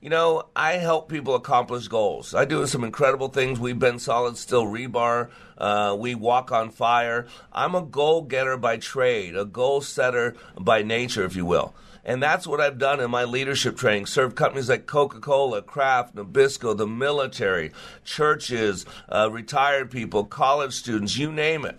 You 0.01 0.09
know, 0.09 0.49
I 0.55 0.77
help 0.77 1.07
people 1.07 1.35
accomplish 1.35 1.87
goals. 1.87 2.33
I 2.33 2.43
do 2.45 2.65
some 2.65 2.83
incredible 2.83 3.27
things. 3.27 3.59
We've 3.59 3.77
been 3.77 3.99
solid 3.99 4.37
steel 4.37 4.65
rebar. 4.65 5.29
Uh, 5.55 5.95
we 5.99 6.15
walk 6.15 6.51
on 6.51 6.71
fire. 6.71 7.27
I'm 7.53 7.75
a 7.75 7.83
goal 7.83 8.23
getter 8.23 8.57
by 8.57 8.77
trade, 8.77 9.35
a 9.35 9.45
goal 9.45 9.81
setter 9.81 10.35
by 10.59 10.81
nature, 10.81 11.23
if 11.25 11.35
you 11.35 11.45
will. 11.45 11.75
And 12.03 12.23
that's 12.23 12.47
what 12.47 12.59
I've 12.59 12.79
done 12.79 13.01
in 13.01 13.11
my 13.11 13.25
leadership 13.25 13.77
training. 13.77 14.07
Served 14.07 14.35
companies 14.35 14.69
like 14.69 14.87
Coca 14.87 15.19
Cola, 15.19 15.61
Kraft, 15.61 16.15
Nabisco, 16.15 16.75
the 16.75 16.87
military, 16.87 17.71
churches, 18.03 18.83
uh, 19.09 19.29
retired 19.31 19.91
people, 19.91 20.23
college 20.23 20.73
students, 20.73 21.17
you 21.17 21.31
name 21.31 21.65
it. 21.65 21.77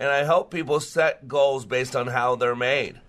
And 0.00 0.10
I 0.10 0.24
help 0.24 0.50
people 0.50 0.80
set 0.80 1.28
goals 1.28 1.64
based 1.64 1.94
on 1.94 2.08
how 2.08 2.34
they're 2.34 2.56
made. 2.56 3.00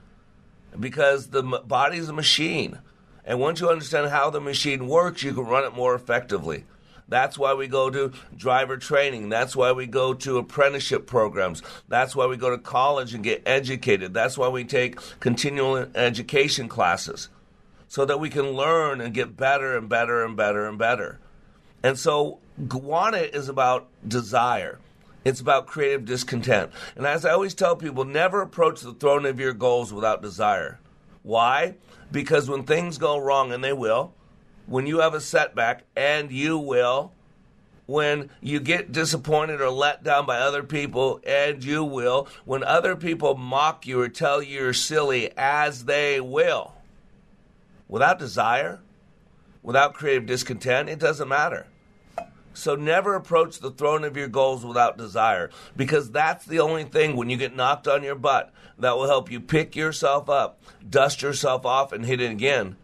Because 0.80 1.28
the 1.28 1.44
body 1.44 1.98
is 1.98 2.10
a 2.10 2.14
machine. 2.14 2.80
And 3.26 3.40
once 3.40 3.60
you 3.60 3.70
understand 3.70 4.10
how 4.10 4.30
the 4.30 4.40
machine 4.40 4.88
works, 4.88 5.24
you 5.24 5.34
can 5.34 5.46
run 5.46 5.66
it 5.66 5.76
more 5.76 5.96
effectively. 5.96 6.64
That's 7.10 7.38
why 7.38 7.54
we 7.54 7.68
go 7.68 7.90
to 7.90 8.12
driver 8.36 8.78
training. 8.78 9.30
That's 9.30 9.56
why 9.56 9.72
we 9.72 9.86
go 9.86 10.14
to 10.14 10.38
apprenticeship 10.38 11.08
programs. 11.08 11.64
That's 11.88 12.16
why 12.16 12.26
we 12.26 12.36
go 12.36 12.50
to 12.50 12.58
college 12.58 13.14
and 13.14 13.24
get 13.24 13.44
educated. 13.46 14.14
That's 14.14 14.38
why 14.38 14.50
we 14.50 14.66
take 14.66 15.00
continual 15.20 15.88
education 15.96 16.68
classes 16.68 17.30
so 17.88 18.04
that 18.06 18.20
we 18.20 18.30
can 18.30 18.52
learn 18.52 19.00
and 19.00 19.14
get 19.14 19.38
better 19.38 19.78
and 19.78 19.88
better 19.88 20.26
and 20.26 20.36
better 20.36 20.68
and 20.68 20.78
better. 20.78 21.20
And 21.82 21.98
so, 21.98 22.40
want 22.58 23.16
is 23.16 23.48
about 23.48 23.88
desire. 24.06 24.80
It's 25.28 25.42
about 25.42 25.68
creative 25.68 26.06
discontent. 26.06 26.72
And 26.96 27.06
as 27.06 27.26
I 27.26 27.32
always 27.32 27.54
tell 27.54 27.76
people, 27.76 28.06
never 28.06 28.42
approach 28.42 28.80
the 28.80 28.94
throne 28.94 29.26
of 29.26 29.42
your 29.42 29.52
goals 29.52 29.92
without 29.92 30.22
desire. 30.22 30.80
Why? 31.22 31.76
Because 32.10 32.50
when 32.50 32.64
things 32.64 32.98
go 32.98 33.18
wrong, 33.18 33.52
and 33.52 33.62
they 33.62 33.74
will, 33.74 34.14
when 34.68 34.88
you 34.88 35.00
have 35.00 35.14
a 35.14 35.20
setback, 35.20 35.84
and 35.98 36.32
you 36.32 36.58
will, 36.58 37.12
when 37.88 38.30
you 38.40 38.62
get 38.62 38.94
disappointed 38.94 39.60
or 39.60 39.70
let 39.70 40.02
down 40.02 40.26
by 40.26 40.38
other 40.38 40.64
people, 40.64 41.20
and 41.28 41.62
you 41.62 41.84
will, 41.84 42.30
when 42.46 42.64
other 42.64 42.96
people 42.96 43.36
mock 43.36 43.86
you 43.86 44.00
or 44.00 44.08
tell 44.08 44.42
you 44.42 44.62
you're 44.62 44.72
silly, 44.72 45.34
as 45.36 45.84
they 45.84 46.22
will, 46.22 46.72
without 47.90 48.18
desire, 48.18 48.80
without 49.62 49.94
creative 49.94 50.26
discontent, 50.26 50.88
it 50.88 51.00
doesn't 51.00 51.28
matter. 51.28 51.68
So 52.58 52.76
never 52.76 53.14
approach 53.14 53.60
the 53.60 53.70
throne 53.70 54.04
of 54.04 54.18
your 54.18 54.28
goals 54.28 54.66
without 54.66 54.98
desire 54.98 55.52
because 55.76 56.10
that's 56.10 56.44
the 56.46 56.60
only 56.60 56.86
thing 56.86 57.16
when 57.16 57.30
you 57.30 57.38
get 57.38 57.56
knocked 57.56 57.88
on 57.88 58.02
your 58.02 58.16
butt 58.16 58.52
that 58.80 58.98
will 58.98 59.06
help 59.06 59.32
you 59.32 59.40
pick 59.40 59.76
yourself 59.76 60.28
up, 60.28 60.60
dust 60.90 61.22
yourself 61.22 61.66
off, 61.68 61.92
and 61.92 62.04
hit 62.04 62.20
it 62.20 62.32
again. 62.32 62.76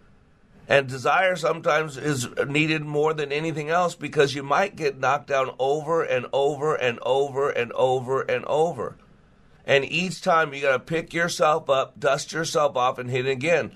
And 0.67 0.87
desire 0.87 1.35
sometimes 1.35 1.97
is 1.97 2.29
needed 2.47 2.83
more 2.83 3.15
than 3.15 3.31
anything 3.31 3.69
else 3.69 3.95
because 3.95 4.35
you 4.35 4.43
might 4.43 4.75
get 4.75 4.99
knocked 4.99 5.27
down 5.27 5.49
over 5.57 6.03
and 6.03 6.27
over 6.31 6.75
and 6.75 6.99
over 7.01 7.49
and 7.49 7.73
over 7.73 8.21
and 8.21 8.45
over. 8.45 8.95
And 9.65 9.83
each 9.85 10.21
time 10.21 10.53
you 10.53 10.61
got 10.61 10.73
to 10.73 10.79
pick 10.79 11.13
yourself 11.13 11.69
up, 11.69 11.99
dust 11.99 12.31
yourself 12.31 12.77
off, 12.77 12.99
and 12.99 13.09
hit 13.09 13.25
it 13.25 13.31
again. 13.31 13.71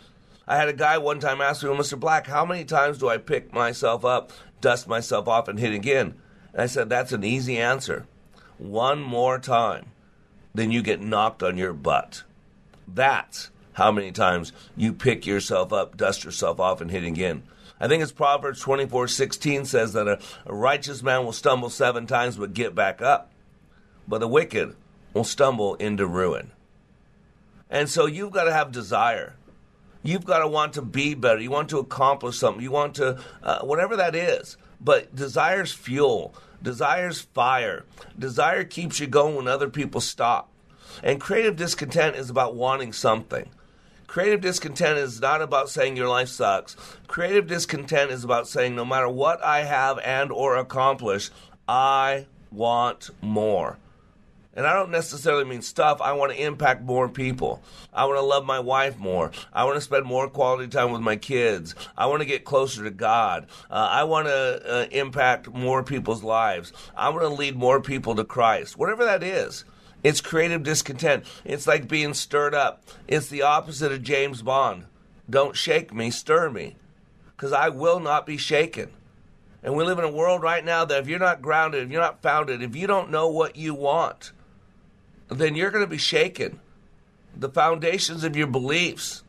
I 0.48 0.56
had 0.56 0.70
a 0.70 0.74
guy 0.74 0.98
one 0.98 1.20
time 1.20 1.42
ask 1.42 1.62
me, 1.62 1.70
well, 1.70 1.80
Mr. 1.80 2.00
Black, 2.00 2.26
how 2.26 2.46
many 2.46 2.64
times 2.64 3.00
do 3.00 3.10
I 3.10 3.18
pick 3.18 3.52
myself 3.52 4.06
up, 4.06 4.32
dust 4.62 4.88
myself 4.88 5.28
off, 5.28 5.48
and 5.48 5.60
hit 5.60 5.74
again? 5.74 6.16
And 6.54 6.62
I 6.62 6.66
said, 6.66 6.90
That's 6.90 7.12
an 7.12 7.24
easy 7.24 7.58
answer. 7.58 8.06
One 8.58 9.02
more 9.02 9.38
time, 9.40 9.92
then 10.54 10.72
you 10.72 10.82
get 10.82 11.02
knocked 11.02 11.44
on 11.44 11.58
your 11.58 11.74
butt. 11.74 12.24
That's 12.88 13.52
how 13.74 13.92
many 13.92 14.12
times 14.12 14.54
you 14.76 14.94
pick 14.94 15.26
yourself 15.26 15.72
up, 15.72 15.98
dust 15.98 16.24
yourself 16.24 16.60
off, 16.60 16.82
and 16.82 16.90
hit 16.90 17.04
again. 17.04 17.44
I 17.80 17.88
think 17.88 18.02
it's 18.02 18.12
Proverbs 18.12 18.60
twenty 18.60 18.88
four 18.88 19.08
sixteen 19.08 19.66
says 19.66 19.94
that 19.94 20.08
a, 20.08 20.20
a 20.46 20.54
righteous 20.54 21.04
man 21.04 21.26
will 21.26 21.34
stumble 21.34 21.70
seven 21.70 22.08
times 22.08 22.38
but 22.38 22.56
get 22.56 22.74
back 22.74 23.02
up, 23.02 23.32
but 24.08 24.20
the 24.20 24.28
wicked 24.28 24.76
will 25.14 25.24
stumble 25.24 25.76
into 25.76 26.08
ruin. 26.08 26.52
And 27.70 27.90
so 27.90 28.06
you've 28.06 28.32
got 28.32 28.46
to 28.46 28.54
have 28.54 28.72
desire. 28.72 29.36
You've 30.04 30.26
got 30.26 30.40
to 30.40 30.48
want 30.48 30.74
to 30.74 30.82
be 30.82 31.14
better. 31.14 31.40
You 31.40 31.52
want 31.52 31.70
to 31.70 31.80
accomplish 31.80 32.38
something. 32.38 32.64
You 32.64 32.72
want 32.72 32.96
to, 32.96 33.20
uh, 33.44 33.60
whatever 33.60 33.96
that 33.98 34.16
is. 34.16 34.58
But 34.80 35.16
desire's 35.16 35.72
fuel. 35.72 36.34
Desire's 36.62 37.22
fire. 37.22 37.86
Desire 38.18 38.64
keeps 38.64 39.00
you 39.00 39.08
going 39.08 39.36
when 39.36 39.48
other 39.48 39.70
people 39.70 40.02
stop. 40.02 40.50
And 41.04 41.22
creative 41.22 41.56
discontent 41.56 42.16
is 42.16 42.30
about 42.30 42.56
wanting 42.56 42.94
something. 42.94 43.50
Creative 44.08 44.40
discontent 44.40 44.98
is 44.98 45.20
not 45.20 45.42
about 45.42 45.70
saying 45.70 45.98
your 45.98 46.08
life 46.08 46.30
sucks. 46.30 46.76
Creative 47.08 47.46
discontent 47.46 48.10
is 48.10 48.24
about 48.24 48.48
saying 48.48 48.76
no 48.76 48.86
matter 48.86 49.10
what 49.10 49.44
I 49.44 49.64
have 49.64 50.00
and 50.00 50.32
or 50.32 50.56
accomplish, 50.56 51.30
I 51.68 52.26
want 52.52 53.10
more. 53.22 53.78
And 54.58 54.66
I 54.66 54.74
don't 54.74 54.90
necessarily 54.90 55.46
mean 55.46 55.62
stuff. 55.62 56.02
I 56.02 56.14
want 56.14 56.32
to 56.32 56.44
impact 56.44 56.82
more 56.82 57.08
people. 57.08 57.62
I 57.94 58.06
want 58.06 58.18
to 58.18 58.26
love 58.26 58.44
my 58.44 58.60
wife 58.60 58.98
more. 58.98 59.32
I 59.54 59.66
want 59.66 59.76
to 59.76 59.82
spend 59.82 60.06
more 60.06 60.28
quality 60.28 60.68
time 60.68 60.92
with 60.92 61.02
my 61.02 61.16
kids. 61.16 61.76
I 61.96 62.08
want 62.08 62.22
to 62.22 62.26
get 62.26 62.44
closer 62.44 62.84
to 62.84 62.90
God. 62.90 63.46
Uh, 63.70 63.88
I 63.92 64.04
want 64.06 64.26
to 64.26 64.62
uh, 64.66 64.88
impact 64.90 65.48
more 65.48 65.84
people's 65.84 66.24
lives. 66.24 66.74
I 66.96 67.10
want 67.10 67.22
to 67.22 67.28
lead 67.28 67.56
more 67.56 67.80
people 67.80 68.16
to 68.16 68.24
Christ. 68.24 68.78
Whatever 68.78 69.06
that 69.06 69.22
is. 69.22 69.64
It's 70.04 70.22
creative 70.22 70.64
discontent. 70.64 71.26
It's 71.46 71.68
like 71.68 71.88
being 71.88 72.16
stirred 72.16 72.56
up. 72.56 72.84
It's 73.08 73.28
the 73.28 73.44
opposite 73.44 73.92
of 73.92 74.02
James 74.02 74.42
Bond. 74.42 74.86
Don't 75.30 75.56
shake 75.56 75.94
me, 75.94 76.10
stir 76.10 76.50
me. 76.50 76.78
Because 77.36 77.54
I 77.54 77.70
will 77.70 78.00
not 78.00 78.26
be 78.26 78.38
shaken. 78.38 78.90
And 79.62 79.76
we 79.76 79.84
live 79.84 80.00
in 80.00 80.06
a 80.06 80.12
world 80.12 80.42
right 80.42 80.66
now 80.66 80.84
that 80.86 81.00
if 81.00 81.08
you're 81.08 81.20
not 81.20 81.44
grounded, 81.44 81.84
if 81.84 81.92
you're 81.92 82.02
not 82.02 82.24
founded, 82.24 82.64
if 82.64 82.76
you 82.76 82.88
don't 82.88 83.12
know 83.12 83.28
what 83.28 83.56
you 83.56 83.76
want, 83.76 84.32
then 85.30 85.56
you're 85.56 85.72
going 85.72 85.84
to 85.84 85.90
be 85.90 85.98
shaken. 85.98 86.60
The 87.36 87.50
foundations 87.50 88.24
of 88.24 88.36
your 88.36 88.48
beliefs, 88.48 89.24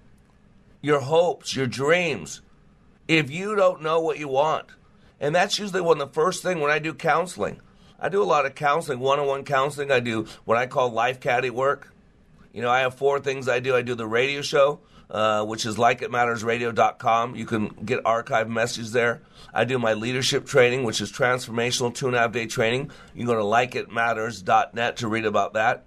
your 0.81 1.01
hopes, 1.01 1.55
your 1.55 1.67
dreams, 1.67 2.41
if 3.07 3.31
you 3.31 3.55
don't 3.55 3.83
know 3.83 4.01
what 4.01 4.19
you 4.19 4.29
want. 4.29 4.67
And 5.21 5.35
that's 5.35 5.59
usually 5.59 5.81
one 5.81 6.01
of 6.01 6.09
the 6.09 6.15
first 6.15 6.43
thing 6.43 6.61
when 6.61 6.71
I 6.71 6.79
do 6.79 6.95
counseling. 6.95 7.61
I 7.99 8.09
do 8.09 8.23
a 8.23 8.25
lot 8.25 8.47
of 8.47 8.55
counseling, 8.55 9.01
one-on-one 9.01 9.45
counseling. 9.45 9.91
I 9.91 10.01
do 10.01 10.27
what 10.45 10.57
I 10.57 10.67
call 10.67 10.91
life 10.91 11.19
caddy 11.19 11.51
work. 11.51 11.93
You 12.53 12.63
know, 12.63 12.71
I 12.71 12.81
have 12.81 12.95
four 12.95 13.19
things 13.19 13.49
I 13.49 13.59
do. 13.59 13.75
I 13.75 13.83
do 13.83 13.95
the 13.97 14.07
radio 14.07 14.41
show, 14.41 14.81
uh, 15.11 15.45
which 15.45 15.67
is 15.67 15.77
likeitmattersradio.com. 15.77 17.35
You 17.35 17.45
can 17.45 17.69
get 17.85 18.05
archived 18.05 18.49
messages 18.49 18.93
there. 18.93 19.23
I 19.53 19.65
do 19.65 19.79
my 19.79 19.95
leadership 19.95 20.47
training, 20.47 20.85
which 20.85 21.01
is 21.01 21.11
transformational 21.11 21.93
two 21.93 22.07
and 22.07 22.15
a 22.15 22.21
half 22.21 22.33
day 22.33 22.47
training. 22.47 22.91
You 23.15 23.27
can 23.27 23.27
go 23.27 23.35
to 23.35 23.43
likeitmatters.net 23.43 24.97
to 24.99 25.09
read 25.09 25.25
about 25.25 25.55
that. 25.55 25.85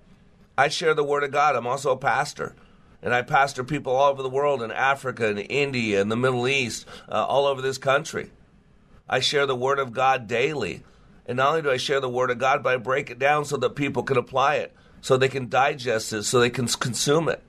I 0.62 0.68
share 0.68 0.94
the 0.94 1.04
Word 1.04 1.24
of 1.24 1.32
God. 1.32 1.56
I'm 1.56 1.66
also 1.66 1.90
a 1.90 1.98
pastor. 1.98 2.56
And 3.02 3.16
I 3.16 3.24
pastor 3.24 3.64
people 3.64 3.96
all 3.96 4.12
over 4.12 4.22
the 4.22 4.30
world 4.30 4.62
in 4.62 4.72
Africa 4.72 5.28
and 5.28 5.40
India 5.40 6.00
and 6.00 6.12
the 6.12 6.16
Middle 6.16 6.48
East, 6.48 6.86
uh, 7.10 7.26
all 7.26 7.48
over 7.48 7.64
this 7.64 7.80
country. 7.80 8.30
I 9.10 9.22
share 9.22 9.48
the 9.48 9.56
Word 9.56 9.80
of 9.80 9.92
God 9.92 10.28
daily. 10.28 10.84
And 11.26 11.38
not 11.38 11.50
only 11.50 11.62
do 11.64 11.72
I 11.72 11.78
share 11.78 12.00
the 12.00 12.08
Word 12.08 12.30
of 12.30 12.38
God, 12.38 12.62
but 12.62 12.76
I 12.76 12.78
break 12.78 13.10
it 13.10 13.18
down 13.18 13.46
so 13.46 13.58
that 13.58 13.72
people 13.72 14.04
can 14.04 14.18
apply 14.18 14.58
it, 14.58 14.72
so 15.02 15.18
they 15.18 15.30
can 15.30 15.50
digest 15.50 16.14
it, 16.14 16.24
so 16.24 16.40
they 16.40 16.52
can 16.52 16.68
consume 16.68 17.28
it. 17.28 17.42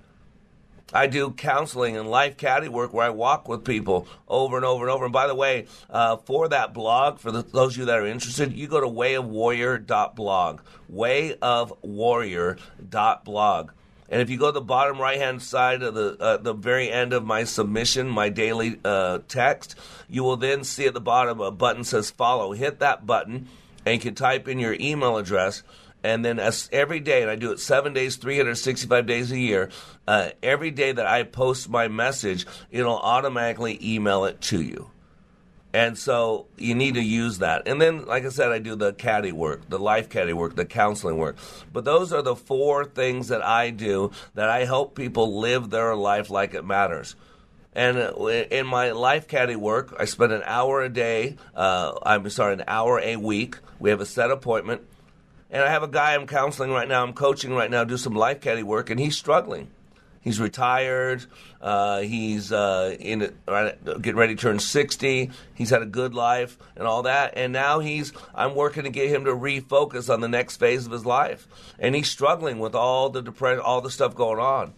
I 0.93 1.07
do 1.07 1.31
counseling 1.31 1.97
and 1.97 2.11
life 2.11 2.37
caddy 2.37 2.69
work 2.69 2.93
where 2.93 3.07
I 3.07 3.11
walk 3.11 3.49
with 3.49 3.65
people 3.65 4.07
over 4.29 4.57
and 4.57 4.67
over 4.67 4.85
and 4.85 4.93
over. 4.93 5.05
And 5.05 5.13
by 5.13 5.27
the 5.27 5.35
way, 5.35 5.67
uh, 5.89 6.19
for 6.19 6.49
that 6.49 6.75
blog, 6.75 7.19
for 7.19 7.33
the, 7.33 7.43
those 7.43 7.73
of 7.75 7.79
you 7.79 7.87
that 7.87 7.99
are 7.99 8.07
interested, 8.07 8.53
you 8.53 8.69
go 8.69 8.81
to 8.81 8.87
wayofwarrior.blog. 8.87 10.61
Wayofwarrior.blog. 10.93 13.71
And 14.09 14.21
if 14.21 14.29
you 14.29 14.37
go 14.37 14.49
to 14.49 14.53
the 14.53 14.61
bottom 14.61 15.01
right 15.01 15.19
hand 15.19 15.43
side 15.43 15.83
of 15.83 15.95
the 15.95 16.19
uh, 16.21 16.37
the 16.37 16.53
very 16.53 16.91
end 16.91 17.15
of 17.15 17.25
my 17.25 17.45
submission, 17.45 18.11
my 18.11 18.29
daily 18.29 18.79
uh, 18.85 19.21
text, 19.27 19.75
you 20.07 20.23
will 20.23 20.37
then 20.37 20.65
see 20.65 20.85
at 20.85 20.93
the 20.93 21.01
bottom 21.01 21.41
a 21.41 21.51
button 21.51 21.83
says 21.83 22.11
follow. 22.11 22.53
Hit 22.53 22.81
that 22.81 23.07
button, 23.07 23.49
and 23.87 23.95
you 23.95 24.01
can 24.01 24.15
type 24.15 24.49
in 24.49 24.59
your 24.59 24.77
email 24.79 25.17
address 25.17 25.63
and 26.03 26.25
then 26.25 26.39
as 26.39 26.69
every 26.73 27.01
day, 27.01 27.23
and 27.23 27.31
I 27.31 27.37
do 27.37 27.53
it 27.53 27.61
seven 27.61 27.93
days, 27.93 28.17
365 28.17 29.07
days 29.07 29.31
a 29.31 29.39
year, 29.39 29.71
uh, 30.07 30.31
every 30.43 30.71
day 30.71 30.93
that 30.93 31.07
I 31.07 31.23
post 31.23 31.69
my 31.69 31.89
message, 31.89 32.47
it'll 32.71 32.99
automatically 32.99 33.79
email 33.83 34.25
it 34.25 34.41
to 34.43 34.61
you. 34.61 34.91
And 35.75 35.97
so 35.97 36.47
you 36.59 36.75
need 36.75 36.95
to 36.95 37.03
use 37.03 37.39
that. 37.39 37.67
And 37.67 37.81
then, 37.81 38.05
like 38.05 38.27
I 38.27 38.29
said, 38.29 38.53
I 38.53 38.59
do 38.59 38.77
the 38.77 38.93
caddy 38.93 39.33
work, 39.33 39.69
the 39.71 39.79
life 39.79 40.11
caddy 40.11 40.35
work, 40.35 40.55
the 40.55 40.67
counseling 40.67 41.17
work. 41.17 41.37
But 41.73 41.85
those 41.85 42.13
are 42.13 42.21
the 42.21 42.37
four 42.37 42.85
things 42.85 43.29
that 43.29 43.43
I 43.43 43.71
do 43.71 44.11
that 44.35 44.51
I 44.51 44.67
help 44.67 44.95
people 44.95 45.41
live 45.41 45.71
their 45.71 45.97
life 45.97 46.29
like 46.29 46.53
it 46.53 46.65
matters. 46.65 47.17
And 47.75 47.97
uh, 47.97 48.27
in 48.27 48.67
my 48.67 48.91
life 48.91 49.29
caddy 49.29 49.57
work, 49.57 49.97
I 49.99 50.05
spend 50.05 50.33
an 50.33 50.43
hour 50.45 50.83
a 50.83 50.91
day. 50.91 51.37
Uh, 51.55 51.95
I'm 52.03 52.29
sorry, 52.29 52.53
an 52.53 52.65
hour 52.69 53.01
a 53.01 53.17
week. 53.17 53.57
We 53.79 53.89
have 53.89 54.03
a 54.03 54.07
set 54.07 54.31
appointment 54.31 54.83
and 55.53 55.63
I 55.63 55.69
have 55.69 55.85
a 55.85 55.89
guy 55.89 56.15
I'm 56.15 56.27
counseling 56.27 56.73
right 56.73 56.89
now, 56.89 57.05
I'm 57.05 57.13
coaching 57.13 57.55
right 57.55 57.71
now, 57.71 57.85
do 57.85 57.97
some 57.97 58.15
life 58.15 58.41
caddy 58.41 58.65
work, 58.65 58.91
and 58.91 58.99
he's 58.99 59.17
struggling. 59.17 59.69
He's 60.23 60.39
retired. 60.39 61.27
Uh, 61.61 62.01
he's 62.01 62.53
uh, 62.53 62.97
in 62.99 63.35
getting 64.01 64.17
ready 64.17 64.37
to 64.37 64.41
turn 64.41 64.61
60. 64.61 65.31
He's 65.53 65.71
had 65.71 65.83
a 65.83 65.87
good 65.87 66.15
life 66.15 66.57
and 66.77 66.87
all 66.87 67.03
that. 67.03 67.35
And 67.37 67.53
now 67.53 67.81
he's 67.81 68.13
I'm 68.33 68.55
working 68.55 68.85
to 68.85 68.91
get 68.91 69.11
him 69.11 69.25
to 69.25 69.33
refocus 69.33 70.13
on 70.13 70.21
the 70.21 70.29
next 70.29 70.59
phase 70.59 70.87
of 70.87 70.93
his 70.93 71.05
life. 71.05 71.49
And 71.81 71.97
he's 71.97 72.09
struggling 72.09 72.61
with 72.61 72.77
all 72.77 73.11
the 73.11 73.21
depression, 73.21 73.61
all 73.61 73.81
the 73.81 73.91
stuff 73.91 74.15
going 74.15 74.39
on. 74.39 74.75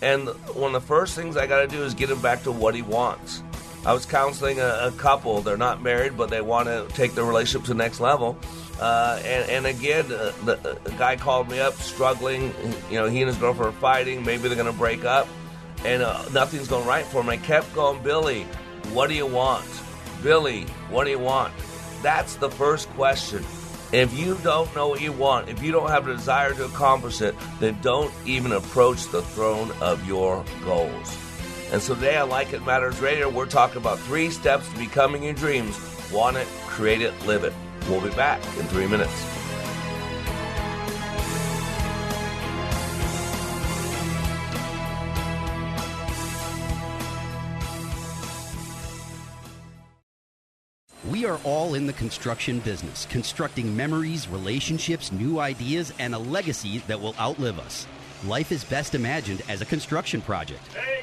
And 0.00 0.28
one 0.54 0.74
of 0.74 0.80
the 0.80 0.88
first 0.88 1.14
things 1.14 1.36
I 1.36 1.46
got 1.46 1.60
to 1.60 1.68
do 1.68 1.82
is 1.84 1.92
get 1.92 2.10
him 2.10 2.22
back 2.22 2.42
to 2.44 2.52
what 2.52 2.74
he 2.74 2.80
wants. 2.80 3.42
I 3.84 3.92
was 3.92 4.06
counseling 4.06 4.60
a, 4.60 4.88
a 4.88 4.92
couple. 4.92 5.42
They're 5.42 5.58
not 5.58 5.82
married, 5.82 6.16
but 6.16 6.30
they 6.30 6.40
want 6.40 6.68
to 6.68 6.86
take 6.94 7.14
their 7.14 7.24
relationship 7.24 7.66
to 7.66 7.74
the 7.74 7.78
next 7.78 8.00
level. 8.00 8.38
Uh, 8.80 9.20
and, 9.26 9.50
and, 9.50 9.66
again, 9.66 10.06
uh, 10.10 10.32
the, 10.46 10.78
guy 10.96 11.14
called 11.14 11.50
me 11.50 11.60
up, 11.60 11.74
struggling. 11.74 12.54
You 12.90 12.96
know, 12.96 13.06
he 13.06 13.20
and 13.20 13.28
his 13.28 13.36
girlfriend 13.36 13.74
are 13.74 13.78
fighting. 13.78 14.24
Maybe 14.24 14.48
they're 14.48 14.56
going 14.56 14.72
to 14.72 14.78
break 14.78 15.04
up, 15.04 15.28
and 15.84 16.02
uh, 16.02 16.26
nothing's 16.30 16.66
going 16.66 16.86
right 16.86 17.04
for 17.04 17.20
him. 17.20 17.28
I 17.28 17.36
kept 17.36 17.74
going, 17.74 18.02
Billy, 18.02 18.44
what 18.94 19.08
do 19.08 19.14
you 19.14 19.26
want? 19.26 19.66
Billy, 20.22 20.64
what 20.88 21.04
do 21.04 21.10
you 21.10 21.18
want? 21.18 21.52
That's 22.02 22.36
the 22.36 22.50
first 22.50 22.88
question. 22.90 23.44
If 23.92 24.16
you 24.18 24.38
don't 24.42 24.74
know 24.74 24.88
what 24.88 25.02
you 25.02 25.12
want, 25.12 25.50
if 25.50 25.62
you 25.62 25.72
don't 25.72 25.90
have 25.90 26.08
a 26.08 26.14
desire 26.14 26.54
to 26.54 26.64
accomplish 26.64 27.20
it, 27.20 27.34
then 27.58 27.78
don't 27.82 28.12
even 28.24 28.52
approach 28.52 29.08
the 29.08 29.20
throne 29.20 29.72
of 29.82 30.06
your 30.06 30.42
goals. 30.64 31.18
And 31.72 31.82
so 31.82 31.94
today 31.94 32.16
on 32.16 32.30
Like 32.30 32.52
It 32.52 32.64
Matters 32.64 33.00
Radio, 33.00 33.28
we're 33.28 33.46
talking 33.46 33.76
about 33.76 33.98
three 33.98 34.30
steps 34.30 34.68
to 34.70 34.78
becoming 34.78 35.24
your 35.24 35.34
dreams. 35.34 35.78
Want 36.12 36.36
it, 36.36 36.46
create 36.66 37.02
it, 37.02 37.14
live 37.26 37.44
it. 37.44 37.52
We'll 37.88 38.00
be 38.00 38.10
back 38.10 38.40
in 38.58 38.66
three 38.66 38.86
minutes. 38.86 39.12
We 51.08 51.24
are 51.24 51.40
all 51.42 51.74
in 51.74 51.86
the 51.86 51.92
construction 51.92 52.60
business, 52.60 53.06
constructing 53.06 53.76
memories, 53.76 54.28
relationships, 54.28 55.10
new 55.10 55.40
ideas, 55.40 55.92
and 55.98 56.14
a 56.14 56.18
legacy 56.18 56.78
that 56.86 57.00
will 57.00 57.16
outlive 57.18 57.58
us. 57.58 57.86
Life 58.24 58.52
is 58.52 58.62
best 58.64 58.94
imagined 58.94 59.42
as 59.48 59.60
a 59.60 59.64
construction 59.64 60.22
project. 60.22 60.66
Hey, 60.72 61.02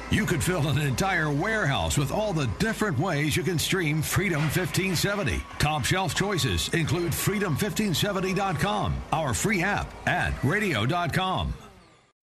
You 0.11 0.25
could 0.25 0.43
fill 0.43 0.67
an 0.67 0.77
entire 0.77 1.31
warehouse 1.31 1.97
with 1.97 2.11
all 2.11 2.33
the 2.33 2.47
different 2.59 2.99
ways 2.99 3.37
you 3.37 3.43
can 3.43 3.57
stream 3.57 4.01
Freedom 4.01 4.41
1570. 4.41 5.41
Top 5.57 5.85
shelf 5.85 6.13
choices 6.13 6.67
include 6.73 7.13
freedom1570.com, 7.13 8.93
our 9.13 9.33
free 9.33 9.63
app, 9.63 9.89
and 10.05 10.35
radio.com. 10.43 11.53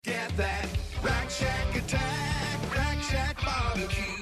Get 0.05 0.37
that 0.37 0.68
Rack 1.03 1.28
Shack 1.28 1.74
attack, 1.74 2.76
Rack 2.76 3.03
Shack 3.03 3.45
barbecue. 3.45 4.22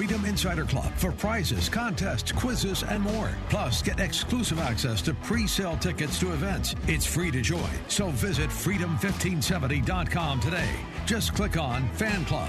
Freedom 0.00 0.24
Insider 0.24 0.64
Club 0.64 0.90
for 0.96 1.12
prizes, 1.12 1.68
contests, 1.68 2.32
quizzes, 2.32 2.82
and 2.84 3.02
more. 3.02 3.36
Plus, 3.50 3.82
get 3.82 4.00
exclusive 4.00 4.58
access 4.58 5.02
to 5.02 5.12
pre 5.12 5.46
sale 5.46 5.76
tickets 5.76 6.18
to 6.20 6.32
events. 6.32 6.74
It's 6.86 7.04
free 7.04 7.30
to 7.30 7.42
join, 7.42 7.68
so 7.86 8.08
visit 8.08 8.48
freedom1570.com 8.48 10.40
today. 10.40 10.70
Just 11.04 11.34
click 11.34 11.58
on 11.58 11.86
Fan 11.90 12.24
Club. 12.24 12.48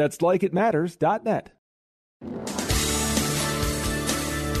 That's 0.00 0.16
likeitmatters.net. 0.16 1.50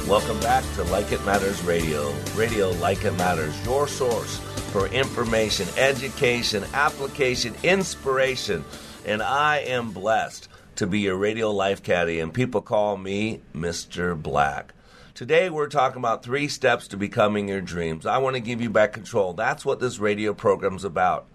Welcome 0.06 0.38
back 0.40 0.62
to 0.74 0.84
Like 0.84 1.12
It 1.12 1.24
Matters 1.24 1.64
Radio. 1.64 2.14
Radio 2.36 2.72
Like 2.72 3.06
It 3.06 3.12
Matters, 3.12 3.64
your 3.64 3.88
source 3.88 4.36
for 4.70 4.88
information, 4.88 5.66
education, 5.78 6.62
application, 6.74 7.54
inspiration. 7.62 8.66
And 9.06 9.22
I 9.22 9.60
am 9.60 9.92
blessed 9.92 10.50
to 10.76 10.86
be 10.86 11.00
your 11.00 11.16
radio 11.16 11.50
life 11.50 11.82
caddy, 11.82 12.20
and 12.20 12.34
people 12.34 12.60
call 12.60 12.98
me 12.98 13.40
Mr. 13.54 14.22
Black. 14.22 14.74
Today, 15.14 15.48
we're 15.48 15.68
talking 15.68 16.00
about 16.00 16.22
three 16.22 16.48
steps 16.48 16.86
to 16.88 16.98
becoming 16.98 17.48
your 17.48 17.62
dreams. 17.62 18.04
I 18.04 18.18
want 18.18 18.36
to 18.36 18.40
give 18.40 18.60
you 18.60 18.68
back 18.68 18.92
control. 18.92 19.32
That's 19.32 19.64
what 19.64 19.80
this 19.80 19.98
radio 19.98 20.34
program's 20.34 20.84
about. 20.84 21.28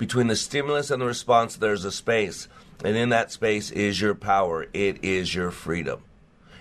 Between 0.00 0.28
the 0.28 0.34
stimulus 0.34 0.90
and 0.90 1.02
the 1.02 1.06
response, 1.06 1.56
there's 1.56 1.84
a 1.84 1.92
space. 1.92 2.48
And 2.82 2.96
in 2.96 3.10
that 3.10 3.30
space 3.30 3.70
is 3.70 4.00
your 4.00 4.14
power, 4.14 4.66
it 4.72 5.04
is 5.04 5.34
your 5.34 5.50
freedom. 5.50 6.00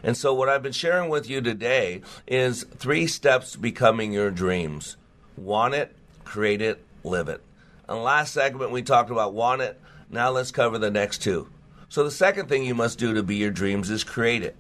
And 0.04 0.18
so, 0.18 0.34
what 0.34 0.50
I've 0.50 0.62
been 0.62 0.74
sharing 0.74 1.10
with 1.10 1.30
you 1.30 1.40
today 1.40 2.02
is 2.28 2.66
three 2.66 3.08
steps 3.08 3.54
to 3.54 3.60
becoming 3.60 4.12
your 4.12 4.30
dreams 4.30 4.98
want 5.38 5.74
it, 5.74 5.96
create 6.26 6.62
it, 6.62 6.84
live 7.06 7.30
it. 7.30 7.42
The 7.88 7.96
last 7.96 8.34
segment, 8.34 8.72
we 8.72 8.82
talked 8.82 9.10
about 9.10 9.34
want 9.34 9.62
it. 9.62 9.80
Now, 10.10 10.32
let's 10.32 10.52
cover 10.52 10.78
the 10.78 10.92
next 10.92 11.20
two. 11.20 11.48
So, 11.88 12.04
the 12.04 12.12
second 12.12 12.50
thing 12.50 12.66
you 12.66 12.76
must 12.76 13.00
do 13.00 13.14
to 13.14 13.24
be 13.24 13.38
your 13.38 13.52
dreams 13.52 13.90
is 13.90 14.04
create 14.04 14.44
it. 14.44 14.58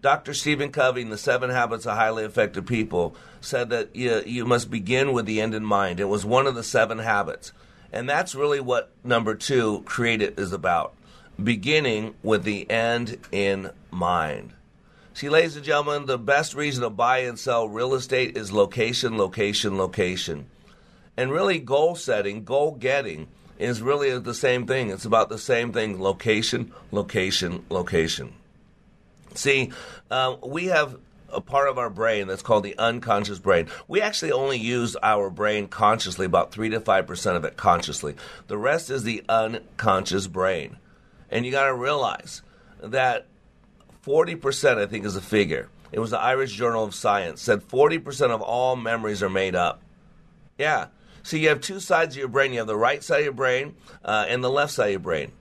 Dr. 0.00 0.32
Stephen 0.32 0.70
Covey 0.70 1.02
in 1.02 1.10
The 1.10 1.18
Seven 1.18 1.50
Habits 1.50 1.86
of 1.86 1.96
Highly 1.96 2.22
Effective 2.22 2.66
People 2.66 3.16
said 3.40 3.70
that 3.70 3.96
you, 3.96 4.22
you 4.24 4.44
must 4.44 4.70
begin 4.70 5.12
with 5.12 5.26
the 5.26 5.40
end 5.40 5.56
in 5.56 5.64
mind. 5.64 5.98
It 5.98 6.04
was 6.04 6.24
one 6.24 6.46
of 6.46 6.54
the 6.54 6.62
seven 6.62 7.00
habits. 7.00 7.52
And 7.92 8.08
that's 8.08 8.34
really 8.34 8.60
what 8.60 8.90
number 9.04 9.34
two, 9.34 9.82
create 9.84 10.22
it, 10.22 10.38
is 10.38 10.52
about. 10.52 10.94
Beginning 11.42 12.14
with 12.22 12.44
the 12.44 12.68
end 12.70 13.18
in 13.30 13.70
mind. 13.90 14.54
See, 15.14 15.28
ladies 15.28 15.56
and 15.56 15.64
gentlemen, 15.64 16.06
the 16.06 16.18
best 16.18 16.54
reason 16.54 16.82
to 16.82 16.90
buy 16.90 17.18
and 17.18 17.38
sell 17.38 17.68
real 17.68 17.94
estate 17.94 18.36
is 18.36 18.50
location, 18.50 19.18
location, 19.18 19.76
location. 19.76 20.46
And 21.18 21.30
really, 21.30 21.58
goal 21.58 21.94
setting, 21.94 22.44
goal 22.44 22.72
getting 22.72 23.28
is 23.58 23.82
really 23.82 24.18
the 24.18 24.34
same 24.34 24.66
thing. 24.66 24.88
It's 24.88 25.04
about 25.04 25.28
the 25.28 25.38
same 25.38 25.72
thing 25.72 26.00
location, 26.00 26.72
location, 26.90 27.64
location. 27.68 28.32
See, 29.34 29.70
uh, 30.10 30.36
we 30.42 30.66
have 30.66 30.96
a 31.32 31.40
part 31.40 31.68
of 31.68 31.78
our 31.78 31.90
brain 31.90 32.26
that's 32.26 32.42
called 32.42 32.64
the 32.64 32.76
unconscious 32.78 33.38
brain. 33.38 33.68
We 33.88 34.00
actually 34.00 34.32
only 34.32 34.58
use 34.58 34.96
our 35.02 35.30
brain 35.30 35.68
consciously, 35.68 36.26
about 36.26 36.52
3 36.52 36.70
to 36.70 36.80
5% 36.80 37.36
of 37.36 37.44
it 37.44 37.56
consciously. 37.56 38.14
The 38.46 38.58
rest 38.58 38.90
is 38.90 39.02
the 39.02 39.24
unconscious 39.28 40.26
brain. 40.26 40.76
And 41.30 41.46
you 41.46 41.52
got 41.52 41.66
to 41.66 41.74
realize 41.74 42.42
that 42.82 43.26
40%, 44.04 44.78
I 44.78 44.86
think, 44.86 45.04
is 45.04 45.16
a 45.16 45.22
figure. 45.22 45.68
It 45.90 46.00
was 46.00 46.10
the 46.10 46.20
Irish 46.20 46.52
Journal 46.52 46.84
of 46.84 46.94
Science, 46.94 47.40
said 47.42 47.66
40% 47.68 48.30
of 48.30 48.40
all 48.40 48.76
memories 48.76 49.22
are 49.22 49.30
made 49.30 49.54
up. 49.54 49.82
Yeah. 50.58 50.86
So 51.22 51.36
you 51.36 51.48
have 51.48 51.60
two 51.60 51.80
sides 51.80 52.14
of 52.14 52.18
your 52.18 52.28
brain. 52.28 52.52
You 52.52 52.58
have 52.58 52.66
the 52.66 52.76
right 52.76 53.02
side 53.02 53.18
of 53.18 53.24
your 53.24 53.32
brain 53.32 53.76
uh, 54.04 54.26
and 54.28 54.42
the 54.42 54.50
left 54.50 54.72
side 54.72 54.86
of 54.86 54.90
your 54.92 55.00
brain. 55.00 55.32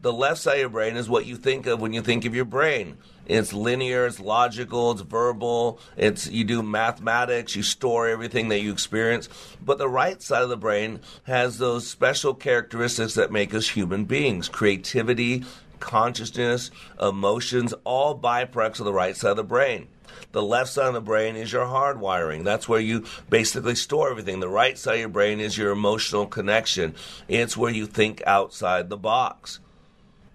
The 0.00 0.12
left 0.12 0.38
side 0.38 0.54
of 0.54 0.60
your 0.60 0.68
brain 0.68 0.96
is 0.96 1.08
what 1.08 1.26
you 1.26 1.34
think 1.34 1.66
of 1.66 1.80
when 1.80 1.92
you 1.92 2.02
think 2.02 2.24
of 2.24 2.32
your 2.32 2.44
brain. 2.44 2.98
It's 3.26 3.52
linear, 3.52 4.06
it's 4.06 4.20
logical, 4.20 4.92
it's 4.92 5.00
verbal, 5.00 5.80
it's 5.96 6.28
you 6.28 6.44
do 6.44 6.62
mathematics, 6.62 7.56
you 7.56 7.64
store 7.64 8.06
everything 8.06 8.48
that 8.50 8.60
you 8.60 8.70
experience. 8.70 9.28
But 9.60 9.78
the 9.78 9.88
right 9.88 10.22
side 10.22 10.44
of 10.44 10.50
the 10.50 10.56
brain 10.56 11.00
has 11.24 11.58
those 11.58 11.88
special 11.88 12.32
characteristics 12.32 13.14
that 13.14 13.32
make 13.32 13.52
us 13.52 13.70
human 13.70 14.04
beings. 14.04 14.48
Creativity, 14.48 15.44
consciousness, 15.80 16.70
emotions, 17.00 17.74
all 17.82 18.16
byproducts 18.16 18.78
of 18.78 18.84
the 18.84 18.92
right 18.92 19.16
side 19.16 19.32
of 19.32 19.36
the 19.36 19.42
brain. 19.42 19.88
The 20.30 20.42
left 20.42 20.70
side 20.70 20.86
of 20.86 20.94
the 20.94 21.00
brain 21.00 21.34
is 21.34 21.52
your 21.52 21.66
hardwiring. 21.66 22.44
That's 22.44 22.68
where 22.68 22.80
you 22.80 23.04
basically 23.30 23.74
store 23.74 24.10
everything. 24.10 24.38
The 24.38 24.48
right 24.48 24.78
side 24.78 24.94
of 24.94 25.00
your 25.00 25.08
brain 25.08 25.40
is 25.40 25.58
your 25.58 25.72
emotional 25.72 26.26
connection. 26.26 26.94
It's 27.26 27.56
where 27.56 27.72
you 27.72 27.86
think 27.86 28.22
outside 28.26 28.90
the 28.90 28.96
box. 28.96 29.58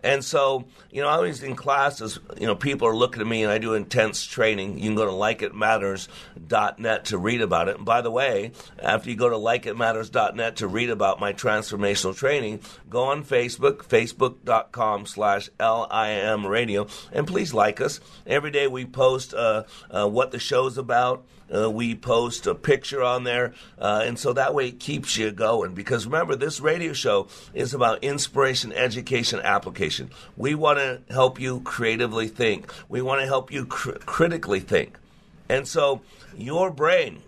And 0.03 0.23
so, 0.23 0.65
you 0.91 1.01
know, 1.01 1.07
I 1.07 1.17
was 1.19 1.41
in 1.41 1.55
classes, 1.55 2.19
you 2.37 2.45
know, 2.45 2.55
people 2.55 2.87
are 2.87 2.95
looking 2.95 3.21
at 3.21 3.27
me 3.27 3.43
and 3.43 3.51
I 3.51 3.57
do 3.57 3.73
intense 3.73 4.25
training. 4.25 4.77
You 4.77 4.89
can 4.89 4.95
go 4.95 5.05
to 5.05 5.11
likeitmatters.net 5.11 7.05
to 7.05 7.17
read 7.17 7.41
about 7.41 7.69
it. 7.69 7.77
And 7.77 7.85
by 7.85 8.01
the 8.01 8.11
way, 8.11 8.51
after 8.79 9.09
you 9.09 9.15
go 9.15 9.29
to 9.29 9.35
likeitmatters.net 9.35 10.57
to 10.57 10.67
read 10.67 10.89
about 10.89 11.21
my 11.21 11.31
transformational 11.31 12.15
training, 12.15 12.59
go 12.89 13.05
on 13.05 13.23
Facebook, 13.23 13.77
facebook.com 13.77 15.05
slash 15.05 15.49
LIM 15.59 16.45
radio, 16.45 16.87
and 17.13 17.25
please 17.25 17.53
like 17.53 17.79
us. 17.79 18.01
Every 18.27 18.51
day 18.51 18.67
we 18.67 18.85
post 18.85 19.33
uh, 19.33 19.63
uh, 19.89 20.07
what 20.07 20.31
the 20.31 20.39
show's 20.39 20.77
about. 20.77 21.25
Uh, 21.53 21.69
we 21.69 21.95
post 21.95 22.47
a 22.47 22.55
picture 22.55 23.03
on 23.03 23.23
there, 23.23 23.53
uh, 23.79 24.03
and 24.05 24.17
so 24.17 24.33
that 24.33 24.53
way 24.53 24.69
it 24.69 24.79
keeps 24.79 25.17
you 25.17 25.31
going. 25.31 25.73
Because 25.73 26.05
remember, 26.05 26.35
this 26.35 26.59
radio 26.59 26.93
show 26.93 27.27
is 27.53 27.73
about 27.73 28.03
inspiration, 28.03 28.71
education, 28.73 29.39
application. 29.41 30.09
We 30.37 30.55
want 30.55 30.79
to 30.79 31.01
help 31.11 31.39
you 31.39 31.61
creatively 31.61 32.27
think. 32.27 32.71
We 32.89 33.01
want 33.01 33.21
to 33.21 33.27
help 33.27 33.51
you 33.51 33.65
cr- 33.65 33.99
critically 34.05 34.59
think. 34.59 34.97
And 35.49 35.67
so 35.67 36.01
your 36.35 36.71
brain 36.71 37.21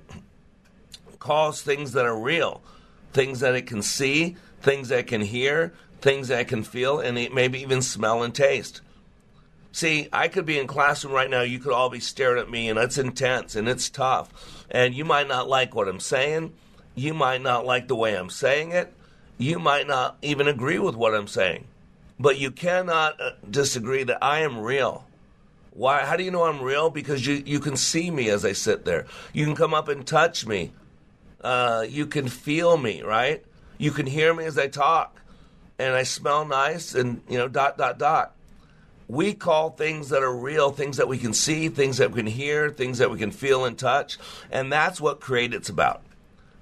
calls 1.19 1.61
things 1.61 1.93
that 1.93 2.05
are 2.05 2.17
real, 2.17 2.61
things 3.13 3.39
that 3.41 3.55
it 3.55 3.67
can 3.67 3.81
see, 3.81 4.37
things 4.61 4.89
that 4.89 4.99
it 4.99 5.07
can 5.07 5.21
hear, 5.21 5.73
things 6.01 6.27
that 6.27 6.41
it 6.41 6.47
can 6.47 6.63
feel, 6.63 6.99
and 6.99 7.15
maybe 7.33 7.59
even 7.61 7.81
smell 7.81 8.23
and 8.23 8.33
taste. 8.33 8.81
See, 9.75 10.07
I 10.13 10.29
could 10.29 10.45
be 10.45 10.57
in 10.57 10.67
classroom 10.67 11.13
right 11.13 11.29
now. 11.29 11.41
You 11.41 11.59
could 11.59 11.73
all 11.73 11.89
be 11.89 11.99
staring 11.99 12.41
at 12.41 12.49
me, 12.49 12.69
and 12.69 12.79
it's 12.79 12.97
intense 12.97 13.57
and 13.57 13.67
it's 13.67 13.89
tough. 13.89 14.63
And 14.71 14.95
you 14.95 15.03
might 15.03 15.27
not 15.27 15.49
like 15.49 15.75
what 15.75 15.89
I'm 15.89 15.99
saying. 15.99 16.53
You 16.95 17.13
might 17.13 17.41
not 17.41 17.65
like 17.65 17.89
the 17.89 17.95
way 17.97 18.17
I'm 18.17 18.29
saying 18.29 18.71
it. 18.71 18.93
You 19.37 19.59
might 19.59 19.85
not 19.85 20.15
even 20.21 20.47
agree 20.47 20.79
with 20.79 20.95
what 20.95 21.13
I'm 21.13 21.27
saying. 21.27 21.65
But 22.17 22.37
you 22.37 22.51
cannot 22.51 23.19
uh, 23.19 23.31
disagree 23.49 24.03
that 24.05 24.19
I 24.23 24.43
am 24.43 24.59
real. 24.59 25.07
Why? 25.71 26.05
How 26.05 26.15
do 26.15 26.23
you 26.23 26.31
know 26.31 26.45
I'm 26.45 26.61
real? 26.61 26.89
Because 26.89 27.27
you, 27.27 27.43
you 27.45 27.59
can 27.59 27.75
see 27.75 28.09
me 28.09 28.29
as 28.29 28.45
I 28.45 28.53
sit 28.53 28.85
there. 28.85 29.07
You 29.33 29.43
can 29.43 29.55
come 29.55 29.73
up 29.73 29.89
and 29.89 30.07
touch 30.07 30.45
me. 30.45 30.71
Uh, 31.41 31.85
you 31.85 32.05
can 32.05 32.29
feel 32.29 32.77
me, 32.77 33.01
right? 33.01 33.43
You 33.77 33.91
can 33.91 34.05
hear 34.05 34.33
me 34.33 34.45
as 34.45 34.57
I 34.57 34.67
talk. 34.67 35.19
And 35.77 35.93
I 35.93 36.03
smell 36.03 36.45
nice 36.45 36.95
and, 36.95 37.21
you 37.27 37.37
know, 37.37 37.49
dot, 37.49 37.77
dot, 37.77 37.99
dot 37.99 38.34
we 39.07 39.33
call 39.33 39.71
things 39.71 40.09
that 40.09 40.23
are 40.23 40.35
real 40.35 40.71
things 40.71 40.97
that 40.97 41.07
we 41.07 41.17
can 41.17 41.33
see, 41.33 41.69
things 41.69 41.97
that 41.97 42.11
we 42.11 42.21
can 42.21 42.31
hear, 42.31 42.69
things 42.69 42.97
that 42.97 43.11
we 43.11 43.17
can 43.17 43.31
feel 43.31 43.65
and 43.65 43.77
touch. 43.77 44.17
And 44.51 44.71
that's 44.71 44.99
what 44.99 45.19
Create 45.19 45.53
It's 45.53 45.69
about. 45.69 46.01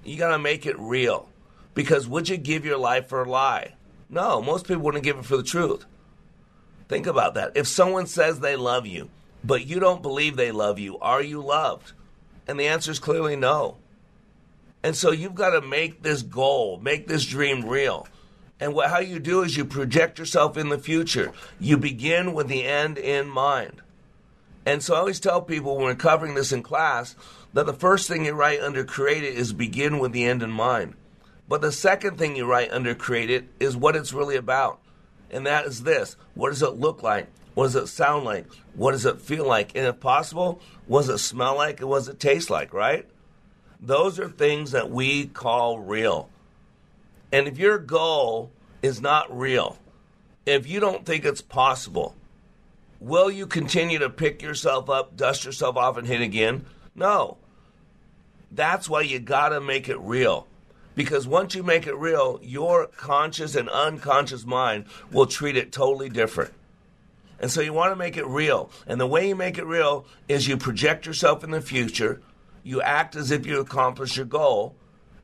You 0.04 0.18
got 0.18 0.30
to 0.30 0.38
make 0.38 0.66
it 0.66 0.78
real. 0.78 1.28
Because 1.72 2.06
would 2.06 2.28
you 2.28 2.36
give 2.36 2.64
your 2.64 2.78
life 2.78 3.08
for 3.08 3.22
a 3.22 3.28
lie? 3.28 3.74
No, 4.08 4.40
most 4.40 4.66
people 4.66 4.82
wouldn't 4.82 5.04
give 5.04 5.18
it 5.18 5.24
for 5.24 5.36
the 5.36 5.42
truth. 5.42 5.86
Think 6.88 7.06
about 7.06 7.34
that. 7.34 7.52
If 7.56 7.66
someone 7.66 8.06
says 8.06 8.38
they 8.38 8.56
love 8.56 8.86
you, 8.86 9.10
but 9.42 9.66
you 9.66 9.80
don't 9.80 10.02
believe 10.02 10.36
they 10.36 10.52
love 10.52 10.78
you, 10.78 10.98
are 10.98 11.22
you 11.22 11.42
loved? 11.42 11.92
And 12.46 12.60
the 12.60 12.66
answer 12.66 12.90
is 12.90 12.98
clearly 12.98 13.36
no. 13.36 13.78
And 14.82 14.94
so 14.94 15.10
you've 15.10 15.34
got 15.34 15.50
to 15.50 15.66
make 15.66 16.02
this 16.02 16.22
goal, 16.22 16.78
make 16.78 17.08
this 17.08 17.24
dream 17.24 17.64
real. 17.64 18.06
And 18.60 18.74
what, 18.74 18.90
how 18.90 19.00
you 19.00 19.18
do 19.18 19.42
is 19.42 19.56
you 19.56 19.64
project 19.64 20.18
yourself 20.18 20.56
in 20.56 20.68
the 20.68 20.78
future. 20.78 21.32
You 21.58 21.76
begin 21.76 22.34
with 22.34 22.48
the 22.48 22.64
end 22.64 22.98
in 22.98 23.28
mind. 23.28 23.82
And 24.66 24.82
so 24.82 24.94
I 24.94 24.98
always 24.98 25.20
tell 25.20 25.42
people 25.42 25.76
when 25.76 25.84
we're 25.84 25.94
covering 25.94 26.34
this 26.34 26.52
in 26.52 26.62
class 26.62 27.16
that 27.52 27.66
the 27.66 27.72
first 27.72 28.08
thing 28.08 28.24
you 28.24 28.32
write 28.32 28.60
under 28.60 28.84
create 28.84 29.22
it 29.22 29.34
is 29.34 29.52
begin 29.52 29.98
with 29.98 30.12
the 30.12 30.24
end 30.24 30.42
in 30.42 30.50
mind. 30.50 30.94
But 31.48 31.60
the 31.60 31.72
second 31.72 32.16
thing 32.16 32.36
you 32.36 32.46
write 32.46 32.70
under 32.70 32.94
create 32.94 33.30
it 33.30 33.44
is 33.60 33.76
what 33.76 33.96
it's 33.96 34.12
really 34.12 34.36
about. 34.36 34.80
And 35.30 35.46
that 35.46 35.66
is 35.66 35.82
this 35.82 36.16
what 36.34 36.50
does 36.50 36.62
it 36.62 36.76
look 36.76 37.02
like? 37.02 37.28
What 37.54 37.64
does 37.64 37.76
it 37.76 37.86
sound 37.86 38.24
like? 38.24 38.46
What 38.74 38.92
does 38.92 39.04
it 39.04 39.20
feel 39.20 39.46
like? 39.46 39.76
And 39.76 39.86
if 39.86 40.00
possible, 40.00 40.60
what 40.86 41.02
does 41.02 41.08
it 41.10 41.18
smell 41.18 41.56
like? 41.56 41.80
And 41.80 41.88
what 41.88 41.98
does 41.98 42.08
it 42.08 42.18
taste 42.18 42.50
like, 42.50 42.72
right? 42.72 43.06
Those 43.80 44.18
are 44.18 44.28
things 44.28 44.72
that 44.72 44.90
we 44.90 45.26
call 45.26 45.78
real. 45.78 46.30
And 47.34 47.48
if 47.48 47.58
your 47.58 47.78
goal 47.78 48.52
is 48.80 49.00
not 49.00 49.36
real, 49.36 49.76
if 50.46 50.68
you 50.68 50.78
don't 50.78 51.04
think 51.04 51.24
it's 51.24 51.42
possible, 51.42 52.14
will 53.00 53.28
you 53.28 53.48
continue 53.48 53.98
to 53.98 54.08
pick 54.08 54.40
yourself 54.40 54.88
up, 54.88 55.16
dust 55.16 55.44
yourself 55.44 55.76
off, 55.76 55.96
and 55.96 56.06
hit 56.06 56.20
again? 56.20 56.64
No. 56.94 57.38
That's 58.52 58.88
why 58.88 59.00
you 59.00 59.18
got 59.18 59.48
to 59.48 59.60
make 59.60 59.88
it 59.88 59.98
real. 59.98 60.46
Because 60.94 61.26
once 61.26 61.56
you 61.56 61.64
make 61.64 61.88
it 61.88 61.96
real, 61.96 62.38
your 62.40 62.86
conscious 62.86 63.56
and 63.56 63.68
unconscious 63.68 64.46
mind 64.46 64.84
will 65.10 65.26
treat 65.26 65.56
it 65.56 65.72
totally 65.72 66.10
different. 66.10 66.54
And 67.40 67.50
so 67.50 67.62
you 67.62 67.72
want 67.72 67.90
to 67.90 67.96
make 67.96 68.16
it 68.16 68.28
real. 68.28 68.70
And 68.86 69.00
the 69.00 69.08
way 69.08 69.26
you 69.26 69.34
make 69.34 69.58
it 69.58 69.66
real 69.66 70.06
is 70.28 70.46
you 70.46 70.56
project 70.56 71.04
yourself 71.04 71.42
in 71.42 71.50
the 71.50 71.60
future, 71.60 72.22
you 72.62 72.80
act 72.80 73.16
as 73.16 73.32
if 73.32 73.44
you 73.44 73.58
accomplished 73.58 74.16
your 74.16 74.24
goal, 74.24 74.76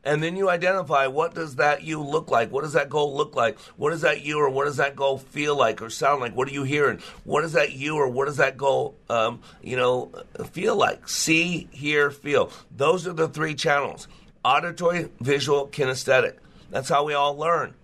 and 0.02 0.22
then 0.22 0.36
you 0.36 0.48
identify 0.48 1.06
what 1.06 1.34
does 1.34 1.56
that 1.56 1.82
you 1.82 2.02
look 2.02 2.30
like? 2.30 2.50
What 2.50 2.62
does 2.62 2.72
that 2.72 2.88
goal 2.88 3.14
look 3.14 3.36
like? 3.36 3.58
What 3.76 3.90
does 3.90 4.00
that 4.00 4.22
you 4.22 4.38
or 4.38 4.48
what 4.48 4.64
does 4.64 4.78
that 4.78 4.96
goal 4.96 5.18
feel 5.18 5.56
like 5.56 5.82
or 5.82 5.90
sound 5.90 6.20
like? 6.20 6.34
What 6.34 6.48
are 6.48 6.52
you 6.52 6.62
hearing? 6.62 7.00
What 7.24 7.42
does 7.42 7.52
that 7.52 7.72
you 7.72 7.96
or 7.96 8.08
what 8.08 8.24
does 8.26 8.38
that 8.38 8.56
goal 8.56 8.96
um, 9.10 9.40
you 9.62 9.76
know 9.76 10.12
feel 10.52 10.76
like? 10.76 11.08
See 11.08 11.68
hear 11.70 12.10
feel. 12.10 12.50
Those 12.74 13.06
are 13.06 13.12
the 13.12 13.28
three 13.28 13.54
channels. 13.54 14.08
Auditory 14.42 15.10
visual 15.20 15.68
kinesthetic. 15.68 16.36
That's 16.70 16.88
how 16.88 17.04
we 17.04 17.12
all 17.12 17.36
learn. 17.36 17.74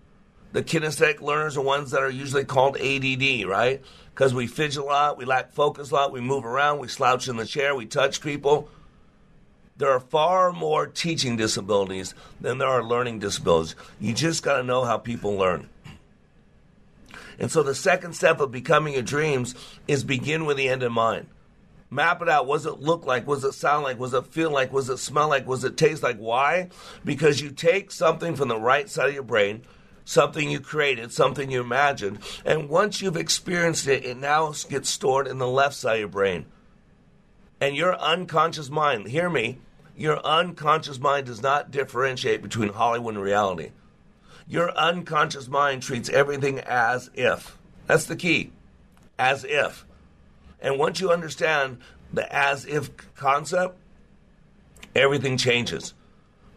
The 0.53 0.63
kinesthetic 0.63 1.21
learners 1.21 1.55
are 1.55 1.61
ones 1.61 1.91
that 1.91 2.01
are 2.01 2.09
usually 2.09 2.45
called 2.45 2.77
ADD 2.77 3.45
right? 3.45 3.81
Because 4.09 4.33
we 4.33 4.47
fidget 4.47 4.81
a 4.81 4.83
lot 4.83 5.19
we 5.19 5.25
lack 5.25 5.51
focus 5.51 5.91
a 5.91 5.93
lot 5.93 6.11
we 6.11 6.21
move 6.21 6.45
around 6.45 6.79
we 6.79 6.87
slouch 6.87 7.27
in 7.27 7.37
the 7.37 7.45
chair 7.45 7.75
we 7.75 7.85
touch 7.85 8.21
people 8.21 8.69
there 9.77 9.91
are 9.91 9.99
far 9.99 10.51
more 10.51 10.87
teaching 10.87 11.37
disabilities 11.37 12.13
than 12.41 12.57
there 12.57 12.67
are 12.67 12.83
learning 12.83 13.19
disabilities. 13.19 13.75
You 13.99 14.13
just 14.13 14.43
got 14.43 14.57
to 14.57 14.63
know 14.63 14.83
how 14.83 14.97
people 14.97 15.33
learn. 15.35 15.69
And 17.39 17.51
so 17.51 17.61
the 17.61 17.75
second 17.75 18.13
step 18.13 18.39
of 18.39 18.51
becoming 18.51 18.93
your 18.93 19.03
dreams 19.03 19.53
is 19.87 20.03
begin 20.03 20.45
with 20.45 20.57
the 20.57 20.69
end 20.69 20.81
in 20.81 20.91
mind. 20.91 21.27
Map 21.89 22.21
it 22.21 22.27
out. 22.27 22.47
What 22.47 22.57
does 22.57 22.65
it 22.65 22.79
look 22.79 23.05
like? 23.05 23.27
What 23.27 23.35
does 23.35 23.43
it 23.45 23.53
sound 23.53 23.83
like? 23.83 23.97
What 23.99 24.11
does 24.11 24.25
it 24.25 24.33
feel 24.33 24.51
like? 24.51 24.73
What 24.73 24.81
does 24.81 24.89
it 24.89 24.97
smell 24.97 25.29
like? 25.29 25.47
What 25.47 25.55
does 25.55 25.63
it 25.63 25.77
taste 25.77 26.03
like? 26.03 26.17
Why? 26.17 26.69
Because 27.05 27.39
you 27.39 27.51
take 27.51 27.91
something 27.91 28.35
from 28.35 28.49
the 28.49 28.59
right 28.59 28.89
side 28.89 29.09
of 29.09 29.13
your 29.13 29.23
brain, 29.23 29.61
something 30.03 30.49
you 30.49 30.59
created, 30.59 31.13
something 31.13 31.49
you 31.49 31.61
imagined, 31.61 32.19
and 32.43 32.69
once 32.69 33.01
you've 33.01 33.15
experienced 33.15 33.87
it, 33.87 34.03
it 34.03 34.17
now 34.17 34.53
gets 34.69 34.89
stored 34.89 35.27
in 35.27 35.37
the 35.37 35.47
left 35.47 35.75
side 35.75 35.95
of 35.95 35.99
your 35.99 36.07
brain. 36.09 36.45
And 37.61 37.75
your 37.75 37.95
unconscious 37.95 38.69
mind, 38.69 39.07
hear 39.07 39.29
me, 39.29 39.59
your 39.97 40.23
unconscious 40.23 40.99
mind 40.99 41.25
does 41.25 41.41
not 41.41 41.71
differentiate 41.71 42.43
between 42.43 42.69
Hollywood 42.69 43.15
and 43.15 43.23
reality. 43.23 43.71
Your 44.47 44.71
unconscious 44.77 45.47
mind 45.47 45.81
treats 45.81 46.07
everything 46.07 46.59
as 46.59 47.09
if. 47.15 47.57
That's 47.87 48.05
the 48.05 48.15
key. 48.15 48.51
As 49.17 49.43
if. 49.43 49.85
And 50.61 50.77
once 50.77 51.01
you 51.01 51.11
understand 51.11 51.79
the 52.13 52.31
as 52.33 52.65
if 52.65 52.91
concept, 53.15 53.77
everything 54.95 55.35
changes. 55.35 55.95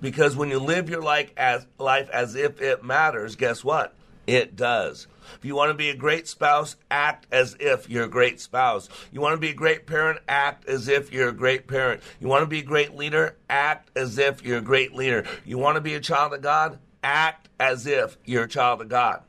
Because 0.01 0.37
when 0.37 0.51
you 0.51 0.59
live 0.59 0.89
your 0.91 1.03
life 1.03 1.33
as, 1.37 1.67
life 1.79 2.09
as 2.11 2.35
if 2.35 2.61
it 2.61 2.85
matters, 2.85 3.37
guess 3.37 3.65
what? 3.65 3.95
It 4.31 4.55
does. 4.55 5.09
If 5.35 5.45
you 5.45 5.57
want 5.57 5.71
to 5.71 5.75
be 5.75 5.91
a 5.91 5.97
great 5.97 6.29
spouse, 6.29 6.77
act 6.89 7.27
as 7.33 7.57
if 7.59 7.91
you're 7.91 8.05
a 8.05 8.09
great 8.09 8.41
spouse. 8.41 8.89
You 9.11 9.21
want 9.21 9.33
to 9.33 9.41
be 9.41 9.51
a 9.51 9.55
great 9.55 9.89
parent, 9.89 10.21
act 10.29 10.69
as 10.69 10.87
if 10.87 11.13
you're 11.13 11.31
a 11.31 11.33
great 11.33 11.67
parent. 11.67 12.01
You 12.21 12.29
want 12.29 12.43
to 12.43 12.47
be 12.47 12.61
a 12.61 12.63
great 12.63 12.95
leader, 12.95 13.37
act 13.49 13.91
as 13.97 14.19
if 14.19 14.45
you're 14.45 14.59
a 14.59 14.63
great 14.63 14.95
leader. 14.95 15.27
You 15.45 15.59
want 15.59 15.79
to 15.79 15.81
be 15.81 15.95
a 15.95 16.01
child 16.01 16.33
of 16.33 16.43
God, 16.43 16.79
act 17.03 17.49
as 17.59 17.89
if 17.89 18.19
you're 18.25 18.45
a 18.45 18.49
child 18.49 18.81
of 18.81 18.89
God. 18.89 19.23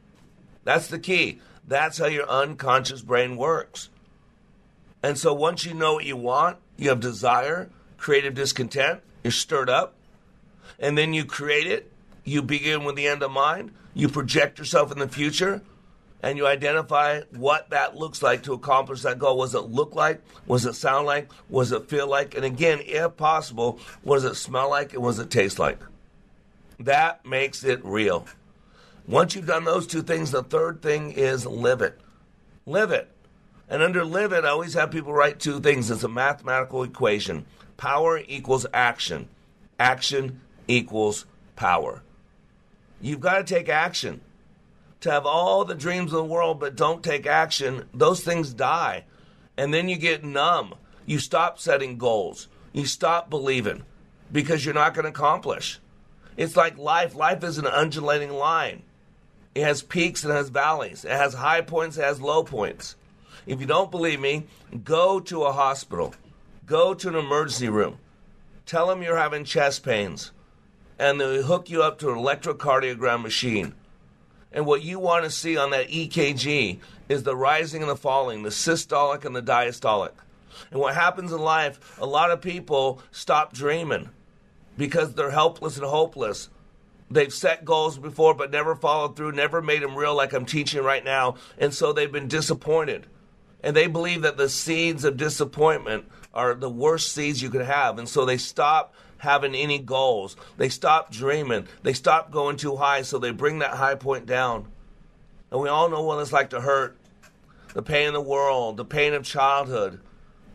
That's 0.65 0.85
the 0.85 0.99
key. 0.99 1.39
That's 1.67 1.97
how 1.97 2.05
your 2.05 2.29
unconscious 2.29 3.01
brain 3.01 3.37
works. 3.37 3.89
And 5.01 5.17
so 5.17 5.33
once 5.33 5.65
you 5.65 5.73
know 5.73 5.95
what 5.95 6.05
you 6.05 6.15
want, 6.15 6.57
you 6.77 6.89
have 6.89 6.99
desire, 6.99 7.71
creative 7.97 8.35
discontent, 8.35 9.01
you're 9.23 9.31
stirred 9.31 9.67
up, 9.67 9.95
and 10.77 10.95
then 10.95 11.15
you 11.15 11.25
create 11.25 11.65
it. 11.65 11.90
You 12.23 12.41
begin 12.41 12.83
with 12.83 12.95
the 12.95 13.07
end 13.07 13.23
in 13.23 13.31
mind. 13.31 13.71
You 13.93 14.07
project 14.07 14.59
yourself 14.59 14.91
in 14.91 14.99
the 14.99 15.07
future, 15.07 15.61
and 16.21 16.37
you 16.37 16.47
identify 16.47 17.21
what 17.31 17.69
that 17.71 17.95
looks 17.95 18.21
like 18.21 18.43
to 18.43 18.53
accomplish 18.53 19.01
that 19.01 19.19
goal. 19.19 19.41
Does 19.41 19.55
it 19.55 19.69
look 19.69 19.95
like? 19.95 20.21
Does 20.47 20.65
it 20.65 20.75
sound 20.75 21.07
like? 21.07 21.29
Does 21.51 21.71
it 21.71 21.89
feel 21.89 22.07
like? 22.07 22.35
And 22.35 22.45
again, 22.45 22.79
if 22.85 23.17
possible, 23.17 23.79
what 24.03 24.17
does 24.17 24.25
it 24.25 24.35
smell 24.35 24.69
like 24.69 24.93
and 24.93 25.01
what 25.01 25.11
does 25.11 25.19
it 25.19 25.31
taste 25.31 25.59
like? 25.59 25.79
That 26.79 27.25
makes 27.25 27.63
it 27.63 27.83
real. 27.83 28.25
Once 29.07 29.35
you've 29.35 29.47
done 29.47 29.65
those 29.65 29.87
two 29.87 30.01
things, 30.01 30.31
the 30.31 30.43
third 30.43 30.81
thing 30.81 31.11
is 31.11 31.45
live 31.45 31.81
it. 31.81 31.99
Live 32.65 32.91
it. 32.91 33.09
And 33.67 33.81
under 33.81 34.03
live 34.05 34.31
it, 34.31 34.45
I 34.45 34.49
always 34.49 34.73
have 34.75 34.91
people 34.91 35.13
write 35.13 35.39
two 35.39 35.59
things. 35.59 35.89
It's 35.89 36.03
a 36.03 36.07
mathematical 36.09 36.83
equation 36.83 37.45
power 37.77 38.21
equals 38.27 38.65
action, 38.73 39.27
action 39.79 40.39
equals 40.67 41.25
power. 41.55 42.03
You've 43.01 43.19
got 43.19 43.37
to 43.37 43.43
take 43.43 43.69
action. 43.69 44.21
To 45.01 45.11
have 45.11 45.25
all 45.25 45.65
the 45.65 45.73
dreams 45.73 46.11
in 46.11 46.17
the 46.17 46.23
world 46.23 46.59
but 46.59 46.75
don't 46.75 47.03
take 47.03 47.25
action, 47.25 47.85
those 47.93 48.23
things 48.23 48.53
die. 48.53 49.05
And 49.57 49.73
then 49.73 49.89
you 49.89 49.97
get 49.97 50.23
numb. 50.23 50.75
You 51.05 51.17
stop 51.17 51.59
setting 51.59 51.97
goals. 51.97 52.47
You 52.71 52.85
stop 52.85 53.29
believing 53.29 53.83
because 54.31 54.63
you're 54.63 54.75
not 54.75 54.93
going 54.93 55.03
to 55.03 55.09
accomplish. 55.09 55.79
It's 56.37 56.55
like 56.55 56.77
life. 56.77 57.15
Life 57.15 57.43
is 57.43 57.57
an 57.57 57.65
undulating 57.65 58.31
line. 58.31 58.83
It 59.53 59.63
has 59.63 59.81
peaks 59.81 60.23
and 60.23 60.31
it 60.31 60.37
has 60.37 60.49
valleys. 60.49 61.03
It 61.03 61.11
has 61.11 61.33
high 61.33 61.61
points, 61.61 61.97
it 61.97 62.03
has 62.03 62.21
low 62.21 62.43
points. 62.43 62.95
If 63.45 63.59
you 63.59 63.65
don't 63.65 63.91
believe 63.91 64.19
me, 64.19 64.45
go 64.83 65.19
to 65.19 65.43
a 65.43 65.51
hospital. 65.51 66.13
Go 66.65 66.93
to 66.93 67.09
an 67.09 67.15
emergency 67.15 67.67
room. 67.67 67.97
Tell 68.65 68.87
them 68.87 69.01
you're 69.01 69.17
having 69.17 69.43
chest 69.43 69.83
pains. 69.83 70.31
And 71.01 71.19
they 71.19 71.41
hook 71.41 71.71
you 71.71 71.81
up 71.81 71.97
to 71.99 72.11
an 72.11 72.17
electrocardiogram 72.19 73.23
machine. 73.23 73.73
And 74.51 74.67
what 74.67 74.83
you 74.83 74.99
want 74.99 75.23
to 75.23 75.31
see 75.31 75.57
on 75.57 75.71
that 75.71 75.87
EKG 75.89 76.77
is 77.09 77.23
the 77.23 77.35
rising 77.35 77.81
and 77.81 77.89
the 77.89 77.95
falling, 77.95 78.43
the 78.43 78.49
systolic 78.49 79.25
and 79.25 79.35
the 79.35 79.41
diastolic. 79.41 80.11
And 80.69 80.79
what 80.79 80.93
happens 80.93 81.31
in 81.31 81.41
life, 81.41 81.97
a 81.99 82.05
lot 82.05 82.29
of 82.29 82.39
people 82.39 83.01
stop 83.09 83.51
dreaming 83.51 84.11
because 84.77 85.15
they're 85.15 85.31
helpless 85.31 85.75
and 85.75 85.87
hopeless. 85.87 86.49
They've 87.09 87.33
set 87.33 87.65
goals 87.65 87.97
before 87.97 88.35
but 88.35 88.51
never 88.51 88.75
followed 88.75 89.15
through, 89.15 89.31
never 89.31 89.59
made 89.59 89.81
them 89.81 89.95
real 89.95 90.15
like 90.15 90.33
I'm 90.33 90.45
teaching 90.45 90.83
right 90.83 91.03
now, 91.03 91.33
and 91.57 91.73
so 91.73 91.93
they've 91.93 92.11
been 92.11 92.27
disappointed. 92.27 93.07
And 93.63 93.75
they 93.75 93.87
believe 93.87 94.23
that 94.23 94.37
the 94.37 94.49
seeds 94.49 95.03
of 95.03 95.17
disappointment 95.17 96.05
are 96.33 96.53
the 96.55 96.69
worst 96.69 97.11
seeds 97.11 97.41
you 97.41 97.49
could 97.49 97.65
have, 97.65 97.99
and 97.99 98.07
so 98.07 98.25
they 98.25 98.37
stop 98.37 98.95
having 99.17 99.53
any 99.53 99.77
goals. 99.77 100.35
They 100.57 100.69
stop 100.69 101.11
dreaming. 101.11 101.67
They 101.83 101.93
stop 101.93 102.31
going 102.31 102.57
too 102.57 102.75
high, 102.75 103.03
so 103.03 103.19
they 103.19 103.31
bring 103.31 103.59
that 103.59 103.75
high 103.75 103.95
point 103.95 104.25
down. 104.25 104.67
And 105.51 105.61
we 105.61 105.69
all 105.69 105.89
know 105.89 106.01
what 106.01 106.19
it's 106.19 106.33
like 106.33 106.49
to 106.51 106.61
hurt. 106.61 106.97
The 107.73 107.83
pain 107.83 108.07
of 108.07 108.13
the 108.13 108.21
world, 108.21 108.77
the 108.77 108.85
pain 108.85 109.13
of 109.13 109.23
childhood, 109.23 110.01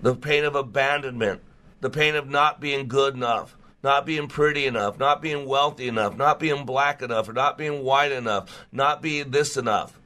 the 0.03 0.15
pain 0.15 0.45
of 0.45 0.55
abandonment, 0.55 1.41
the 1.81 1.91
pain 1.91 2.15
of 2.15 2.29
not 2.29 2.61
being 2.61 2.89
good 2.89 3.15
enough, 3.15 3.57
not 3.83 4.05
being 4.05 4.27
pretty 4.27 4.67
enough, 4.67 4.99
not 4.99 5.23
being 5.23 5.47
wealthy 5.47 5.89
enough, 5.89 6.17
not 6.17 6.41
being 6.41 6.65
black 6.65 7.03
enough, 7.03 7.29
or 7.29 7.33
not 7.33 7.57
being 7.57 7.85
white 7.85 8.13
enough, 8.13 8.67
not 8.73 9.01
being 9.01 9.31
this 9.31 9.57
enough. 9.57 9.99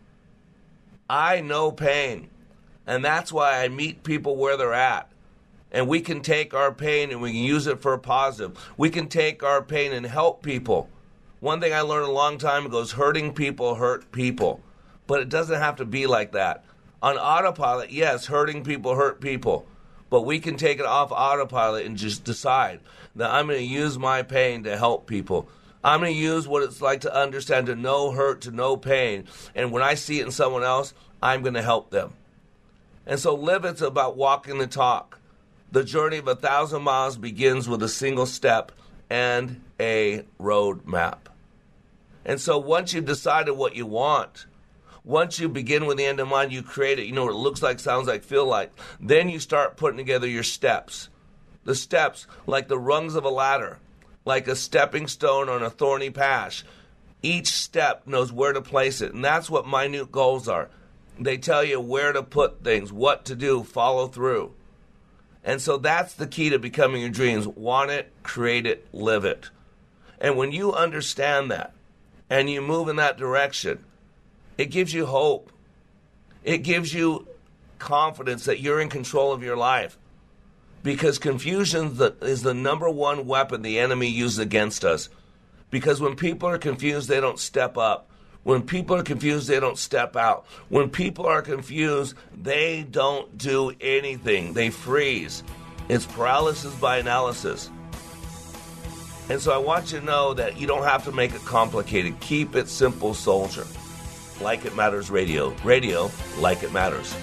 I 1.09 1.41
know 1.41 1.73
pain. 1.73 2.29
And 2.91 3.05
that's 3.05 3.33
why 3.33 3.63
I 3.63 3.69
meet 3.69 4.03
people 4.03 4.35
where 4.35 4.57
they're 4.57 4.75
at. 4.75 5.09
And 5.71 5.87
we 5.87 6.01
can 6.01 6.23
take 6.23 6.55
our 6.55 6.73
pain 6.73 7.13
and 7.13 7.23
we 7.23 7.31
can 7.31 7.41
use 7.41 7.69
it 7.69 7.81
for 7.81 7.93
a 7.93 8.01
positive. 8.01 8.59
We 8.77 8.91
can 8.91 9.07
take 9.07 9.45
our 9.45 9.63
pain 9.63 9.93
and 9.93 10.05
help 10.05 10.43
people. 10.43 10.89
One 11.39 11.61
thing 11.61 11.73
I 11.73 11.83
learned 11.83 12.09
a 12.09 12.11
long 12.11 12.37
time 12.37 12.67
ago 12.67 12.81
is 12.81 12.91
hurting 12.91 13.33
people 13.35 13.77
hurt 13.77 14.11
people. 14.11 14.61
But 15.07 15.21
it 15.21 15.29
doesn't 15.29 15.61
have 15.61 15.77
to 15.77 15.85
be 15.85 16.09
like 16.09 16.33
that. 16.33 16.65
On 17.01 17.17
autopilot, 17.17 17.93
yes, 17.93 18.27
hurting 18.27 18.65
people 18.65 18.97
hurt 18.97 19.21
people. 19.21 19.69
But 20.11 20.23
we 20.23 20.41
can 20.41 20.57
take 20.57 20.81
it 20.81 20.85
off 20.85 21.13
autopilot 21.13 21.87
and 21.87 21.97
just 21.97 22.25
decide 22.25 22.81
that 23.15 23.31
I'm 23.31 23.47
going 23.47 23.61
to 23.61 23.65
use 23.65 24.01
my 24.01 24.25
pain 24.25 24.65
to 24.65 24.77
help 24.77 25.07
people. 25.07 25.49
I'm 25.85 26.01
going 26.01 26.13
to 26.13 26.21
use 26.21 26.49
what 26.49 26.65
it's 26.65 26.83
like 26.83 27.03
to 27.03 27.17
understand 27.17 27.67
to 27.67 27.77
no 27.77 28.11
hurt, 28.11 28.41
to 28.41 28.51
no 28.51 28.77
pain. 28.77 29.29
And 29.55 29.71
when 29.71 29.85
I 29.85 29.95
see 29.95 30.19
it 30.19 30.27
in 30.27 30.33
someone 30.33 30.65
else, 30.65 30.93
I'm 31.23 31.43
going 31.43 31.55
to 31.55 31.63
help 31.63 31.91
them. 31.91 32.15
And 33.11 33.19
so 33.19 33.35
live 33.35 33.65
it's 33.65 33.83
about 33.83 34.17
walking 34.17 34.59
the 34.59 34.69
talk. 34.69 35.19
The 35.73 35.83
journey 35.83 36.19
of 36.19 36.29
a 36.29 36.37
thousand 36.37 36.83
miles 36.83 37.17
begins 37.17 37.69
with 37.69 37.83
a 37.83 37.89
single 37.89 38.25
step 38.25 38.71
and 39.11 39.61
a 39.81 40.25
road 40.39 40.87
map. 40.87 41.29
And 42.25 42.41
so 42.41 42.57
once 42.57 42.95
you've 42.95 43.07
decided 43.07 43.55
what 43.55 43.75
you 43.75 43.85
want, 43.85 44.47
once 45.03 45.41
you 45.41 45.49
begin 45.49 45.87
with 45.87 45.97
the 45.97 46.07
end 46.07 46.21
in 46.21 46.29
mind, 46.29 46.53
you 46.53 46.63
create 46.63 47.01
it. 47.01 47.07
You 47.07 47.13
know 47.13 47.25
what 47.25 47.35
it 47.35 47.39
looks 47.39 47.63
like, 47.63 47.81
sounds 47.81 48.07
like, 48.07 48.23
feel 48.23 48.47
like. 48.47 48.71
Then 49.01 49.29
you 49.29 49.41
start 49.41 49.77
putting 49.77 49.99
together 49.99 50.29
your 50.29 50.45
steps. 50.45 51.09
The 51.65 51.75
steps, 51.75 52.29
like 52.47 52.69
the 52.69 52.79
rungs 52.79 53.17
of 53.17 53.25
a 53.25 53.29
ladder, 53.29 53.81
like 54.25 54.47
a 54.47 54.55
stepping 54.55 55.09
stone 55.09 55.49
on 55.49 55.65
a 55.65 55.71
thorny 55.71 56.11
path. 56.11 56.63
Each 57.25 57.49
step 57.49 58.07
knows 58.07 58.31
where 58.31 58.53
to 58.53 58.63
place 58.63 59.01
it. 59.01 59.15
And 59.15 59.25
that's 59.25 59.51
what 59.51 59.67
minute 59.67 60.13
goals 60.13 60.47
are. 60.47 60.71
They 61.21 61.37
tell 61.37 61.63
you 61.63 61.81
where 61.81 62.13
to 62.13 62.23
put 62.23 62.65
things, 62.65 62.91
what 62.91 63.27
to 63.27 63.37
do, 63.37 63.63
follow 63.63 64.09
through. 64.09 64.55
And 65.45 65.61
so 65.61 65.77
that's 65.77 66.15
the 66.15 66.27
key 66.27 66.49
to 66.51 66.59
becoming 66.59 67.03
your 67.03 67.11
dreams. 67.11 67.47
Want 67.47 67.91
it, 67.91 68.11
create 68.23 68.67
it, 68.67 68.89
live 68.93 69.27
it. 69.27 69.51
And 70.19 70.37
when 70.37 70.51
you 70.51 70.73
understand 70.73 71.51
that 71.51 71.75
and 72.31 72.49
you 72.49 72.63
move 72.63 72.89
in 72.89 72.97
that 72.97 73.19
direction, 73.19 73.85
it 74.57 74.67
gives 74.67 74.95
you 74.95 75.07
hope. 75.07 75.53
It 76.43 76.59
gives 76.59 76.93
you 76.93 77.29
confidence 77.79 78.45
that 78.45 78.61
you're 78.61 78.81
in 78.81 78.89
control 78.89 79.33
of 79.33 79.43
your 79.43 79.57
life. 79.57 79.99
Because 80.83 81.19
confusion 81.19 81.99
is 82.23 82.43
the 82.43 82.55
number 82.55 82.89
one 82.89 83.27
weapon 83.27 83.61
the 83.61 83.79
enemy 83.79 84.09
uses 84.09 84.39
against 84.39 84.85
us. 84.85 85.11
Because 85.71 86.01
when 86.01 86.17
people 86.17 86.49
are 86.49 86.59
confused, 86.59 87.09
they 87.09 87.21
don't 87.21 87.39
step 87.39 87.77
up. 87.77 88.10
When 88.43 88.63
people 88.63 88.97
are 88.97 89.03
confused, 89.03 89.49
they 89.49 89.61
don't 89.61 89.77
step 89.77 90.17
out. 90.17 90.47
When 90.71 90.89
people 90.89 91.27
are 91.27 91.43
confused, 91.43 92.15
they 92.43 92.87
don't 92.91 93.37
do 93.37 93.73
anything. 93.81 94.55
They 94.55 94.71
freeze. 94.71 95.43
It's 95.89 96.07
paralysis 96.07 96.75
by 96.77 96.99
analysis. 96.99 97.71
And 99.29 99.41
so 99.41 99.53
I 99.53 99.59
want 99.59 99.93
you 99.93 100.01
to 100.01 100.05
know 100.05 100.35
that 100.35 100.57
you 100.59 100.67
don't 100.67 100.85
have 100.85 101.05
to 101.05 101.13
make 101.13 101.35
it 101.35 101.45
complicated. 101.45 102.19
Keep 102.21 102.57
it 102.57 102.69
simple, 102.69 103.15
soldier. 103.15 103.67
Like 104.41 104.65
It 104.65 104.75
Matters 104.75 105.11
Radio. 105.11 105.55
Radio, 105.63 106.11
like 106.39 106.63
it 106.63 106.73
matters. 106.73 107.15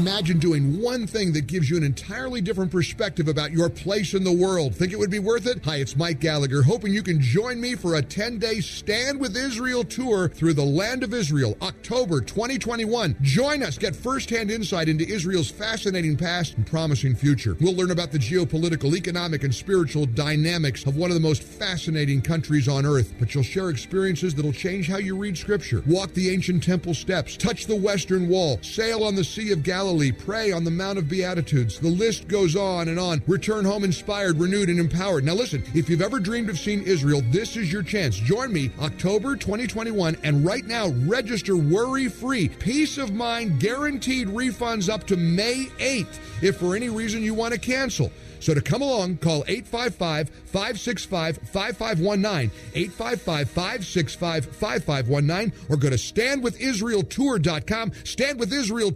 Imagine 0.00 0.38
doing 0.38 0.80
one 0.80 1.06
thing 1.06 1.30
that 1.34 1.46
gives 1.46 1.68
you 1.68 1.76
an 1.76 1.82
entirely 1.82 2.40
different 2.40 2.72
perspective 2.72 3.28
about 3.28 3.52
your 3.52 3.68
place 3.68 4.14
in 4.14 4.24
the 4.24 4.32
world. 4.32 4.74
Think 4.74 4.94
it 4.94 4.98
would 4.98 5.10
be 5.10 5.18
worth 5.18 5.46
it? 5.46 5.62
Hi, 5.66 5.76
it's 5.76 5.94
Mike 5.94 6.20
Gallagher, 6.20 6.62
hoping 6.62 6.94
you 6.94 7.02
can 7.02 7.20
join 7.20 7.60
me 7.60 7.74
for 7.74 7.96
a 7.96 8.02
10 8.02 8.38
day 8.38 8.60
Stand 8.60 9.20
with 9.20 9.36
Israel 9.36 9.84
tour 9.84 10.30
through 10.30 10.54
the 10.54 10.64
land 10.64 11.02
of 11.02 11.12
Israel, 11.12 11.54
October 11.60 12.22
2021. 12.22 13.14
Join 13.20 13.62
us, 13.62 13.76
get 13.76 13.94
firsthand 13.94 14.50
insight 14.50 14.88
into 14.88 15.06
Israel's 15.06 15.50
fascinating 15.50 16.16
past 16.16 16.56
and 16.56 16.66
promising 16.66 17.14
future. 17.14 17.58
We'll 17.60 17.76
learn 17.76 17.90
about 17.90 18.10
the 18.10 18.18
geopolitical, 18.18 18.96
economic, 18.96 19.44
and 19.44 19.54
spiritual 19.54 20.06
dynamics 20.06 20.86
of 20.86 20.96
one 20.96 21.10
of 21.10 21.14
the 21.14 21.20
most 21.20 21.42
fascinating 21.42 22.22
countries 22.22 22.68
on 22.68 22.86
earth. 22.86 23.12
But 23.18 23.34
you'll 23.34 23.44
share 23.44 23.68
experiences 23.68 24.34
that'll 24.34 24.54
change 24.54 24.88
how 24.88 24.96
you 24.96 25.14
read 25.18 25.36
Scripture, 25.36 25.82
walk 25.86 26.14
the 26.14 26.30
ancient 26.30 26.62
temple 26.62 26.94
steps, 26.94 27.36
touch 27.36 27.66
the 27.66 27.76
Western 27.76 28.30
Wall, 28.30 28.58
sail 28.62 29.04
on 29.04 29.14
the 29.14 29.24
Sea 29.24 29.52
of 29.52 29.62
Galilee, 29.90 30.12
pray 30.12 30.52
on 30.52 30.62
the 30.62 30.70
Mount 30.70 30.98
of 30.98 31.08
Beatitudes. 31.08 31.80
The 31.80 31.88
list 31.88 32.28
goes 32.28 32.54
on 32.54 32.86
and 32.86 33.00
on. 33.00 33.20
Return 33.26 33.64
home 33.64 33.82
inspired, 33.82 34.38
renewed, 34.38 34.68
and 34.68 34.78
empowered. 34.78 35.24
Now, 35.24 35.34
listen, 35.34 35.64
if 35.74 35.90
you've 35.90 36.00
ever 36.00 36.20
dreamed 36.20 36.48
of 36.48 36.60
seeing 36.60 36.84
Israel, 36.84 37.22
this 37.30 37.56
is 37.56 37.72
your 37.72 37.82
chance. 37.82 38.14
Join 38.14 38.52
me 38.52 38.70
October 38.80 39.34
2021, 39.34 40.16
and 40.22 40.46
right 40.46 40.64
now, 40.64 40.90
register 41.08 41.56
worry 41.56 42.08
free. 42.08 42.48
Peace 42.48 42.98
of 42.98 43.12
mind, 43.12 43.58
guaranteed 43.58 44.28
refunds 44.28 44.88
up 44.88 45.08
to 45.08 45.16
May 45.16 45.64
8th 45.78 46.20
if 46.40 46.58
for 46.58 46.76
any 46.76 46.88
reason 46.88 47.24
you 47.24 47.34
want 47.34 47.52
to 47.52 47.58
cancel. 47.58 48.12
So 48.40 48.54
to 48.54 48.60
come 48.62 48.80
along, 48.82 49.18
call 49.18 49.44
855 49.46 50.30
565 50.30 51.36
5519, 51.36 52.50
855 52.74 53.50
565 53.50 54.46
5519, 54.46 55.52
or 55.68 55.76
go 55.76 55.90
to 55.90 55.96
standwithisraeltour.com. 55.96 57.92
Stand 58.04 58.40
with 58.40 58.52
Israel 58.52 58.90